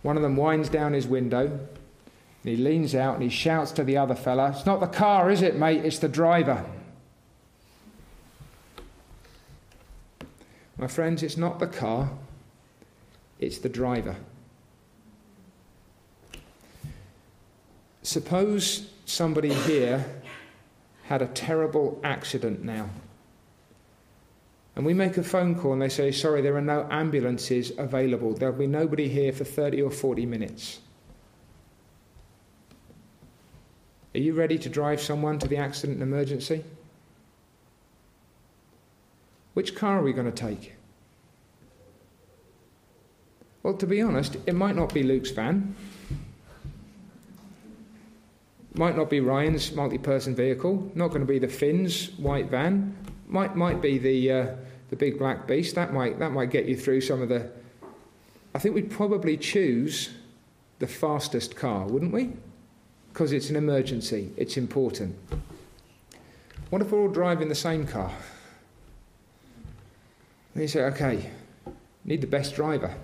one 0.03 0.17
of 0.17 0.23
them 0.23 0.37
winds 0.37 0.69
down 0.69 0.93
his 0.93 1.07
window 1.07 1.47
and 1.47 2.51
he 2.51 2.57
leans 2.57 2.95
out 2.95 3.15
and 3.15 3.23
he 3.23 3.31
shouts 3.31 3.73
to 3.73 3.85
the 3.85 3.97
other 3.97 4.15
fella, 4.15 4.51
It's 4.51 4.67
not 4.67 4.81
the 4.81 4.87
car, 4.87 5.31
is 5.31 5.41
it, 5.41 5.57
mate? 5.57 5.85
It's 5.85 6.01
the 6.01 6.09
driver. 6.09 6.65
My 10.77 10.89
friends, 10.89 11.23
it's 11.23 11.37
not 11.37 11.61
the 11.61 11.69
car, 11.69 12.11
it's 13.39 13.59
the 13.59 13.69
driver. 13.69 14.17
Suppose 18.03 18.91
somebody 19.07 19.55
here 19.55 20.05
had 21.05 21.23
a 21.23 21.27
terrible 21.29 22.01
accident 22.03 22.63
now 22.65 22.91
and 24.77 24.85
we 24.85 24.93
make 24.93 25.17
a 25.17 25.23
phone 25.23 25.55
call 25.55 25.73
and 25.73 25.83
they 25.83 25.89
say, 25.89 26.11
sorry, 26.11 26.43
there 26.43 26.57
are 26.57 26.61
no 26.61 26.87
ambulances 26.91 27.73
available. 27.79 28.35
There'll 28.35 28.55
be 28.55 28.67
nobody 28.67 29.09
here 29.09 29.33
for 29.33 29.45
30 29.45 29.83
or 29.83 29.91
40 29.91 30.27
minutes. 30.27 30.81
Are 34.15 34.21
you 34.21 34.35
ready 34.35 34.59
to 34.59 34.69
drive 34.69 35.01
someone 35.01 35.39
to 35.41 35.49
the 35.49 35.57
accident 35.57 36.01
and 36.01 36.03
emergency? 36.03 36.65
Which 39.55 39.77
car 39.77 39.99
are 39.99 40.03
we 40.03 40.13
going 40.13 40.31
to 40.31 40.33
take? 40.33 40.75
Well, 43.63 43.75
to 43.75 43.87
be 43.87 44.03
honest, 44.03 44.37
it 44.47 44.55
might 44.55 44.77
not 44.77 44.93
be 44.93 45.03
Luke's 45.03 45.31
van. 45.31 45.75
Might 48.75 48.97
not 48.97 49.09
be 49.09 49.21
Ryan's 49.21 49.73
multi 49.73 49.99
person 49.99 50.35
vehicle. 50.35 50.91
Not 50.97 51.09
going 51.09 51.21
to 51.21 51.27
be 51.27 51.39
the 51.39 51.49
Finn's 51.49 52.11
white 52.19 52.51
van. 52.51 52.97
Might, 53.27 53.57
might 53.57 53.81
be 53.81 53.99
the, 53.99 54.33
uh, 54.33 54.47
the 54.91 54.97
big 54.97 55.19
black 55.19 55.47
beast. 55.47 55.75
That 55.75 55.93
might, 55.93 56.19
that 56.19 56.33
might 56.33 56.51
get 56.51 56.67
you 56.67 56.77
through 56.77 57.01
some 57.01 57.23
of 57.23 57.29
the. 57.29 57.51
I 58.55 58.59
think 58.59 58.75
we'd 58.75 58.91
probably 58.91 59.37
choose 59.37 60.11
the 60.79 60.87
fastest 60.87 61.57
car, 61.57 61.87
wouldn't 61.87 62.13
we? 62.13 62.33
Because 63.13 63.33
it's 63.33 63.51
an 63.51 63.57
emergency, 63.57 64.33
it's 64.37 64.57
important. 64.57 65.17
What 66.71 66.83
if 66.83 66.91
we're 66.91 67.01
all 67.01 67.09
driving 67.09 67.49
the 67.49 67.55
same 67.55 67.87
car? 67.87 68.13
And 70.53 70.63
you 70.63 70.69
say, 70.69 70.83
okay, 70.83 71.31
need 72.05 72.21
the 72.21 72.27
best 72.27 72.55
driver. 72.55 72.95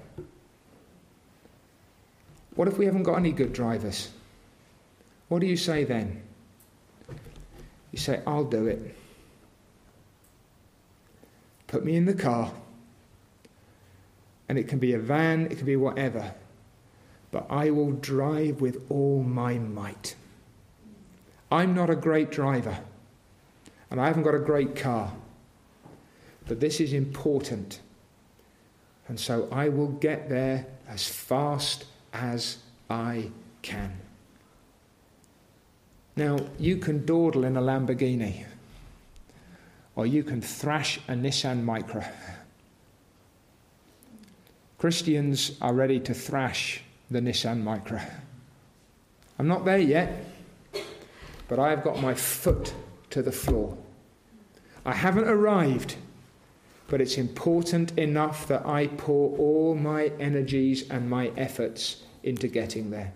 What 2.55 2.69
if 2.69 2.79
we 2.79 2.87
haven't 2.87 3.05
got 3.05 3.17
any 3.17 3.33
good 3.33 3.53
drivers? 3.53 4.11
What 5.29 5.41
do 5.41 5.47
you 5.47 5.57
say 5.57 5.85
then? 5.85 6.23
You 7.93 7.99
say, 7.99 8.21
I'll 8.27 8.45
do 8.45 8.67
it. 8.67 8.97
Put 11.71 11.85
me 11.85 11.95
in 11.95 12.05
the 12.05 12.15
car. 12.15 12.53
And 14.49 14.59
it 14.59 14.67
can 14.67 14.81
be 14.81 14.93
a 14.93 14.99
van, 14.99 15.47
it 15.47 15.59
can 15.59 15.67
be 15.67 15.77
whatever. 15.77 16.35
But 17.31 17.47
I 17.49 17.71
will 17.71 17.93
drive 17.93 18.61
with 18.61 18.85
all 18.89 19.23
my 19.23 19.57
might. 19.57 20.17
I'm 21.53 21.73
not 21.73 21.89
a 21.89 21.95
great 21.95 22.33
driver. 22.33 22.81
And 23.89 24.01
I 24.01 24.09
haven't 24.09 24.25
got 24.25 24.35
a 24.35 24.41
great 24.41 24.75
car. 24.75 25.13
But 26.49 26.59
this 26.59 26.81
is 26.81 26.93
important. 26.93 27.79
And 29.07 29.21
so 29.21 29.49
I 29.53 29.69
will 29.69 29.93
get 29.93 30.29
there 30.29 30.67
as 30.89 31.07
fast 31.07 31.85
as 32.13 32.59
I 32.91 33.31
can. 33.63 33.93
Now, 36.17 36.39
you 36.59 36.79
can 36.79 37.07
dawdle 37.07 37.45
in 37.45 37.57
a 37.57 37.63
Lamborghini 37.63 38.45
or 39.97 40.07
you 40.07 40.23
can 40.23 40.41
thrash 40.41 40.99
a 41.09 41.13
Nissan 41.13 41.65
Micra. 41.65 42.07
Christians 44.79 45.53
are 45.61 45.75
ready 45.75 46.01
to 46.01 46.15
thrash 46.15 46.83
the 47.11 47.21
Nissan 47.21 47.63
Micra. 47.63 48.03
I'm 49.39 49.49
not 49.49 49.65
there 49.65 49.79
yet, 49.79 50.25
but 51.49 51.59
I 51.59 51.71
have 51.71 51.83
got 51.83 52.01
my 52.01 52.15
foot 52.15 52.73
to 53.11 53.23
the 53.23 53.33
floor. 53.33 53.77
I 54.85 54.93
haven't 54.93 55.29
arrived, 55.29 55.97
but 56.89 57.01
it's 57.01 57.19
important 57.19 57.99
enough 57.99 58.49
that 58.49 58.65
I 58.65 58.87
pour 58.87 59.37
all 59.37 59.75
my 59.75 60.13
energies 60.19 60.89
and 60.89 61.11
my 61.11 61.29
efforts 61.37 62.03
into 62.23 62.49
getting 62.49 62.91
there. 62.91 63.13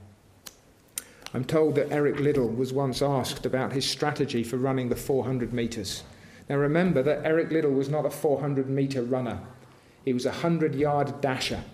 I'm 1.32 1.44
told 1.44 1.74
that 1.74 1.90
Eric 1.90 2.20
Liddell 2.20 2.48
was 2.48 2.72
once 2.72 3.02
asked 3.02 3.44
about 3.44 3.72
his 3.72 3.84
strategy 3.88 4.44
for 4.44 4.56
running 4.56 4.88
the 4.88 4.96
400 4.96 5.52
metres. 5.52 6.04
Now 6.48 6.56
remember 6.56 7.02
that 7.02 7.24
Eric 7.24 7.50
Liddell 7.50 7.72
was 7.72 7.88
not 7.88 8.06
a 8.06 8.10
400 8.10 8.68
metre 8.68 9.02
runner, 9.02 9.40
he 10.04 10.12
was 10.12 10.26
a 10.26 10.30
100 10.30 10.74
yard 10.74 11.20
dasher. 11.20 11.64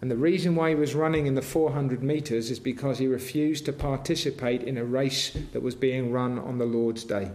And 0.00 0.10
the 0.10 0.16
reason 0.16 0.54
why 0.54 0.68
he 0.68 0.74
was 0.76 0.94
running 0.94 1.26
in 1.26 1.34
the 1.34 1.42
400 1.42 2.02
metres 2.04 2.50
is 2.52 2.60
because 2.60 2.98
he 2.98 3.08
refused 3.08 3.64
to 3.64 3.72
participate 3.72 4.62
in 4.62 4.78
a 4.78 4.84
race 4.84 5.36
that 5.52 5.62
was 5.62 5.74
being 5.74 6.12
run 6.12 6.38
on 6.38 6.58
the 6.58 6.66
Lord's 6.66 7.02
Day. 7.02 7.32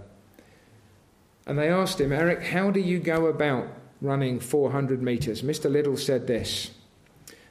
And 1.45 1.59
they 1.59 1.67
asked 1.67 1.99
him, 1.99 2.13
Eric, 2.13 2.43
how 2.43 2.71
do 2.71 2.79
you 2.79 2.99
go 2.99 3.25
about 3.25 3.67
running 4.01 4.39
400 4.39 5.01
metres? 5.01 5.41
Mr. 5.41 5.69
Liddell 5.69 5.97
said 5.97 6.25
this 6.25 6.71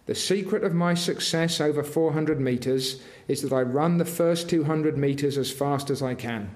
The 0.06 0.14
secret 0.14 0.64
of 0.64 0.72
my 0.72 0.94
success 0.94 1.60
over 1.60 1.82
400 1.82 2.40
metres 2.40 3.02
is 3.28 3.42
that 3.42 3.52
I 3.52 3.60
run 3.60 3.98
the 3.98 4.06
first 4.06 4.48
200 4.48 4.96
metres 4.96 5.36
as 5.36 5.50
fast 5.50 5.90
as 5.90 6.02
I 6.02 6.14
can. 6.14 6.50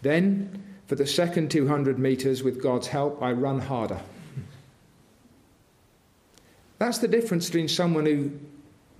Then 0.00 0.65
for 0.86 0.94
the 0.94 1.06
second 1.06 1.50
200 1.50 1.98
metres, 1.98 2.42
with 2.42 2.62
God's 2.62 2.86
help, 2.86 3.20
I 3.22 3.32
run 3.32 3.60
harder. 3.60 4.00
That's 6.78 6.98
the 6.98 7.08
difference 7.08 7.46
between 7.46 7.68
someone 7.68 8.06
who 8.06 8.30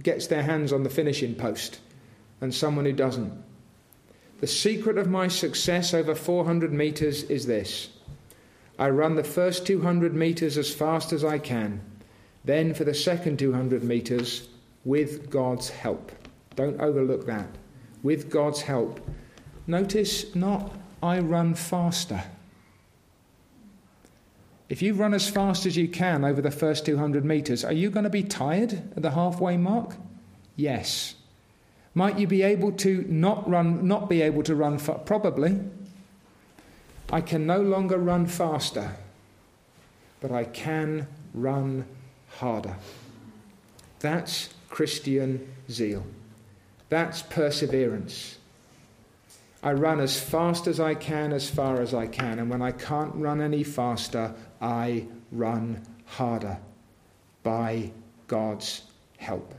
gets 0.02 0.26
their 0.26 0.42
hands 0.42 0.72
on 0.72 0.82
the 0.82 0.90
finishing 0.90 1.34
post 1.34 1.80
and 2.40 2.54
someone 2.54 2.84
who 2.84 2.92
doesn't. 2.92 3.32
The 4.40 4.46
secret 4.46 4.98
of 4.98 5.08
my 5.08 5.28
success 5.28 5.94
over 5.94 6.14
400 6.14 6.72
metres 6.72 7.22
is 7.24 7.46
this 7.46 7.88
I 8.78 8.90
run 8.90 9.14
the 9.14 9.24
first 9.24 9.66
200 9.66 10.14
metres 10.14 10.58
as 10.58 10.74
fast 10.74 11.12
as 11.12 11.24
I 11.24 11.38
can, 11.38 11.80
then 12.44 12.74
for 12.74 12.84
the 12.84 12.94
second 12.94 13.38
200 13.38 13.82
metres, 13.82 14.48
with 14.84 15.30
God's 15.30 15.70
help. 15.70 16.12
Don't 16.54 16.80
overlook 16.80 17.26
that. 17.26 17.48
With 18.02 18.30
God's 18.30 18.62
help. 18.62 19.00
Notice 19.66 20.34
not 20.34 20.72
I 21.06 21.20
run 21.20 21.54
faster. 21.54 22.24
If 24.68 24.82
you 24.82 24.94
run 24.94 25.14
as 25.14 25.30
fast 25.30 25.64
as 25.64 25.76
you 25.76 25.86
can 25.86 26.24
over 26.24 26.42
the 26.42 26.50
first 26.50 26.84
200 26.84 27.24
meters, 27.24 27.64
are 27.64 27.72
you 27.72 27.90
going 27.90 28.02
to 28.02 28.10
be 28.10 28.24
tired 28.24 28.72
at 28.96 29.02
the 29.02 29.12
halfway 29.12 29.56
mark? 29.56 29.94
Yes. 30.56 31.14
Might 31.94 32.18
you 32.18 32.26
be 32.26 32.42
able 32.42 32.72
to 32.72 33.04
not 33.08 33.48
run, 33.48 33.86
not 33.86 34.08
be 34.08 34.20
able 34.20 34.42
to 34.42 34.56
run? 34.56 34.78
Fa- 34.78 35.00
Probably. 35.04 35.60
I 37.12 37.20
can 37.20 37.46
no 37.46 37.60
longer 37.60 37.98
run 37.98 38.26
faster, 38.26 38.96
but 40.20 40.32
I 40.32 40.42
can 40.42 41.06
run 41.32 41.86
harder. 42.38 42.74
That's 44.00 44.48
Christian 44.68 45.54
zeal. 45.70 46.04
That's 46.88 47.22
perseverance. 47.22 48.38
I 49.66 49.72
run 49.72 49.98
as 49.98 50.20
fast 50.20 50.68
as 50.68 50.78
I 50.78 50.94
can, 50.94 51.32
as 51.32 51.50
far 51.50 51.80
as 51.80 51.92
I 51.92 52.06
can. 52.06 52.38
And 52.38 52.48
when 52.48 52.62
I 52.62 52.70
can't 52.70 53.12
run 53.16 53.40
any 53.40 53.64
faster, 53.64 54.32
I 54.60 55.08
run 55.32 55.82
harder 56.04 56.58
by 57.42 57.90
God's 58.28 58.82
help. 59.18 59.52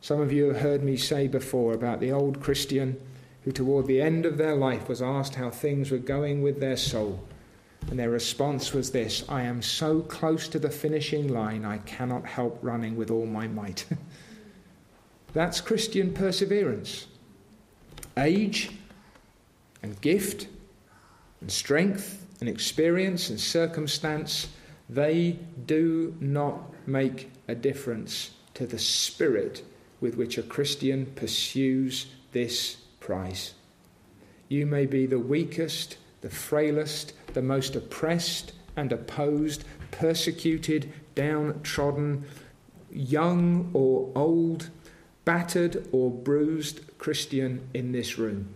Some 0.00 0.22
of 0.22 0.32
you 0.32 0.44
have 0.46 0.62
heard 0.62 0.82
me 0.82 0.96
say 0.96 1.28
before 1.28 1.74
about 1.74 2.00
the 2.00 2.12
old 2.12 2.40
Christian 2.40 2.98
who, 3.42 3.52
toward 3.52 3.86
the 3.86 4.00
end 4.00 4.24
of 4.24 4.38
their 4.38 4.54
life, 4.54 4.88
was 4.88 5.02
asked 5.02 5.34
how 5.34 5.50
things 5.50 5.90
were 5.90 5.98
going 5.98 6.40
with 6.40 6.58
their 6.58 6.78
soul. 6.78 7.22
And 7.90 7.98
their 7.98 8.08
response 8.08 8.72
was 8.72 8.90
this 8.90 9.28
I 9.28 9.42
am 9.42 9.60
so 9.60 10.00
close 10.00 10.48
to 10.48 10.58
the 10.58 10.70
finishing 10.70 11.28
line, 11.28 11.66
I 11.66 11.76
cannot 11.76 12.24
help 12.24 12.58
running 12.62 12.96
with 12.96 13.10
all 13.10 13.26
my 13.26 13.48
might. 13.48 13.84
That's 15.34 15.60
Christian 15.60 16.14
perseverance. 16.14 17.06
Age 18.16 18.70
and 19.82 20.00
gift 20.00 20.48
and 21.40 21.50
strength 21.50 22.26
and 22.40 22.48
experience 22.48 23.30
and 23.30 23.40
circumstance, 23.40 24.48
they 24.88 25.38
do 25.66 26.16
not 26.20 26.60
make 26.86 27.30
a 27.48 27.54
difference 27.54 28.30
to 28.54 28.66
the 28.66 28.78
spirit 28.78 29.62
with 30.00 30.16
which 30.16 30.38
a 30.38 30.42
Christian 30.42 31.06
pursues 31.14 32.06
this 32.32 32.76
prize. 33.00 33.54
You 34.48 34.66
may 34.66 34.86
be 34.86 35.06
the 35.06 35.18
weakest, 35.18 35.96
the 36.22 36.30
frailest, 36.30 37.12
the 37.34 37.42
most 37.42 37.76
oppressed 37.76 38.52
and 38.76 38.92
opposed, 38.92 39.64
persecuted, 39.90 40.92
downtrodden, 41.14 42.24
young 42.90 43.70
or 43.72 44.10
old, 44.14 44.70
battered 45.24 45.86
or 45.92 46.10
bruised 46.10 46.80
Christian 46.98 47.68
in 47.74 47.92
this 47.92 48.18
room. 48.18 48.54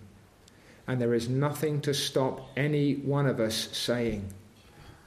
And 0.87 1.01
there 1.01 1.15
is 1.15 1.29
nothing 1.29 1.81
to 1.83 1.95
stop 1.95 2.51
any 2.57 2.95
one 2.97 3.27
of 3.27 3.41
us 3.41 3.69
saying, 3.77 4.29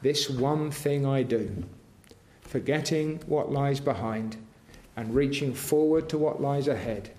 This 0.01 0.29
one 0.29 0.71
thing 0.71 1.05
I 1.05 1.23
do, 1.23 1.63
forgetting 2.41 3.19
what 3.27 3.51
lies 3.51 3.79
behind 3.79 4.37
and 4.95 5.13
reaching 5.13 5.53
forward 5.53 6.09
to 6.09 6.17
what 6.17 6.41
lies 6.41 6.67
ahead, 6.67 7.11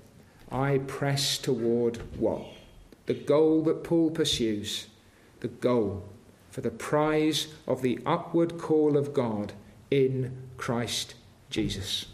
I 0.50 0.78
press 0.86 1.38
toward 1.38 1.98
what? 2.18 2.42
The 3.06 3.14
goal 3.14 3.62
that 3.64 3.84
Paul 3.84 4.10
pursues, 4.10 4.88
the 5.40 5.48
goal 5.48 6.02
for 6.50 6.60
the 6.62 6.70
prize 6.70 7.48
of 7.66 7.82
the 7.82 8.00
upward 8.04 8.58
call 8.58 8.96
of 8.96 9.14
God 9.14 9.52
in 9.90 10.36
Christ 10.56 11.14
Jesus. 11.50 12.06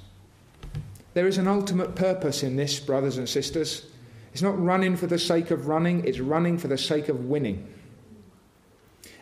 There 1.15 1.27
is 1.27 1.39
an 1.39 1.49
ultimate 1.49 1.95
purpose 1.95 2.43
in 2.43 2.57
this, 2.57 2.81
brothers 2.81 3.17
and 3.17 3.29
sisters. 3.29 3.87
It's 4.35 4.43
not 4.43 4.61
running 4.61 4.97
for 4.97 5.07
the 5.07 5.19
sake 5.19 5.53
of 5.53 5.69
running, 5.69 6.05
it's 6.05 6.19
running 6.19 6.59
for 6.59 6.67
the 6.67 6.77
sake 6.77 7.09
of 7.09 7.27
winning. 7.27 7.73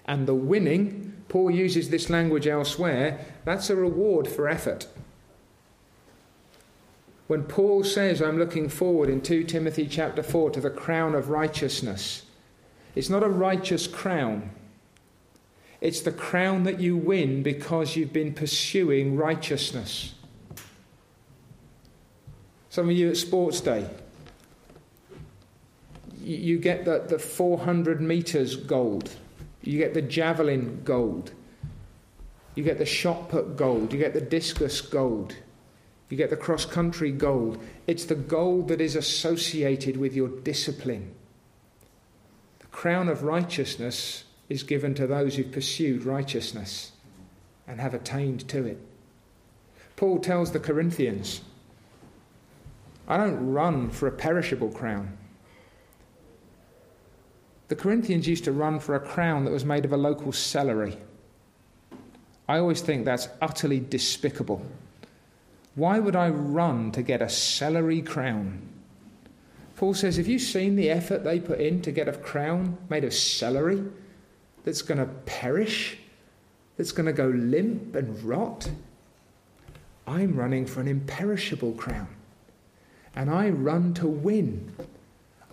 And 0.07 0.27
the 0.27 0.35
winning, 0.35 1.23
Paul 1.29 1.51
uses 1.51 1.91
this 1.91 2.09
language 2.09 2.47
elsewhere, 2.47 3.21
that's 3.45 3.69
a 3.69 3.77
reward 3.77 4.27
for 4.27 4.49
effort. 4.49 4.89
When 7.27 7.45
Paul 7.45 7.85
says, 7.85 8.23
I'm 8.23 8.39
looking 8.39 8.71
forward 8.71 9.11
in 9.11 9.21
2 9.21 9.45
Timothy 9.45 9.87
chapter 9.87 10.23
4 10.23 10.51
to 10.53 10.63
the 10.63 10.71
crown 10.71 11.15
of 11.15 11.29
righteousness, 11.29 12.23
it's 12.95 13.11
not 13.11 13.23
a 13.23 13.29
righteous 13.29 13.87
crown. 13.87 14.49
It's 15.83 16.01
the 16.01 16.13
crown 16.13 16.65
that 16.65 16.81
you 16.81 16.97
win 16.97 17.43
because 17.43 17.97
you've 17.97 18.15
been 18.15 18.33
pursuing 18.33 19.17
righteousness. 19.17 20.15
Some 22.71 22.89
of 22.89 22.97
you 22.97 23.11
at 23.11 23.19
sports 23.19 23.61
day, 23.61 23.87
you 26.23 26.59
get 26.59 26.85
the, 26.85 27.05
the 27.09 27.19
400 27.19 28.01
meters 28.01 28.57
gold, 28.57 29.11
you 29.63 29.79
get 29.79 29.95
the 29.95 30.03
javelin 30.03 30.83
gold, 30.85 31.33
you 32.55 32.65
get 32.65 32.79
the 32.79 32.87
shot 32.87 33.29
put 33.29 33.57
gold, 33.57 33.93
you 33.93 33.99
get 33.99 34.15
the 34.15 34.21
discus 34.21 34.81
gold, 34.81 35.37
you 36.09 36.17
get 36.17 36.31
the 36.31 36.37
cross 36.37 36.67
country 36.67 37.11
gold. 37.11 37.63
It's 37.87 38.05
the 38.05 38.15
gold 38.15 38.69
that 38.69 38.81
is 38.81 38.97
associated 38.97 39.97
with 39.97 40.15
your 40.15 40.29
discipline. 40.29 41.15
The 42.59 42.67
crown 42.67 43.09
of 43.09 43.23
righteousness 43.23 44.25
is 44.51 44.63
given 44.63 44.95
to 44.97 45.07
those 45.07 45.37
who've 45.37 45.51
pursued 45.51 46.05
righteousness 46.05 46.93
and 47.67 47.81
have 47.81 47.95
attained 47.95 48.47
to 48.49 48.67
it. 48.67 48.79
Paul 49.97 50.19
tells 50.19 50.53
the 50.53 50.61
Corinthians, 50.61 51.41
I 53.09 53.17
don't 53.17 53.53
run 53.53 53.89
for 53.89 54.07
a 54.07 54.13
perishable 54.13 54.71
crown. 54.71 55.17
The 57.73 57.77
Corinthians 57.77 58.29
used 58.29 58.45
to 58.45 58.53
run 58.53 58.81
for 58.81 58.97
a 58.97 59.01
crown 59.01 59.47
that 59.47 59.51
was 59.51 59.65
made 59.65 59.87
of 59.87 59.95
a 59.95 59.97
local 59.97 60.31
celery. 60.31 60.99
I 62.47 62.59
always 62.59 62.83
think 62.83 63.07
that's 63.07 63.31
utterly 63.41 63.81
despicable. 63.81 64.61
Why 65.75 65.99
would 65.99 66.15
I 66.15 66.29
run 66.29 66.93
to 66.93 67.01
get 67.01 67.23
a 67.23 67.31
celery 67.31 68.03
crown? 68.03 68.61
Paul 69.77 69.95
says, 69.95 70.19
Have 70.19 70.27
you 70.27 70.39
seen 70.39 70.77
the 70.77 70.91
effort 70.91 71.25
they 71.25 71.41
put 71.41 71.61
in 71.61 71.81
to 71.81 71.91
get 71.91 72.09
a 72.09 72.13
crown 72.13 72.77
made 72.91 73.05
of 73.05 73.15
celery 73.15 73.83
that's 74.65 74.83
going 74.83 74.99
to 74.99 75.07
perish, 75.25 75.97
that's 76.77 76.93
going 76.93 77.07
to 77.07 77.13
go 77.15 77.29
limp 77.29 77.97
and 77.97 78.23
rot? 78.23 78.71
I'm 80.07 80.37
running 80.37 80.67
for 80.67 80.83
an 80.83 80.89
imperishable 80.89 81.73
crown. 81.73 82.09
And 83.17 83.31
I 83.31 83.49
run 83.49 83.95
to 83.95 84.07
win. 84.07 84.75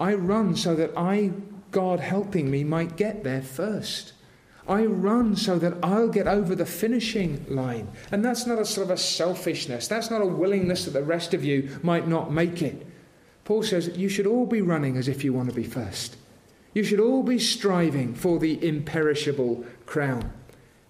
I 0.02 0.16
run 0.16 0.58
so 0.58 0.76
that 0.76 0.92
I, 0.98 1.32
God 1.72 2.00
helping 2.00 2.50
me, 2.50 2.64
might 2.64 2.96
get 2.96 3.24
there 3.24 3.42
first. 3.42 4.14
I 4.68 4.86
run 4.86 5.36
so 5.36 5.58
that 5.58 5.78
I'll 5.82 6.10
get 6.10 6.28
over 6.28 6.54
the 6.54 6.66
finishing 6.66 7.44
line. 7.50 7.88
And 8.12 8.24
that's 8.24 8.46
not 8.46 8.60
a 8.60 8.66
sort 8.66 8.86
of 8.86 8.92
a 8.92 8.98
selfishness. 8.98 9.88
That's 9.88 10.12
not 10.12 10.22
a 10.22 10.28
willingness 10.28 10.86
that 10.86 10.92
the 10.92 11.04
rest 11.04 11.34
of 11.34 11.44
you 11.44 11.80
might 11.82 12.08
not 12.08 12.32
make 12.32 12.62
it. 12.62 12.86
Paul 13.46 13.64
says 13.64 13.98
you 13.98 14.10
should 14.10 14.28
all 14.28 14.46
be 14.46 14.62
running 14.62 14.96
as 14.96 15.08
if 15.08 15.24
you 15.24 15.34
want 15.34 15.50
to 15.50 15.56
be 15.56 15.64
first. 15.64 16.18
You 16.76 16.84
should 16.84 17.00
all 17.00 17.24
be 17.24 17.40
striving 17.40 18.14
for 18.14 18.38
the 18.38 18.64
imperishable 18.64 19.66
crown. 19.88 20.32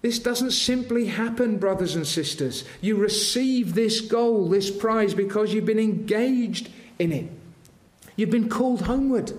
This 0.02 0.18
doesn't 0.18 0.52
simply 0.52 1.06
happen, 1.06 1.58
brothers 1.58 1.94
and 1.94 2.06
sisters. 2.06 2.64
You 2.82 2.96
receive 2.96 3.74
this 3.74 4.02
goal, 4.02 4.48
this 4.48 4.70
prize, 4.70 5.14
because 5.14 5.54
you've 5.54 5.64
been 5.64 5.78
engaged 5.78 6.70
in 6.98 7.12
it. 7.12 7.30
You've 8.16 8.30
been 8.30 8.50
called 8.50 8.82
homeward. 8.82 9.32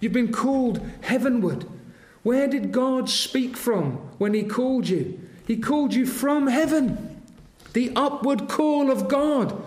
You've 0.00 0.12
been 0.12 0.32
called 0.32 0.80
heavenward. 1.02 1.66
Where 2.22 2.48
did 2.48 2.72
God 2.72 3.08
speak 3.08 3.56
from 3.56 3.92
when 4.18 4.34
He 4.34 4.42
called 4.42 4.88
you? 4.88 5.20
He 5.46 5.56
called 5.56 5.94
you 5.94 6.06
from 6.06 6.46
heaven. 6.46 7.22
The 7.72 7.92
upward 7.96 8.48
call 8.48 8.90
of 8.90 9.08
God. 9.08 9.62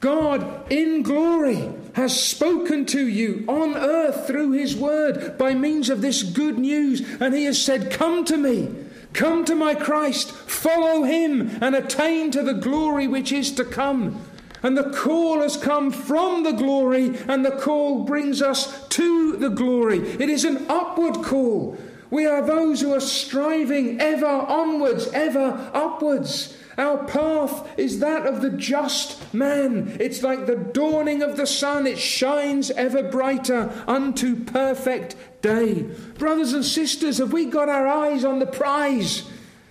God 0.00 0.70
in 0.70 1.02
glory 1.02 1.72
has 1.94 2.22
spoken 2.22 2.84
to 2.86 3.06
you 3.06 3.44
on 3.48 3.74
earth 3.74 4.26
through 4.26 4.52
His 4.52 4.76
word 4.76 5.38
by 5.38 5.54
means 5.54 5.88
of 5.88 6.02
this 6.02 6.22
good 6.22 6.58
news, 6.58 7.00
and 7.20 7.34
He 7.34 7.44
has 7.44 7.60
said, 7.60 7.90
Come 7.90 8.24
to 8.26 8.36
me. 8.36 8.74
Come 9.16 9.46
to 9.46 9.54
my 9.54 9.74
Christ, 9.74 10.30
follow 10.30 11.04
him, 11.04 11.56
and 11.62 11.74
attain 11.74 12.30
to 12.32 12.42
the 12.42 12.52
glory 12.52 13.06
which 13.06 13.32
is 13.32 13.50
to 13.52 13.64
come. 13.64 14.20
And 14.62 14.76
the 14.76 14.90
call 14.90 15.40
has 15.40 15.56
come 15.56 15.90
from 15.90 16.42
the 16.42 16.52
glory, 16.52 17.16
and 17.28 17.44
the 17.44 17.56
call 17.56 18.04
brings 18.04 18.42
us 18.42 18.86
to 18.88 19.36
the 19.36 19.50
glory. 19.50 19.98
It 19.98 20.28
is 20.28 20.44
an 20.44 20.66
upward 20.68 21.24
call. 21.24 21.76
We 22.10 22.26
are 22.26 22.42
those 22.42 22.80
who 22.80 22.94
are 22.94 23.00
striving 23.00 24.00
ever 24.00 24.26
onwards, 24.26 25.08
ever 25.08 25.70
upwards. 25.74 26.56
Our 26.78 27.04
path 27.04 27.78
is 27.78 28.00
that 28.00 28.26
of 28.26 28.42
the 28.42 28.50
just 28.50 29.32
man. 29.32 29.96
It's 29.98 30.22
like 30.22 30.46
the 30.46 30.56
dawning 30.56 31.22
of 31.22 31.36
the 31.36 31.46
sun, 31.46 31.86
it 31.86 31.98
shines 31.98 32.70
ever 32.70 33.02
brighter 33.02 33.72
unto 33.86 34.44
perfect 34.44 35.16
day. 35.40 35.82
Brothers 36.18 36.52
and 36.52 36.64
sisters, 36.64 37.18
have 37.18 37.32
we 37.32 37.46
got 37.46 37.68
our 37.68 37.86
eyes 37.86 38.24
on 38.24 38.40
the 38.40 38.46
prize? 38.46 39.28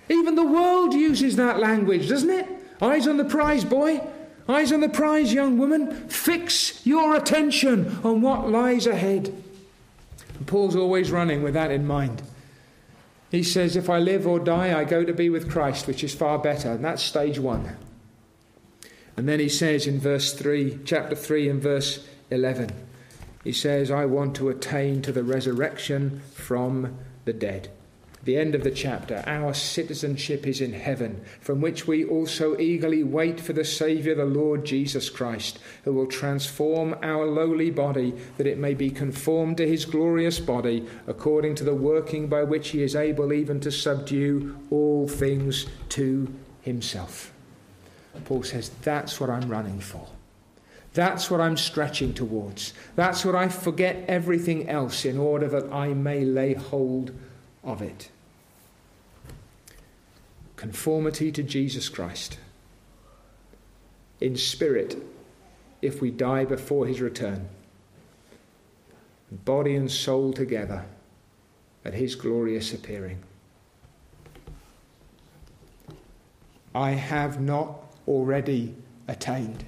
Even 0.09 0.35
the 0.35 0.45
world 0.45 0.93
uses 0.93 1.35
that 1.35 1.59
language, 1.59 2.09
doesn't 2.09 2.29
it? 2.29 2.47
Eyes 2.81 3.07
on 3.07 3.17
the 3.17 3.25
prize, 3.25 3.63
boy. 3.63 4.01
Eyes 4.47 4.71
on 4.71 4.81
the 4.81 4.89
prize, 4.89 5.33
young 5.33 5.57
woman. 5.57 6.07
Fix 6.07 6.85
your 6.85 7.15
attention 7.15 7.99
on 8.03 8.21
what 8.21 8.49
lies 8.49 8.85
ahead. 8.85 9.33
And 10.37 10.47
Paul's 10.47 10.75
always 10.75 11.11
running 11.11 11.41
with 11.41 11.55
that 11.55 11.71
in 11.71 11.87
mind. 11.87 12.21
He 13.31 13.41
says, 13.41 13.75
If 13.75 13.89
I 13.89 13.99
live 13.99 14.27
or 14.27 14.39
die, 14.39 14.77
I 14.77 14.83
go 14.83 15.03
to 15.03 15.13
be 15.13 15.29
with 15.29 15.49
Christ, 15.49 15.87
which 15.87 16.03
is 16.03 16.13
far 16.13 16.37
better. 16.37 16.73
And 16.73 16.85
that's 16.85 17.01
stage 17.01 17.39
one. 17.39 17.75
And 19.17 19.27
then 19.27 19.39
he 19.39 19.49
says 19.49 19.87
in 19.87 19.99
verse 19.99 20.33
3, 20.33 20.79
chapter 20.85 21.15
3 21.15 21.49
and 21.49 21.61
verse 21.61 22.07
11, 22.29 22.71
he 23.43 23.53
says, 23.53 23.89
I 23.89 24.05
want 24.05 24.35
to 24.35 24.49
attain 24.49 25.01
to 25.03 25.11
the 25.11 25.23
resurrection 25.23 26.21
from 26.33 26.97
the 27.23 27.33
dead 27.33 27.69
the 28.25 28.37
end 28.37 28.55
of 28.55 28.63
the 28.63 28.71
chapter, 28.71 29.23
our 29.27 29.53
citizenship 29.53 30.47
is 30.47 30.59
in 30.59 30.73
heaven, 30.73 31.23
from 31.39 31.61
which 31.61 31.85
we 31.85 32.03
also 32.03 32.57
eagerly 32.57 33.03
wait 33.03 33.39
for 33.39 33.53
the 33.53 33.63
Saviour, 33.63 34.15
the 34.15 34.25
Lord 34.25 34.65
Jesus 34.65 35.11
Christ, 35.11 35.59
who 35.83 35.93
will 35.93 36.07
transform 36.07 36.95
our 37.03 37.27
lowly 37.27 37.69
body, 37.69 38.15
that 38.37 38.47
it 38.47 38.57
may 38.57 38.73
be 38.73 38.89
conformed 38.89 39.57
to 39.57 39.67
his 39.67 39.85
glorious 39.85 40.39
body, 40.39 40.87
according 41.05 41.53
to 41.55 41.63
the 41.63 41.75
working 41.75 42.27
by 42.27 42.41
which 42.41 42.69
he 42.69 42.81
is 42.81 42.95
able 42.95 43.31
even 43.31 43.59
to 43.59 43.71
subdue 43.71 44.57
all 44.71 45.07
things 45.07 45.67
to 45.89 46.33
himself. 46.61 47.31
Paul 48.25 48.41
says, 48.41 48.71
That's 48.81 49.19
what 49.19 49.29
I'm 49.29 49.49
running 49.49 49.79
for. 49.79 50.07
That's 50.95 51.29
what 51.29 51.41
I'm 51.41 51.57
stretching 51.57 52.15
towards. 52.15 52.73
That's 52.95 53.23
what 53.23 53.35
I 53.35 53.49
forget 53.49 54.05
everything 54.07 54.67
else 54.67 55.05
in 55.05 55.19
order 55.19 55.47
that 55.49 55.71
I 55.71 55.89
may 55.89 56.25
lay 56.25 56.53
hold 56.53 57.11
of 57.63 57.83
it 57.83 58.09
conformity 60.55 61.31
to 61.31 61.43
Jesus 61.43 61.89
Christ 61.89 62.37
in 64.21 64.35
spirit, 64.35 64.97
if 65.81 66.01
we 66.01 66.09
die 66.09 66.45
before 66.45 66.87
his 66.87 67.01
return. 67.01 67.47
Body 69.31 69.75
and 69.75 69.91
soul 69.91 70.31
together 70.33 70.85
at 71.83 71.93
his 71.93 72.15
glorious 72.15 72.73
appearing. 72.73 73.21
I 76.73 76.91
have 76.91 77.39
not 77.39 77.77
already 78.07 78.75
attained, 79.07 79.65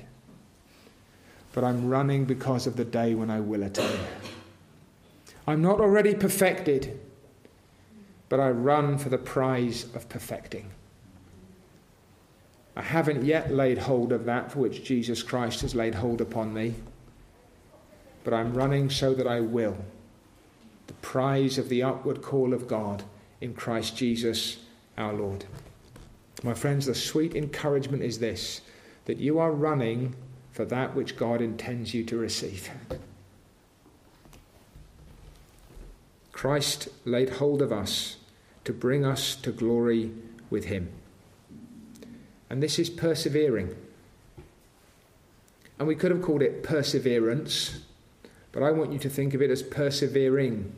but 1.53 1.63
I'm 1.63 1.87
running 1.87 2.25
because 2.25 2.67
of 2.67 2.75
the 2.75 2.85
day 2.85 3.13
when 3.13 3.29
I 3.29 3.39
will 3.39 3.63
attain. 3.63 3.99
I'm 5.45 5.61
not 5.61 5.79
already 5.79 6.15
perfected, 6.15 6.99
but 8.29 8.39
I 8.39 8.49
run 8.49 8.97
for 8.97 9.09
the 9.09 9.17
prize 9.17 9.85
of 9.93 10.09
perfecting. 10.09 10.69
I 12.77 12.83
haven't 12.83 13.25
yet 13.25 13.51
laid 13.51 13.79
hold 13.79 14.11
of 14.11 14.25
that 14.25 14.51
for 14.51 14.59
which 14.59 14.83
Jesus 14.83 15.23
Christ 15.23 15.61
has 15.61 15.73
laid 15.73 15.95
hold 15.95 16.21
upon 16.21 16.53
me, 16.53 16.75
but 18.23 18.35
I'm 18.35 18.53
running 18.53 18.91
so 18.91 19.15
that 19.15 19.25
I 19.25 19.39
will. 19.39 19.75
The 20.85 20.93
prize 20.93 21.57
of 21.57 21.69
the 21.69 21.81
upward 21.81 22.21
call 22.21 22.53
of 22.53 22.67
God 22.67 23.01
in 23.41 23.55
Christ 23.55 23.97
Jesus 23.97 24.57
our 24.95 25.11
Lord. 25.11 25.45
My 26.43 26.53
friends, 26.53 26.85
the 26.85 26.93
sweet 26.93 27.35
encouragement 27.35 28.03
is 28.03 28.19
this 28.19 28.61
that 29.05 29.17
you 29.17 29.39
are 29.39 29.51
running 29.51 30.15
for 30.51 30.63
that 30.65 30.93
which 30.93 31.17
God 31.17 31.41
intends 31.41 31.95
you 31.95 32.03
to 32.03 32.17
receive. 32.17 32.69
Christ 36.31 36.89
laid 37.05 37.31
hold 37.31 37.63
of 37.63 37.71
us 37.71 38.17
to 38.65 38.71
bring 38.71 39.03
us 39.03 39.35
to 39.37 39.51
glory 39.51 40.11
with 40.51 40.65
Him. 40.65 40.91
And 42.49 42.63
this 42.63 42.79
is 42.79 42.89
persevering. 42.89 43.75
And 45.79 45.87
we 45.87 45.95
could 45.95 46.11
have 46.11 46.21
called 46.21 46.41
it 46.41 46.63
perseverance, 46.63 47.79
but 48.51 48.63
I 48.63 48.71
want 48.71 48.93
you 48.93 48.99
to 48.99 49.09
think 49.09 49.33
of 49.33 49.41
it 49.41 49.51
as 49.51 49.61
persevering, 49.61 50.75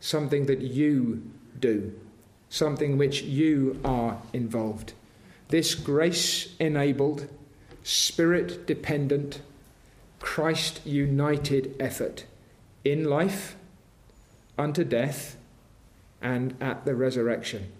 something 0.00 0.46
that 0.46 0.60
you 0.60 1.22
do 1.58 1.92
something 2.50 2.98
which 2.98 3.22
you 3.22 3.80
are 3.82 4.20
involved. 4.34 4.92
This 5.48 5.74
grace 5.74 6.54
enabled, 6.58 7.28
spirit 7.82 8.66
dependent, 8.66 9.40
Christ 10.18 10.84
united 10.84 11.74
effort 11.80 12.26
in 12.84 13.04
life, 13.04 13.56
unto 14.58 14.84
death, 14.84 15.36
and 16.20 16.54
at 16.60 16.84
the 16.84 16.94
resurrection. 16.94 17.72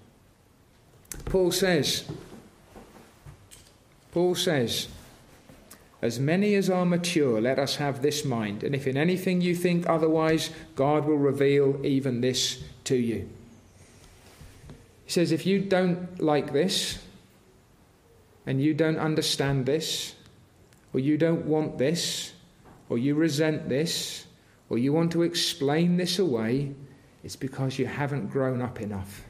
Paul 1.26 1.52
says, 1.52 2.08
Paul 4.12 4.34
says, 4.34 4.88
as 6.02 6.18
many 6.18 6.54
as 6.54 6.70
are 6.70 6.86
mature, 6.86 7.40
let 7.40 7.58
us 7.58 7.76
have 7.76 8.00
this 8.00 8.24
mind, 8.24 8.64
and 8.64 8.74
if 8.74 8.86
in 8.86 8.96
anything 8.96 9.40
you 9.40 9.54
think 9.54 9.88
otherwise, 9.88 10.50
God 10.74 11.04
will 11.04 11.18
reveal 11.18 11.78
even 11.84 12.20
this 12.20 12.62
to 12.84 12.96
you. 12.96 13.28
He 15.04 15.10
says, 15.10 15.30
if 15.30 15.44
you 15.44 15.60
don't 15.60 16.20
like 16.20 16.52
this, 16.52 16.98
and 18.46 18.62
you 18.62 18.72
don't 18.72 18.98
understand 18.98 19.66
this, 19.66 20.14
or 20.94 21.00
you 21.00 21.18
don't 21.18 21.44
want 21.44 21.78
this, 21.78 22.32
or 22.88 22.96
you 22.96 23.14
resent 23.14 23.68
this, 23.68 24.26
or 24.70 24.78
you 24.78 24.92
want 24.92 25.12
to 25.12 25.22
explain 25.22 25.98
this 25.98 26.18
away, 26.18 26.74
it's 27.22 27.36
because 27.36 27.78
you 27.78 27.86
haven't 27.86 28.28
grown 28.28 28.62
up 28.62 28.80
enough. 28.80 29.24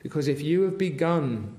Because 0.00 0.28
if 0.28 0.42
you 0.42 0.62
have 0.62 0.76
begun 0.76 1.56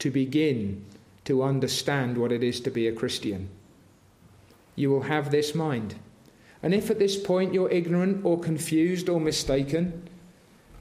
to 0.00 0.10
begin 0.10 0.84
to 1.24 1.42
understand 1.42 2.18
what 2.18 2.32
it 2.32 2.42
is 2.42 2.60
to 2.60 2.70
be 2.70 2.88
a 2.88 2.92
Christian, 2.92 3.48
you 4.74 4.90
will 4.90 5.02
have 5.02 5.30
this 5.30 5.54
mind. 5.54 5.94
And 6.62 6.74
if 6.74 6.90
at 6.90 6.98
this 6.98 7.16
point 7.16 7.54
you're 7.54 7.70
ignorant 7.70 8.24
or 8.24 8.38
confused 8.38 9.08
or 9.08 9.20
mistaken, 9.20 10.08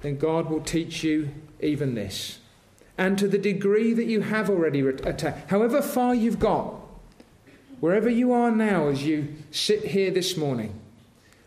then 0.01 0.17
God 0.17 0.49
will 0.49 0.61
teach 0.61 1.03
you 1.03 1.29
even 1.61 1.95
this. 1.95 2.39
And 2.97 3.17
to 3.17 3.27
the 3.27 3.37
degree 3.37 3.93
that 3.93 4.07
you 4.07 4.21
have 4.21 4.49
already 4.49 4.83
however 5.47 5.81
far 5.81 6.15
you've 6.15 6.39
got, 6.39 6.73
wherever 7.79 8.09
you 8.09 8.33
are 8.33 8.51
now 8.51 8.87
as 8.87 9.05
you 9.05 9.35
sit 9.51 9.85
here 9.85 10.11
this 10.11 10.35
morning, 10.35 10.79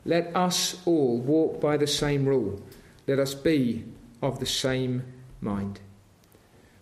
let 0.05 0.35
us 0.35 0.81
all 0.87 1.19
walk 1.19 1.61
by 1.61 1.77
the 1.77 1.87
same 1.87 2.27
rule. 2.27 2.63
Let 3.07 3.19
us 3.19 3.35
be 3.35 3.85
of 4.23 4.41
the 4.41 4.47
same 4.47 5.05
mind. 5.41 5.81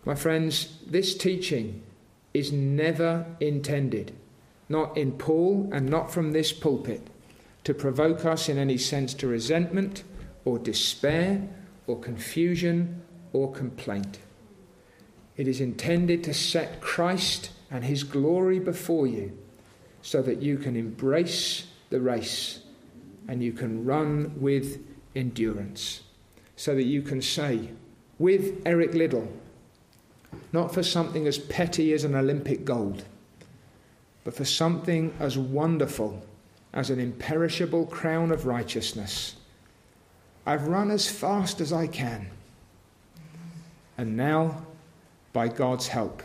My 0.05 0.15
friends, 0.15 0.79
this 0.87 1.15
teaching 1.15 1.83
is 2.33 2.53
never 2.53 3.27
intended, 3.39 4.13
not 4.69 4.97
in 4.97 5.13
Paul 5.13 5.69
and 5.73 5.89
not 5.89 6.11
from 6.11 6.33
this 6.33 6.53
pulpit, 6.53 7.07
to 7.65 7.75
provoke 7.75 8.25
us 8.25 8.49
in 8.49 8.57
any 8.57 8.79
sense 8.79 9.13
to 9.15 9.27
resentment 9.27 10.05
or 10.45 10.59
despair 10.59 11.47
or 11.87 11.99
confusion 11.99 13.03
or 13.33 13.53
complaint. 13.53 14.19
It 15.37 15.47
is 15.47 15.61
intended 15.61 16.25
to 16.25 16.35
set 16.35 16.81
Christ 16.81 17.51
and 17.71 17.85
his 17.85 18.03
glory 18.03 18.59
before 18.59 19.07
you 19.07 19.37
so 20.03 20.23
that 20.23 20.41
you 20.41 20.57
can 20.57 20.77
embrace 20.77 21.67
the 21.91 22.01
race 22.01 22.61
and 23.29 23.43
you 23.43 23.53
can 23.53 23.85
run 23.85 24.33
with 24.41 24.83
endurance. 25.15 26.03
So 26.57 26.75
that 26.75 26.85
you 26.85 27.03
can 27.03 27.23
say, 27.23 27.71
with 28.19 28.61
Eric 28.67 28.93
Liddell, 28.93 29.33
not 30.53 30.73
for 30.73 30.83
something 30.83 31.27
as 31.27 31.39
petty 31.39 31.93
as 31.93 32.05
an 32.05 32.15
Olympic 32.15 32.65
gold, 32.65 33.05
but 34.25 34.35
for 34.35 34.45
something 34.45 35.15
as 35.19 35.39
wonderful 35.39 36.25
as 36.73 36.91
an 36.91 37.01
imperishable 37.01 37.87
crown 37.87 38.31
of 38.31 38.47
righteousness 38.47 39.37
I've 40.47 40.67
run 40.67 40.91
as 40.91 41.09
fast 41.09 41.61
as 41.61 41.73
I 41.73 41.87
can. 41.87 42.27
And 43.99 44.17
now, 44.17 44.67
by 45.33 45.49
God's 45.49 45.89
help, 45.89 46.23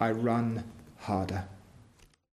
I 0.00 0.10
run 0.10 0.64
harder. 0.98 1.44